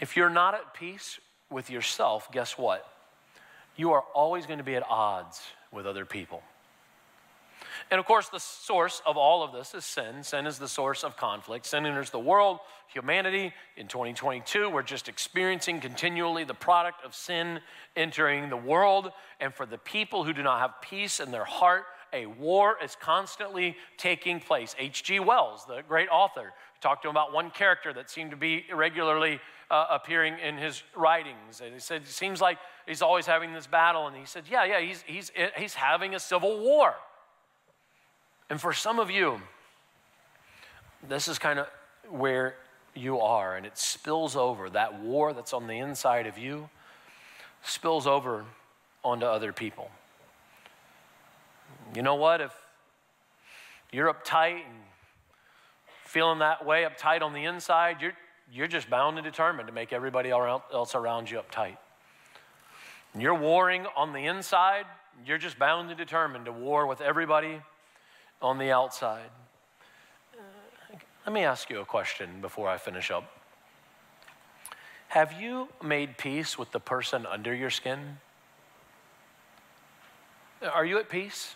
If 0.00 0.16
you're 0.16 0.30
not 0.30 0.54
at 0.54 0.72
peace 0.72 1.20
with 1.50 1.68
yourself, 1.68 2.30
guess 2.32 2.56
what? 2.56 2.88
You 3.76 3.92
are 3.92 4.04
always 4.14 4.46
going 4.46 4.58
to 4.58 4.64
be 4.64 4.76
at 4.76 4.84
odds 4.88 5.42
with 5.74 5.86
other 5.86 6.04
people. 6.04 6.42
And 7.90 7.98
of 7.98 8.06
course, 8.06 8.28
the 8.28 8.40
source 8.40 9.02
of 9.04 9.16
all 9.16 9.42
of 9.42 9.52
this 9.52 9.74
is 9.74 9.84
sin. 9.84 10.22
Sin 10.22 10.46
is 10.46 10.58
the 10.58 10.68
source 10.68 11.04
of 11.04 11.16
conflict. 11.16 11.66
Sin 11.66 11.84
enters 11.84 12.10
the 12.10 12.18
world, 12.18 12.60
humanity. 12.88 13.52
In 13.76 13.88
2022, 13.88 14.70
we're 14.70 14.82
just 14.82 15.08
experiencing 15.08 15.80
continually 15.80 16.44
the 16.44 16.54
product 16.54 17.04
of 17.04 17.14
sin 17.14 17.60
entering 17.94 18.48
the 18.48 18.56
world. 18.56 19.12
And 19.40 19.52
for 19.52 19.66
the 19.66 19.78
people 19.78 20.24
who 20.24 20.32
do 20.32 20.42
not 20.42 20.60
have 20.60 20.80
peace 20.80 21.20
in 21.20 21.30
their 21.30 21.44
heart, 21.44 21.84
a 22.12 22.26
war 22.26 22.76
is 22.82 22.96
constantly 22.98 23.76
taking 23.98 24.40
place. 24.40 24.74
H.G. 24.78 25.20
Wells, 25.20 25.66
the 25.66 25.82
great 25.86 26.08
author, 26.08 26.52
talked 26.80 27.02
to 27.02 27.08
him 27.08 27.12
about 27.12 27.32
one 27.32 27.50
character 27.50 27.92
that 27.92 28.08
seemed 28.08 28.30
to 28.30 28.36
be 28.36 28.64
irregularly 28.70 29.40
uh, 29.70 29.86
appearing 29.90 30.38
in 30.38 30.56
his 30.56 30.82
writings. 30.94 31.60
And 31.62 31.72
he 31.72 31.80
said, 31.80 32.02
it 32.02 32.08
seems 32.08 32.40
like 32.40 32.58
he's 32.86 33.02
always 33.02 33.26
having 33.26 33.52
this 33.52 33.66
battle. 33.66 34.06
And 34.06 34.16
he 34.16 34.26
said, 34.26 34.44
yeah, 34.50 34.64
yeah, 34.64 34.80
he's, 34.80 35.02
he's, 35.06 35.32
he's 35.56 35.74
having 35.74 36.14
a 36.14 36.20
civil 36.20 36.60
war. 36.60 36.94
And 38.50 38.60
for 38.60 38.72
some 38.72 38.98
of 38.98 39.10
you, 39.10 39.40
this 41.08 41.28
is 41.28 41.38
kind 41.38 41.58
of 41.58 41.66
where 42.08 42.56
you 42.94 43.20
are, 43.20 43.56
and 43.56 43.66
it 43.66 43.76
spills 43.76 44.36
over. 44.36 44.70
That 44.70 45.00
war 45.00 45.32
that's 45.32 45.52
on 45.52 45.66
the 45.66 45.78
inside 45.78 46.26
of 46.26 46.38
you 46.38 46.68
spills 47.62 48.06
over 48.06 48.44
onto 49.02 49.26
other 49.26 49.52
people. 49.52 49.90
You 51.94 52.02
know 52.02 52.14
what? 52.14 52.40
If 52.40 52.52
you're 53.90 54.12
uptight 54.12 54.64
and 54.64 54.82
feeling 56.04 56.38
that 56.40 56.64
way, 56.64 56.84
uptight 56.84 57.22
on 57.22 57.32
the 57.32 57.44
inside, 57.44 57.96
you're, 58.00 58.12
you're 58.52 58.66
just 58.66 58.88
bound 58.88 59.18
and 59.18 59.24
determined 59.24 59.66
to 59.68 59.74
make 59.74 59.92
everybody 59.92 60.30
else 60.30 60.94
around 60.94 61.30
you 61.30 61.38
uptight. 61.38 61.76
You're 63.16 63.34
warring 63.34 63.86
on 63.96 64.12
the 64.12 64.26
inside, 64.26 64.86
you're 65.24 65.38
just 65.38 65.58
bound 65.58 65.88
and 65.88 65.98
determined 65.98 66.46
to 66.46 66.52
war 66.52 66.86
with 66.86 67.00
everybody 67.00 67.60
on 68.42 68.58
the 68.58 68.70
outside. 68.70 69.30
Let 71.24 71.32
me 71.32 71.42
ask 71.42 71.70
you 71.70 71.80
a 71.80 71.84
question 71.84 72.40
before 72.40 72.68
I 72.68 72.76
finish 72.76 73.10
up. 73.10 73.30
Have 75.08 75.32
you 75.40 75.68
made 75.82 76.18
peace 76.18 76.58
with 76.58 76.72
the 76.72 76.80
person 76.80 77.24
under 77.24 77.54
your 77.54 77.70
skin? 77.70 78.18
Are 80.60 80.84
you 80.84 80.98
at 80.98 81.08
peace 81.08 81.54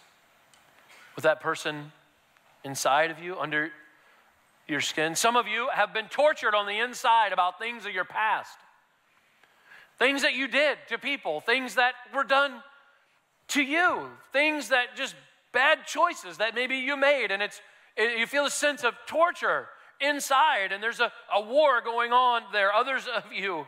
with 1.16 1.24
that 1.24 1.40
person 1.40 1.92
inside 2.64 3.10
of 3.10 3.18
you, 3.18 3.38
under 3.38 3.70
your 4.68 4.80
skin. 4.80 5.14
Some 5.16 5.36
of 5.36 5.48
you 5.48 5.68
have 5.72 5.94
been 5.94 6.06
tortured 6.06 6.54
on 6.54 6.66
the 6.66 6.78
inside 6.78 7.32
about 7.32 7.58
things 7.58 7.86
of 7.86 7.92
your 7.92 8.04
past, 8.04 8.56
things 9.98 10.22
that 10.22 10.34
you 10.34 10.46
did 10.46 10.78
to 10.90 10.98
people, 10.98 11.40
things 11.40 11.74
that 11.76 11.94
were 12.14 12.24
done 12.24 12.62
to 13.48 13.62
you, 13.62 14.08
things 14.32 14.68
that 14.68 14.94
just 14.94 15.14
bad 15.52 15.86
choices 15.86 16.36
that 16.36 16.54
maybe 16.54 16.76
you 16.76 16.96
made, 16.96 17.30
and 17.30 17.42
it's 17.42 17.60
you 17.96 18.26
feel 18.26 18.44
a 18.44 18.50
sense 18.50 18.84
of 18.84 18.94
torture 19.06 19.66
inside, 20.00 20.70
and 20.70 20.82
there's 20.82 21.00
a, 21.00 21.10
a 21.34 21.40
war 21.40 21.80
going 21.80 22.12
on 22.12 22.42
there. 22.52 22.72
Others 22.72 23.08
of 23.12 23.32
you 23.32 23.66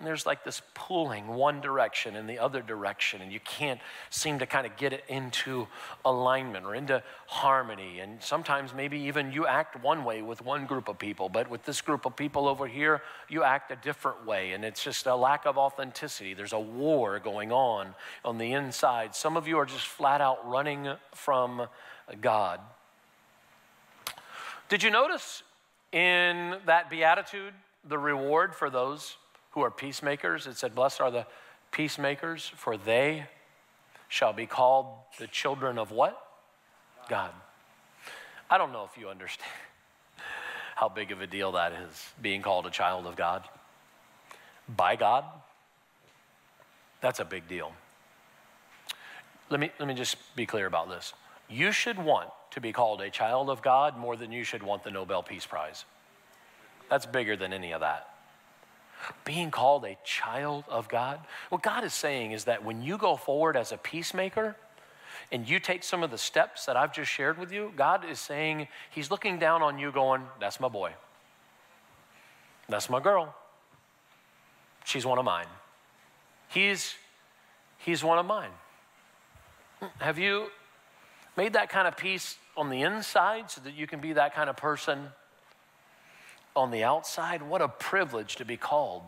and 0.00 0.06
there's 0.06 0.24
like 0.24 0.44
this 0.44 0.62
pulling 0.72 1.28
one 1.28 1.60
direction 1.60 2.16
and 2.16 2.26
the 2.26 2.38
other 2.38 2.62
direction, 2.62 3.20
and 3.20 3.30
you 3.30 3.38
can't 3.40 3.78
seem 4.08 4.38
to 4.38 4.46
kind 4.46 4.66
of 4.66 4.74
get 4.78 4.94
it 4.94 5.04
into 5.08 5.68
alignment 6.06 6.64
or 6.64 6.74
into 6.74 7.02
harmony. 7.26 8.00
And 8.00 8.22
sometimes 8.22 8.72
maybe 8.72 8.98
even 9.00 9.30
you 9.30 9.46
act 9.46 9.82
one 9.84 10.02
way 10.04 10.22
with 10.22 10.42
one 10.42 10.64
group 10.64 10.88
of 10.88 10.98
people, 10.98 11.28
but 11.28 11.50
with 11.50 11.66
this 11.66 11.82
group 11.82 12.06
of 12.06 12.16
people 12.16 12.48
over 12.48 12.66
here, 12.66 13.02
you 13.28 13.44
act 13.44 13.70
a 13.70 13.76
different 13.76 14.24
way. 14.26 14.52
And 14.52 14.64
it's 14.64 14.82
just 14.82 15.06
a 15.06 15.14
lack 15.14 15.44
of 15.44 15.58
authenticity. 15.58 16.32
There's 16.32 16.54
a 16.54 16.58
war 16.58 17.18
going 17.18 17.52
on 17.52 17.94
on 18.24 18.38
the 18.38 18.54
inside. 18.54 19.14
Some 19.14 19.36
of 19.36 19.46
you 19.46 19.58
are 19.58 19.66
just 19.66 19.86
flat 19.86 20.22
out 20.22 20.48
running 20.48 20.88
from 21.14 21.68
God. 22.22 22.60
Did 24.70 24.82
you 24.82 24.88
notice 24.88 25.42
in 25.92 26.56
that 26.64 26.88
beatitude 26.88 27.52
the 27.86 27.98
reward 27.98 28.54
for 28.54 28.70
those? 28.70 29.18
Who 29.50 29.62
are 29.62 29.70
peacemakers. 29.70 30.46
It 30.46 30.56
said, 30.56 30.74
Blessed 30.74 31.00
are 31.00 31.10
the 31.10 31.26
peacemakers, 31.72 32.50
for 32.56 32.76
they 32.76 33.26
shall 34.08 34.32
be 34.32 34.46
called 34.46 34.86
the 35.18 35.26
children 35.26 35.78
of 35.78 35.90
what? 35.90 36.20
God. 37.08 37.32
I 38.48 38.58
don't 38.58 38.72
know 38.72 38.88
if 38.90 39.00
you 39.00 39.08
understand 39.08 39.50
how 40.76 40.88
big 40.88 41.12
of 41.12 41.20
a 41.20 41.26
deal 41.26 41.52
that 41.52 41.72
is, 41.72 42.08
being 42.20 42.42
called 42.42 42.66
a 42.66 42.70
child 42.70 43.06
of 43.06 43.16
God. 43.16 43.44
By 44.68 44.96
God, 44.96 45.24
that's 47.00 47.20
a 47.20 47.24
big 47.24 47.48
deal. 47.48 47.72
Let 49.48 49.58
me, 49.58 49.70
let 49.78 49.88
me 49.88 49.94
just 49.94 50.16
be 50.36 50.46
clear 50.46 50.66
about 50.66 50.88
this. 50.88 51.12
You 51.48 51.72
should 51.72 51.98
want 51.98 52.30
to 52.52 52.60
be 52.60 52.72
called 52.72 53.00
a 53.00 53.10
child 53.10 53.50
of 53.50 53.62
God 53.62 53.96
more 53.96 54.16
than 54.16 54.30
you 54.30 54.44
should 54.44 54.62
want 54.62 54.84
the 54.84 54.90
Nobel 54.90 55.22
Peace 55.22 55.46
Prize. 55.46 55.84
That's 56.88 57.06
bigger 57.06 57.36
than 57.36 57.52
any 57.52 57.72
of 57.72 57.80
that 57.80 58.09
being 59.24 59.50
called 59.50 59.84
a 59.84 59.96
child 60.04 60.64
of 60.68 60.88
God. 60.88 61.20
What 61.48 61.62
God 61.62 61.84
is 61.84 61.94
saying 61.94 62.32
is 62.32 62.44
that 62.44 62.64
when 62.64 62.82
you 62.82 62.98
go 62.98 63.16
forward 63.16 63.56
as 63.56 63.72
a 63.72 63.76
peacemaker 63.76 64.56
and 65.32 65.48
you 65.48 65.60
take 65.60 65.82
some 65.82 66.02
of 66.02 66.10
the 66.10 66.18
steps 66.18 66.66
that 66.66 66.76
I've 66.76 66.92
just 66.92 67.10
shared 67.10 67.38
with 67.38 67.52
you, 67.52 67.72
God 67.76 68.04
is 68.08 68.18
saying, 68.18 68.68
He's 68.90 69.10
looking 69.10 69.38
down 69.38 69.62
on 69.62 69.78
you, 69.78 69.92
going, 69.92 70.22
That's 70.40 70.60
my 70.60 70.68
boy. 70.68 70.92
That's 72.68 72.88
my 72.88 73.00
girl. 73.00 73.34
She's 74.84 75.04
one 75.04 75.18
of 75.18 75.24
mine. 75.24 75.46
He's, 76.48 76.94
he's 77.78 78.02
one 78.02 78.18
of 78.18 78.26
mine. 78.26 78.50
Have 79.98 80.18
you 80.18 80.48
made 81.36 81.54
that 81.54 81.68
kind 81.68 81.88
of 81.88 81.96
peace 81.96 82.36
on 82.56 82.70
the 82.70 82.82
inside 82.82 83.50
so 83.50 83.60
that 83.62 83.74
you 83.74 83.86
can 83.86 84.00
be 84.00 84.12
that 84.14 84.34
kind 84.34 84.50
of 84.50 84.56
person 84.56 85.08
on 86.54 86.70
the 86.70 86.84
outside. 86.84 87.42
What 87.42 87.62
a 87.62 87.68
privilege 87.68 88.36
to 88.36 88.44
be 88.44 88.56
called 88.56 89.02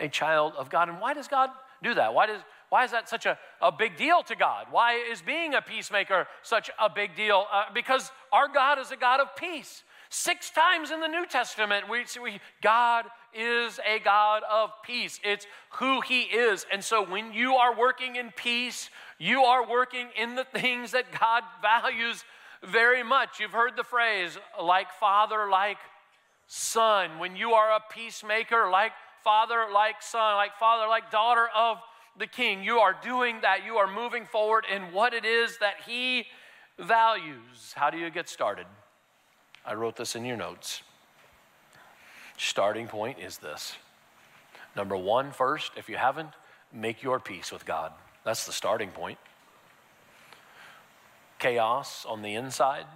a 0.00 0.08
child 0.08 0.54
of 0.58 0.70
God. 0.70 0.88
And 0.88 1.00
why 1.00 1.14
does 1.14 1.28
God 1.28 1.50
do 1.82 1.94
that? 1.94 2.14
Why, 2.14 2.26
does, 2.26 2.40
why 2.68 2.84
is 2.84 2.90
that 2.90 3.08
such 3.08 3.26
a, 3.26 3.38
a 3.60 3.70
big 3.70 3.96
deal 3.96 4.22
to 4.24 4.34
God? 4.34 4.66
Why 4.70 4.94
is 4.94 5.22
being 5.22 5.54
a 5.54 5.62
peacemaker 5.62 6.26
such 6.42 6.70
a 6.80 6.90
big 6.90 7.14
deal? 7.14 7.46
Uh, 7.52 7.64
because 7.72 8.10
our 8.32 8.48
God 8.48 8.78
is 8.78 8.90
a 8.90 8.96
God 8.96 9.20
of 9.20 9.36
peace. 9.36 9.84
Six 10.10 10.50
times 10.50 10.90
in 10.90 11.00
the 11.00 11.08
New 11.08 11.26
Testament, 11.26 11.88
we 11.88 12.04
we, 12.22 12.40
God 12.62 13.06
is 13.32 13.80
a 13.84 13.98
God 13.98 14.42
of 14.50 14.70
peace. 14.84 15.18
It's 15.24 15.46
who 15.70 16.00
He 16.02 16.22
is. 16.22 16.66
And 16.72 16.84
so 16.84 17.04
when 17.04 17.32
you 17.32 17.54
are 17.56 17.76
working 17.76 18.16
in 18.16 18.30
peace, 18.30 18.90
you 19.18 19.42
are 19.42 19.68
working 19.68 20.08
in 20.16 20.36
the 20.36 20.44
things 20.44 20.92
that 20.92 21.06
God 21.18 21.42
values 21.62 22.24
very 22.62 23.02
much. 23.02 23.40
You've 23.40 23.52
heard 23.52 23.76
the 23.76 23.82
phrase, 23.82 24.38
like 24.62 24.92
father, 25.00 25.48
like 25.50 25.78
son, 26.46 27.18
when 27.18 27.36
you 27.36 27.52
are 27.52 27.70
a 27.76 27.80
peacemaker, 27.90 28.70
like 28.70 28.92
father, 29.22 29.66
like 29.72 30.02
son, 30.02 30.36
like 30.36 30.56
father, 30.58 30.86
like 30.88 31.10
daughter 31.10 31.48
of 31.56 31.78
the 32.18 32.26
king, 32.26 32.62
you 32.62 32.78
are 32.78 32.96
doing 33.02 33.40
that. 33.42 33.64
You 33.64 33.76
are 33.76 33.92
moving 33.92 34.26
forward 34.26 34.64
in 34.72 34.92
what 34.92 35.14
it 35.14 35.24
is 35.24 35.58
that 35.58 35.74
he 35.86 36.26
values. 36.78 37.72
How 37.74 37.90
do 37.90 37.98
you 37.98 38.10
get 38.10 38.28
started? 38.28 38.66
I 39.66 39.74
wrote 39.74 39.96
this 39.96 40.14
in 40.14 40.24
your 40.24 40.36
notes. 40.36 40.82
Starting 42.36 42.86
point 42.86 43.18
is 43.18 43.38
this. 43.38 43.76
Number 44.76 44.96
one, 44.96 45.32
first, 45.32 45.72
if 45.76 45.88
you 45.88 45.96
haven't, 45.96 46.30
make 46.72 47.02
your 47.02 47.20
peace 47.20 47.52
with 47.52 47.64
God. 47.64 47.92
That's 48.24 48.44
the 48.46 48.52
starting 48.52 48.90
point. 48.90 49.18
Chaos 51.38 52.04
on 52.08 52.22
the 52.22 52.34
inside. 52.34 52.86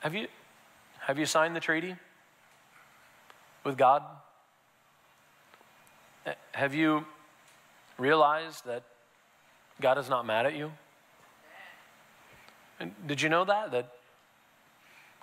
Have 0.00 0.14
you, 0.14 0.28
have 1.06 1.20
you 1.20 1.24
signed 1.24 1.54
the 1.54 1.60
treaty 1.60 1.94
with 3.62 3.78
God? 3.78 4.02
Have 6.50 6.74
you 6.74 7.04
realized 7.96 8.66
that 8.66 8.82
God 9.80 9.98
is 9.98 10.08
not 10.08 10.26
mad 10.26 10.46
at 10.46 10.56
you? 10.56 10.72
And 12.80 12.92
did 13.06 13.22
you 13.22 13.28
know 13.28 13.44
that? 13.44 13.70
That 13.70 13.92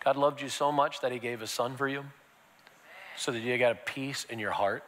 God 0.01 0.15
loved 0.15 0.41
you 0.41 0.47
so 0.47 0.71
much 0.71 1.01
that 1.01 1.11
He 1.11 1.19
gave 1.19 1.41
His 1.41 1.51
Son 1.51 1.75
for 1.75 1.89
you 1.89 2.05
so 3.17 3.33
that 3.33 3.39
you 3.39 3.57
got 3.57 3.73
a 3.73 3.75
peace 3.75 4.25
in 4.29 4.39
your 4.39 4.51
heart 4.51 4.85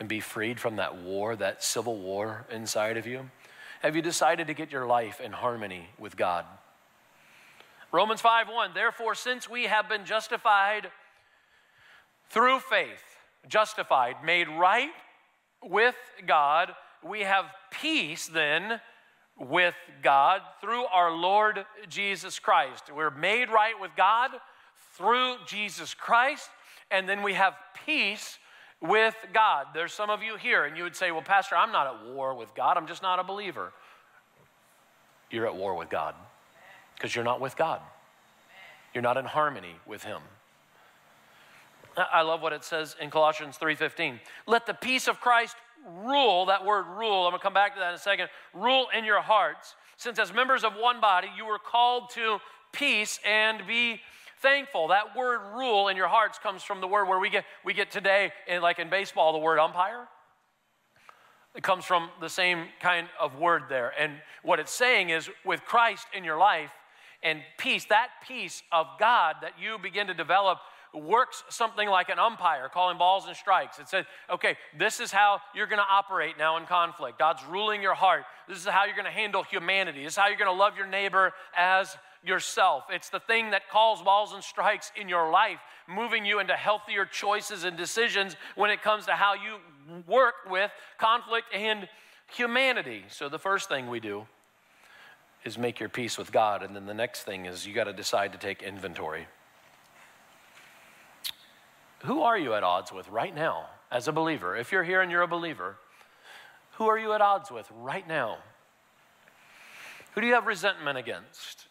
and 0.00 0.08
be 0.08 0.18
freed 0.18 0.58
from 0.58 0.74
that 0.74 0.96
war, 0.96 1.36
that 1.36 1.62
civil 1.62 1.98
war 1.98 2.46
inside 2.50 2.96
of 2.96 3.06
you? 3.06 3.30
Have 3.80 3.94
you 3.94 4.02
decided 4.02 4.48
to 4.48 4.54
get 4.54 4.72
your 4.72 4.86
life 4.86 5.20
in 5.20 5.30
harmony 5.30 5.86
with 6.00 6.16
God? 6.16 6.46
Romans 7.92 8.22
5 8.22 8.48
1, 8.48 8.70
therefore, 8.74 9.14
since 9.14 9.48
we 9.48 9.64
have 9.64 9.88
been 9.88 10.06
justified 10.06 10.88
through 12.30 12.58
faith, 12.60 13.02
justified, 13.46 14.16
made 14.24 14.48
right 14.48 14.90
with 15.62 15.94
God, 16.26 16.72
we 17.06 17.20
have 17.20 17.44
peace 17.70 18.26
then 18.26 18.80
with 19.38 19.74
God 20.02 20.40
through 20.62 20.86
our 20.86 21.14
Lord 21.14 21.66
Jesus 21.88 22.38
Christ. 22.38 22.84
We're 22.94 23.10
made 23.10 23.50
right 23.50 23.78
with 23.78 23.90
God 23.94 24.30
through 24.96 25.36
Jesus 25.46 25.92
Christ, 25.92 26.48
and 26.90 27.06
then 27.06 27.22
we 27.22 27.34
have 27.34 27.54
peace 27.84 28.38
with 28.80 29.14
God. 29.34 29.66
There's 29.74 29.92
some 29.92 30.08
of 30.08 30.22
you 30.22 30.36
here, 30.36 30.64
and 30.64 30.78
you 30.78 30.84
would 30.84 30.96
say, 30.96 31.10
Well, 31.10 31.20
Pastor, 31.20 31.56
I'm 31.56 31.72
not 31.72 31.86
at 31.86 32.06
war 32.14 32.34
with 32.34 32.54
God, 32.54 32.78
I'm 32.78 32.86
just 32.86 33.02
not 33.02 33.18
a 33.18 33.24
believer. 33.24 33.70
You're 35.30 35.46
at 35.46 35.54
war 35.54 35.74
with 35.74 35.90
God 35.90 36.14
because 36.94 37.14
you're 37.14 37.24
not 37.24 37.40
with 37.40 37.56
God. 37.56 37.80
You're 38.94 39.02
not 39.02 39.16
in 39.16 39.24
harmony 39.24 39.76
with 39.86 40.04
him. 40.04 40.20
I 41.96 42.22
love 42.22 42.40
what 42.40 42.52
it 42.52 42.64
says 42.64 42.96
in 43.00 43.10
Colossians 43.10 43.58
3:15. 43.58 44.20
Let 44.46 44.66
the 44.66 44.74
peace 44.74 45.08
of 45.08 45.20
Christ 45.20 45.56
rule, 45.86 46.46
that 46.46 46.64
word 46.64 46.86
rule, 46.86 47.26
I'm 47.26 47.32
going 47.32 47.40
to 47.40 47.42
come 47.42 47.54
back 47.54 47.74
to 47.74 47.80
that 47.80 47.90
in 47.90 47.94
a 47.94 47.98
second, 47.98 48.28
rule 48.54 48.88
in 48.96 49.04
your 49.04 49.20
hearts, 49.20 49.74
since 49.96 50.18
as 50.18 50.32
members 50.32 50.64
of 50.64 50.74
one 50.74 51.00
body 51.00 51.28
you 51.36 51.44
were 51.44 51.58
called 51.58 52.10
to 52.10 52.38
peace 52.72 53.20
and 53.26 53.66
be 53.66 54.00
thankful. 54.40 54.88
That 54.88 55.16
word 55.16 55.40
rule 55.54 55.88
in 55.88 55.96
your 55.96 56.08
hearts 56.08 56.38
comes 56.38 56.62
from 56.62 56.80
the 56.80 56.88
word 56.88 57.06
where 57.08 57.18
we 57.18 57.30
get 57.30 57.44
we 57.64 57.74
get 57.74 57.90
today 57.90 58.32
in 58.46 58.62
like 58.62 58.78
in 58.78 58.88
baseball 58.88 59.32
the 59.32 59.38
word 59.38 59.58
umpire. 59.58 60.08
It 61.54 61.62
comes 61.62 61.84
from 61.84 62.08
the 62.20 62.30
same 62.30 62.68
kind 62.80 63.08
of 63.20 63.38
word 63.38 63.64
there. 63.68 63.92
And 63.98 64.14
what 64.42 64.58
it's 64.58 64.72
saying 64.72 65.10
is 65.10 65.28
with 65.44 65.62
Christ 65.64 66.06
in 66.14 66.24
your 66.24 66.38
life 66.38 66.70
and 67.22 67.40
peace, 67.58 67.84
that 67.86 68.08
peace 68.26 68.62
of 68.72 68.86
God 68.98 69.36
that 69.42 69.52
you 69.60 69.78
begin 69.78 70.08
to 70.08 70.14
develop 70.14 70.58
works 70.94 71.42
something 71.48 71.88
like 71.88 72.10
an 72.10 72.18
umpire 72.18 72.68
calling 72.68 72.98
balls 72.98 73.26
and 73.26 73.34
strikes. 73.34 73.78
It 73.78 73.88
says, 73.88 74.04
okay, 74.30 74.56
this 74.78 75.00
is 75.00 75.10
how 75.10 75.40
you're 75.54 75.66
going 75.66 75.78
to 75.78 75.86
operate 75.90 76.36
now 76.38 76.58
in 76.58 76.66
conflict. 76.66 77.18
God's 77.18 77.42
ruling 77.44 77.80
your 77.80 77.94
heart. 77.94 78.24
This 78.48 78.58
is 78.58 78.66
how 78.66 78.84
you're 78.84 78.94
going 78.94 79.06
to 79.06 79.10
handle 79.10 79.42
humanity. 79.42 80.04
This 80.04 80.14
is 80.14 80.16
how 80.18 80.28
you're 80.28 80.36
going 80.36 80.54
to 80.54 80.58
love 80.58 80.76
your 80.76 80.86
neighbor 80.86 81.32
as 81.56 81.96
yourself. 82.24 82.84
It's 82.90 83.08
the 83.08 83.20
thing 83.20 83.50
that 83.50 83.68
calls 83.68 84.02
balls 84.02 84.32
and 84.32 84.44
strikes 84.44 84.92
in 85.00 85.08
your 85.08 85.30
life, 85.30 85.58
moving 85.88 86.24
you 86.24 86.40
into 86.40 86.54
healthier 86.54 87.04
choices 87.04 87.64
and 87.64 87.76
decisions 87.76 88.36
when 88.54 88.70
it 88.70 88.82
comes 88.82 89.06
to 89.06 89.12
how 89.12 89.34
you 89.34 89.56
work 90.06 90.34
with 90.48 90.70
conflict 90.98 91.46
and 91.54 91.88
humanity. 92.32 93.04
So, 93.08 93.28
the 93.28 93.38
first 93.38 93.68
thing 93.68 93.88
we 93.88 93.98
do 93.98 94.26
is 95.44 95.58
make 95.58 95.80
your 95.80 95.88
peace 95.88 96.16
with 96.18 96.32
God. 96.32 96.62
And 96.62 96.74
then 96.74 96.86
the 96.86 96.94
next 96.94 97.22
thing 97.22 97.46
is 97.46 97.66
you 97.66 97.74
got 97.74 97.84
to 97.84 97.92
decide 97.92 98.32
to 98.32 98.38
take 98.38 98.62
inventory. 98.62 99.26
Who 102.04 102.22
are 102.22 102.38
you 102.38 102.54
at 102.54 102.64
odds 102.64 102.92
with 102.92 103.08
right 103.08 103.34
now 103.34 103.66
as 103.90 104.08
a 104.08 104.12
believer? 104.12 104.56
If 104.56 104.72
you're 104.72 104.82
here 104.82 105.00
and 105.00 105.10
you're 105.10 105.22
a 105.22 105.28
believer, 105.28 105.76
who 106.72 106.86
are 106.86 106.98
you 106.98 107.12
at 107.12 107.20
odds 107.20 107.50
with 107.50 107.68
right 107.80 108.06
now? 108.06 108.38
Who 110.14 110.20
do 110.20 110.26
you 110.26 110.34
have 110.34 110.46
resentment 110.46 110.98
against? 110.98 111.66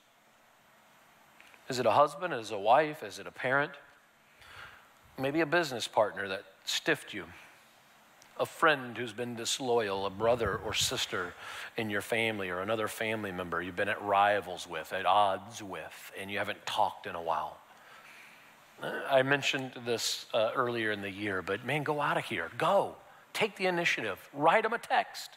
Is 1.70 1.80
it 1.80 1.86
a 1.86 1.92
husband? 1.92 2.34
Is 2.34 2.52
it 2.52 2.56
a 2.56 2.60
wife? 2.60 3.04
Is 3.04 3.20
it 3.20 3.28
a 3.28 3.32
parent? 3.32 3.72
Maybe 5.20 5.42
a 5.42 5.46
business 5.46 5.88
partner 5.88 6.28
that 6.30 6.44
stiffed 6.66 7.14
you. 7.14 7.26
A 8.40 8.46
friend 8.46 8.98
who's 8.98 9.14
been 9.14 9.36
disloyal, 9.36 10.06
a 10.06 10.10
brother 10.10 10.58
or 10.58 10.74
sister 10.74 11.34
in 11.78 11.90
your 11.90 12.02
family, 12.02 12.50
or 12.50 12.62
another 12.62 12.88
family 12.88 13.32
member 13.32 13.62
you've 13.62 13.76
been 13.76 13.90
at 13.90 14.02
rivals 14.02 14.68
with, 14.68 14.94
at 14.94 15.06
odds 15.06 15.62
with, 15.62 16.12
and 16.20 16.32
you 16.32 16.40
haven't 16.40 16.66
talked 16.66 17.06
in 17.06 17.16
a 17.16 17.22
while. 17.22 17.58
I 19.10 19.22
mentioned 19.22 19.74
this 19.86 20.26
uh, 20.34 20.52
earlier 20.56 20.92
in 20.92 21.02
the 21.02 21.12
year, 21.12 21.44
but 21.44 21.64
man, 21.64 21.84
go 21.84 22.02
out 22.02 22.18
of 22.18 22.26
here. 22.26 22.50
Go. 22.58 22.96
Take 23.34 23.56
the 23.56 23.68
initiative. 23.68 24.18
Write 24.34 24.64
them 24.64 24.74
a 24.74 24.80
text. 24.80 25.30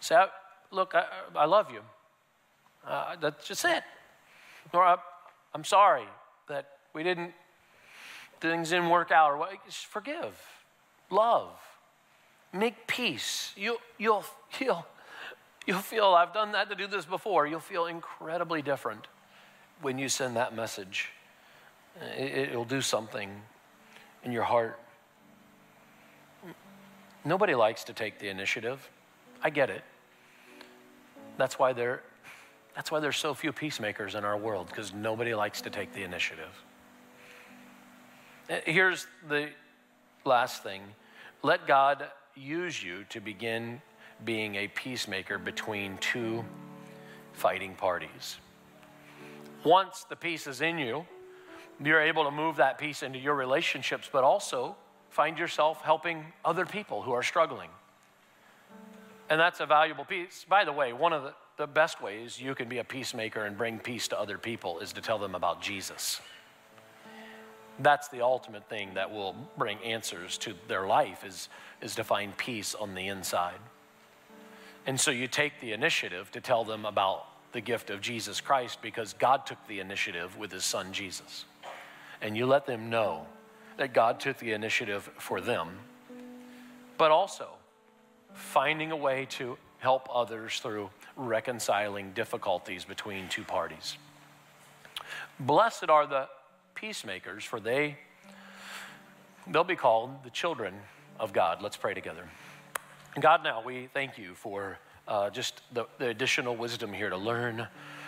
Say, 0.00 0.24
look, 0.70 0.94
I, 0.94 1.04
I 1.36 1.44
love 1.44 1.70
you. 1.70 1.80
Uh, 2.86 3.16
that's 3.20 3.46
just 3.46 3.64
it. 3.64 3.82
Or 4.72 4.82
I, 4.82 4.96
I'm 5.54 5.64
sorry 5.64 6.04
that 6.48 6.78
we 6.94 7.02
didn't, 7.02 7.32
things 8.40 8.70
didn't 8.70 8.88
work 8.88 9.10
out. 9.10 9.32
Or 9.32 9.36
what. 9.36 9.50
Just 9.66 9.86
forgive, 9.86 10.40
love, 11.10 11.50
make 12.52 12.86
peace. 12.86 13.52
You, 13.56 13.78
you'll, 13.98 14.24
you'll, 14.60 14.86
you'll 15.66 15.78
feel, 15.78 16.06
I've 16.06 16.32
done 16.32 16.52
that 16.52 16.68
to 16.70 16.74
do 16.74 16.86
this 16.86 17.04
before. 17.04 17.46
You'll 17.46 17.60
feel 17.60 17.86
incredibly 17.86 18.62
different 18.62 19.06
when 19.80 19.98
you 19.98 20.08
send 20.08 20.36
that 20.36 20.54
message. 20.54 21.10
It, 22.16 22.50
it'll 22.50 22.64
do 22.64 22.80
something 22.80 23.30
in 24.24 24.32
your 24.32 24.44
heart. 24.44 24.78
Nobody 27.24 27.54
likes 27.54 27.84
to 27.84 27.92
take 27.92 28.18
the 28.18 28.28
initiative. 28.28 28.88
I 29.42 29.50
get 29.50 29.70
it. 29.70 29.82
That's 31.36 31.58
why 31.58 31.72
there, 31.72 32.02
that's 32.74 32.90
why 32.90 33.00
there's 33.00 33.16
so 33.16 33.34
few 33.34 33.52
peacemakers 33.52 34.14
in 34.14 34.24
our 34.24 34.36
world, 34.36 34.68
because 34.68 34.92
nobody 34.92 35.34
likes 35.34 35.60
to 35.62 35.70
take 35.70 35.92
the 35.92 36.02
initiative. 36.02 36.64
Uh, 38.50 38.56
here's 38.64 39.06
the 39.28 39.50
last 40.24 40.62
thing 40.62 40.82
let 41.42 41.66
God 41.66 42.04
use 42.34 42.82
you 42.82 43.04
to 43.10 43.20
begin 43.20 43.80
being 44.24 44.56
a 44.56 44.68
peacemaker 44.68 45.38
between 45.38 45.96
two 45.98 46.44
fighting 47.32 47.74
parties. 47.74 48.38
Once 49.64 50.04
the 50.08 50.16
peace 50.16 50.46
is 50.46 50.60
in 50.60 50.78
you, 50.78 51.06
you're 51.82 52.00
able 52.00 52.24
to 52.24 52.30
move 52.30 52.56
that 52.56 52.78
peace 52.78 53.02
into 53.02 53.18
your 53.18 53.34
relationships, 53.34 54.08
but 54.10 54.24
also 54.24 54.76
find 55.10 55.38
yourself 55.38 55.80
helping 55.82 56.24
other 56.44 56.66
people 56.66 57.02
who 57.02 57.12
are 57.12 57.22
struggling. 57.22 57.70
And 59.30 59.38
that's 59.38 59.60
a 59.60 59.66
valuable 59.66 60.04
piece. 60.04 60.44
By 60.48 60.64
the 60.64 60.72
way, 60.72 60.92
one 60.92 61.12
of 61.12 61.22
the, 61.22 61.34
the 61.56 61.66
best 61.66 62.02
ways 62.02 62.40
you 62.40 62.54
can 62.54 62.68
be 62.68 62.78
a 62.78 62.84
peacemaker 62.84 63.44
and 63.44 63.56
bring 63.56 63.78
peace 63.78 64.08
to 64.08 64.18
other 64.18 64.38
people 64.38 64.80
is 64.80 64.92
to 64.94 65.00
tell 65.00 65.18
them 65.18 65.34
about 65.34 65.60
Jesus. 65.60 66.20
That's 67.78 68.08
the 68.08 68.22
ultimate 68.22 68.68
thing 68.68 68.94
that 68.94 69.12
will 69.12 69.36
bring 69.56 69.78
answers 69.84 70.36
to 70.38 70.54
their 70.66 70.86
life 70.86 71.24
is, 71.24 71.48
is 71.80 71.94
to 71.94 72.04
find 72.04 72.36
peace 72.36 72.74
on 72.74 72.94
the 72.94 73.06
inside. 73.08 73.58
And 74.86 74.98
so 74.98 75.10
you 75.10 75.28
take 75.28 75.60
the 75.60 75.72
initiative 75.72 76.30
to 76.32 76.40
tell 76.40 76.64
them 76.64 76.84
about 76.84 77.26
the 77.52 77.60
gift 77.60 77.90
of 77.90 78.00
Jesus 78.00 78.40
Christ 78.40 78.82
because 78.82 79.12
God 79.12 79.46
took 79.46 79.58
the 79.68 79.80
initiative 79.80 80.36
with 80.36 80.50
his 80.50 80.64
son 80.64 80.92
Jesus. 80.92 81.44
And 82.20 82.36
you 82.36 82.46
let 82.46 82.66
them 82.66 82.90
know 82.90 83.26
that 83.76 83.92
God 83.92 84.18
took 84.18 84.38
the 84.38 84.52
initiative 84.52 85.08
for 85.18 85.40
them, 85.40 85.68
but 86.96 87.10
also 87.10 87.48
finding 88.32 88.90
a 88.90 88.96
way 88.96 89.26
to 89.30 89.56
help 89.78 90.08
others 90.12 90.58
through 90.58 90.90
reconciling 91.16 92.12
difficulties 92.12 92.84
between 92.84 93.28
two 93.28 93.44
parties. 93.44 93.96
Blessed 95.38 95.88
are 95.88 96.06
the 96.06 96.28
peacemakers, 96.80 97.44
for 97.44 97.60
they 97.60 97.96
they'll 99.50 99.64
be 99.64 99.76
called 99.76 100.22
the 100.24 100.30
children 100.30 100.74
of 101.18 101.32
God. 101.32 101.62
Let's 101.62 101.76
pray 101.76 101.94
together. 101.94 102.28
God, 103.20 103.42
now 103.42 103.62
we 103.64 103.88
thank 103.94 104.18
you 104.18 104.34
for 104.34 104.78
uh, 105.08 105.30
just 105.30 105.62
the, 105.72 105.86
the 105.98 106.08
additional 106.08 106.54
wisdom 106.54 106.92
here 106.92 107.10
to 107.10 107.16
learn 107.16 107.66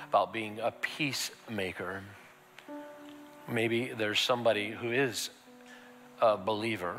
about 0.09 0.33
being 0.33 0.61
a 0.61 0.71
peacemaker. 0.71 2.03
Maybe 3.49 3.93
there's 3.97 4.21
somebody 4.21 4.71
who 4.71 4.93
is 4.93 5.31
a 6.21 6.37
believer 6.37 6.99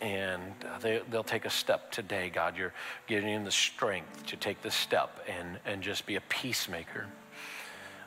and 0.00 0.42
they, 0.80 1.02
they'll 1.10 1.22
take 1.22 1.44
a 1.44 1.50
step 1.50 1.92
today, 1.92 2.30
God. 2.30 2.56
You're 2.56 2.72
giving 3.06 3.34
them 3.34 3.44
the 3.44 3.50
strength 3.50 4.26
to 4.26 4.36
take 4.36 4.62
the 4.62 4.70
step 4.70 5.24
and, 5.28 5.58
and 5.66 5.82
just 5.82 6.06
be 6.06 6.16
a 6.16 6.22
peacemaker. 6.22 7.06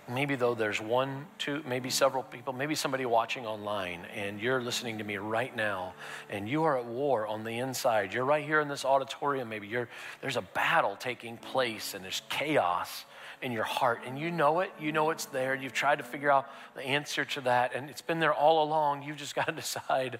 Maybe, 0.10 0.36
though, 0.36 0.54
there's 0.54 0.82
one, 0.82 1.28
two, 1.38 1.64
maybe 1.66 1.89
several 1.89 2.24
people, 2.24 2.51
maybe 2.51 2.76
somebody 2.76 3.06
watching 3.06 3.45
online, 3.45 4.01
and 4.14 4.39
you're 4.41 4.62
listening 4.62 4.97
to 4.97 5.04
me 5.06 5.16
right 5.16 5.56
now, 5.56 5.93
and 6.30 6.47
you 6.49 6.64
are 6.64 6.78
at 6.78 6.86
war 6.86 7.26
on 7.26 7.45
the 7.45 7.60
inside. 7.60 8.14
You're 8.14 8.26
right 8.26 8.43
here 8.43 8.60
in 8.60 8.68
this 8.68 8.84
auditorium, 8.84 9.47
maybe 9.47 9.68
you're, 9.68 9.88
there's 10.22 10.36
a 10.36 10.41
battle 10.41 10.97
taking 10.97 11.38
place, 11.38 11.93
and 11.93 12.04
there's 12.04 12.22
chaos 12.30 13.06
in 13.41 13.54
your 13.54 13.64
heart, 13.64 14.01
and 14.06 14.20
you 14.20 14.30
know 14.30 14.60
it. 14.60 14.72
You 14.78 14.91
know 14.91 15.10
it's 15.10 15.26
there. 15.26 15.56
You've 15.56 15.74
tried 15.74 15.99
to 15.99 16.04
figure 16.04 16.32
out 16.32 16.49
the 16.76 16.82
answer 16.82 17.24
to 17.24 17.41
that, 17.41 17.74
and 17.74 17.89
it's 17.89 18.01
been 18.01 18.20
there 18.20 18.34
all 18.34 18.64
along. 18.64 19.04
You've 19.04 19.18
just 19.18 19.36
got 19.36 19.45
to 19.45 19.54
decide 19.54 20.20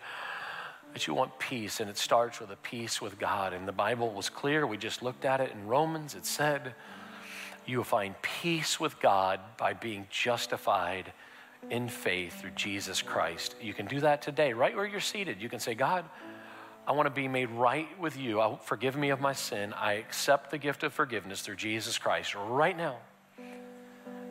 that 0.94 1.08
you 1.08 1.14
want 1.14 1.38
peace, 1.40 1.80
and 1.80 1.90
it 1.90 1.98
starts 1.98 2.40
with 2.40 2.52
a 2.52 2.56
peace 2.58 3.02
with 3.02 3.20
God. 3.20 3.52
And 3.54 3.68
the 3.68 3.74
Bible 3.74 4.12
was 4.12 4.30
clear. 4.30 4.66
We 4.66 4.78
just 4.78 5.02
looked 5.02 5.26
at 5.26 5.42
it 5.42 5.52
in 5.52 5.68
Romans. 5.68 6.16
It 6.16 6.26
said, 6.26 6.74
You 7.66 7.78
will 7.78 7.84
find 7.84 8.14
peace 8.22 8.80
with 8.80 9.00
God 9.00 9.40
by 9.58 9.74
being 9.74 10.08
justified 10.10 11.14
in 11.70 11.88
faith 11.88 12.42
through 12.42 12.52
Jesus 12.52 13.02
Christ. 13.02 13.56
You 13.62 13.74
can 13.74 13.86
do 13.86 14.02
that 14.02 14.22
today, 14.22 14.54
right 14.54 14.76
where 14.76 14.86
you're 14.86 15.00
seated. 15.00 15.42
You 15.42 15.50
can 15.50 15.60
say, 15.60 15.74
God, 15.74 16.06
I 16.86 16.92
want 16.92 17.06
to 17.06 17.12
be 17.12 17.30
made 17.30 17.50
right 17.52 17.88
with 18.00 18.18
you. 18.18 18.42
I, 18.42 18.58
forgive 18.64 18.98
me 18.98 19.10
of 19.10 19.22
my 19.22 19.34
sin. 19.34 19.74
I 19.74 19.94
accept 19.94 20.52
the 20.52 20.58
gift 20.58 20.84
of 20.84 20.94
forgiveness 20.94 21.42
through 21.42 21.56
Jesus 21.56 21.98
Christ 21.98 22.36
right 22.36 22.76
now. 22.76 22.98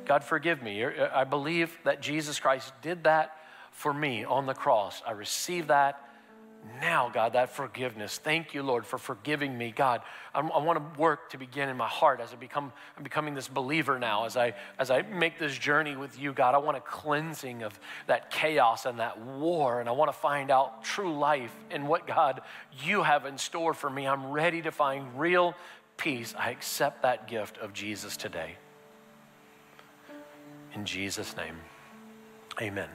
God, 0.05 0.25
forgive 0.25 0.63
me. 0.63 0.85
I 0.85 1.25
believe 1.25 1.79
that 1.85 2.03
Jesus 2.03 2.39
Christ 2.39 2.73
did 2.83 3.05
that 3.05 3.37
for 3.71 3.95
me 3.95 4.25
on 4.25 4.45
the 4.47 4.55
cross. 4.55 5.01
I 5.07 5.13
receive 5.13 5.69
that 5.69 6.07
now, 6.81 7.11
God, 7.13 7.33
that 7.33 7.57
forgiveness. 7.57 8.19
Thank 8.19 8.55
you, 8.55 8.63
Lord, 8.63 8.87
for 8.87 8.97
forgiving 8.97 9.59
me. 9.59 9.73
God, 9.75 10.01
I'm, 10.33 10.51
i 10.53 10.59
want 10.59 10.79
to 10.79 11.01
work 11.01 11.31
to 11.31 11.39
begin 11.39 11.69
in 11.69 11.77
my 11.77 11.89
heart 11.89 12.21
as 12.21 12.33
I 12.33 12.37
become, 12.37 12.73
I'm 12.97 13.03
becoming 13.03 13.35
this 13.35 13.49
believer 13.49 13.99
now. 13.99 14.27
As 14.27 14.37
I, 14.37 14.55
as 14.79 14.89
I 14.89 15.03
make 15.03 15.41
this 15.41 15.59
journey 15.59 15.97
with 15.97 16.17
you, 16.19 16.33
God, 16.33 16.55
I 16.55 16.59
want 16.59 16.77
a 16.77 16.81
cleansing 16.81 17.65
of 17.65 17.79
that 18.07 18.31
chaos 18.31 18.87
and 18.87 19.01
that 19.01 19.21
war. 19.21 19.81
And 19.81 19.89
I 19.89 19.93
want 19.93 20.13
to 20.13 20.17
find 20.17 20.53
out 20.53 20.85
true 20.85 21.19
life 21.19 21.53
and 21.73 21.89
what, 21.89 22.07
God, 22.07 22.43
you 22.85 23.03
have 23.03 23.27
in 23.27 23.39
store 23.39 23.75
for 23.75 23.91
me. 23.91 24.07
I'm 24.07 24.31
ready 24.31 24.63
to 24.63 24.71
find 24.71 25.19
real 25.19 25.57
peace. 25.97 26.33
I 26.39 26.51
accept 26.51 27.03
that 27.03 27.27
gift 27.27 27.59
of 27.59 27.73
Jesus 27.73 28.17
today. 28.17 28.55
In 30.75 30.85
Jesus' 30.85 31.37
name, 31.37 31.57
amen. 32.61 32.89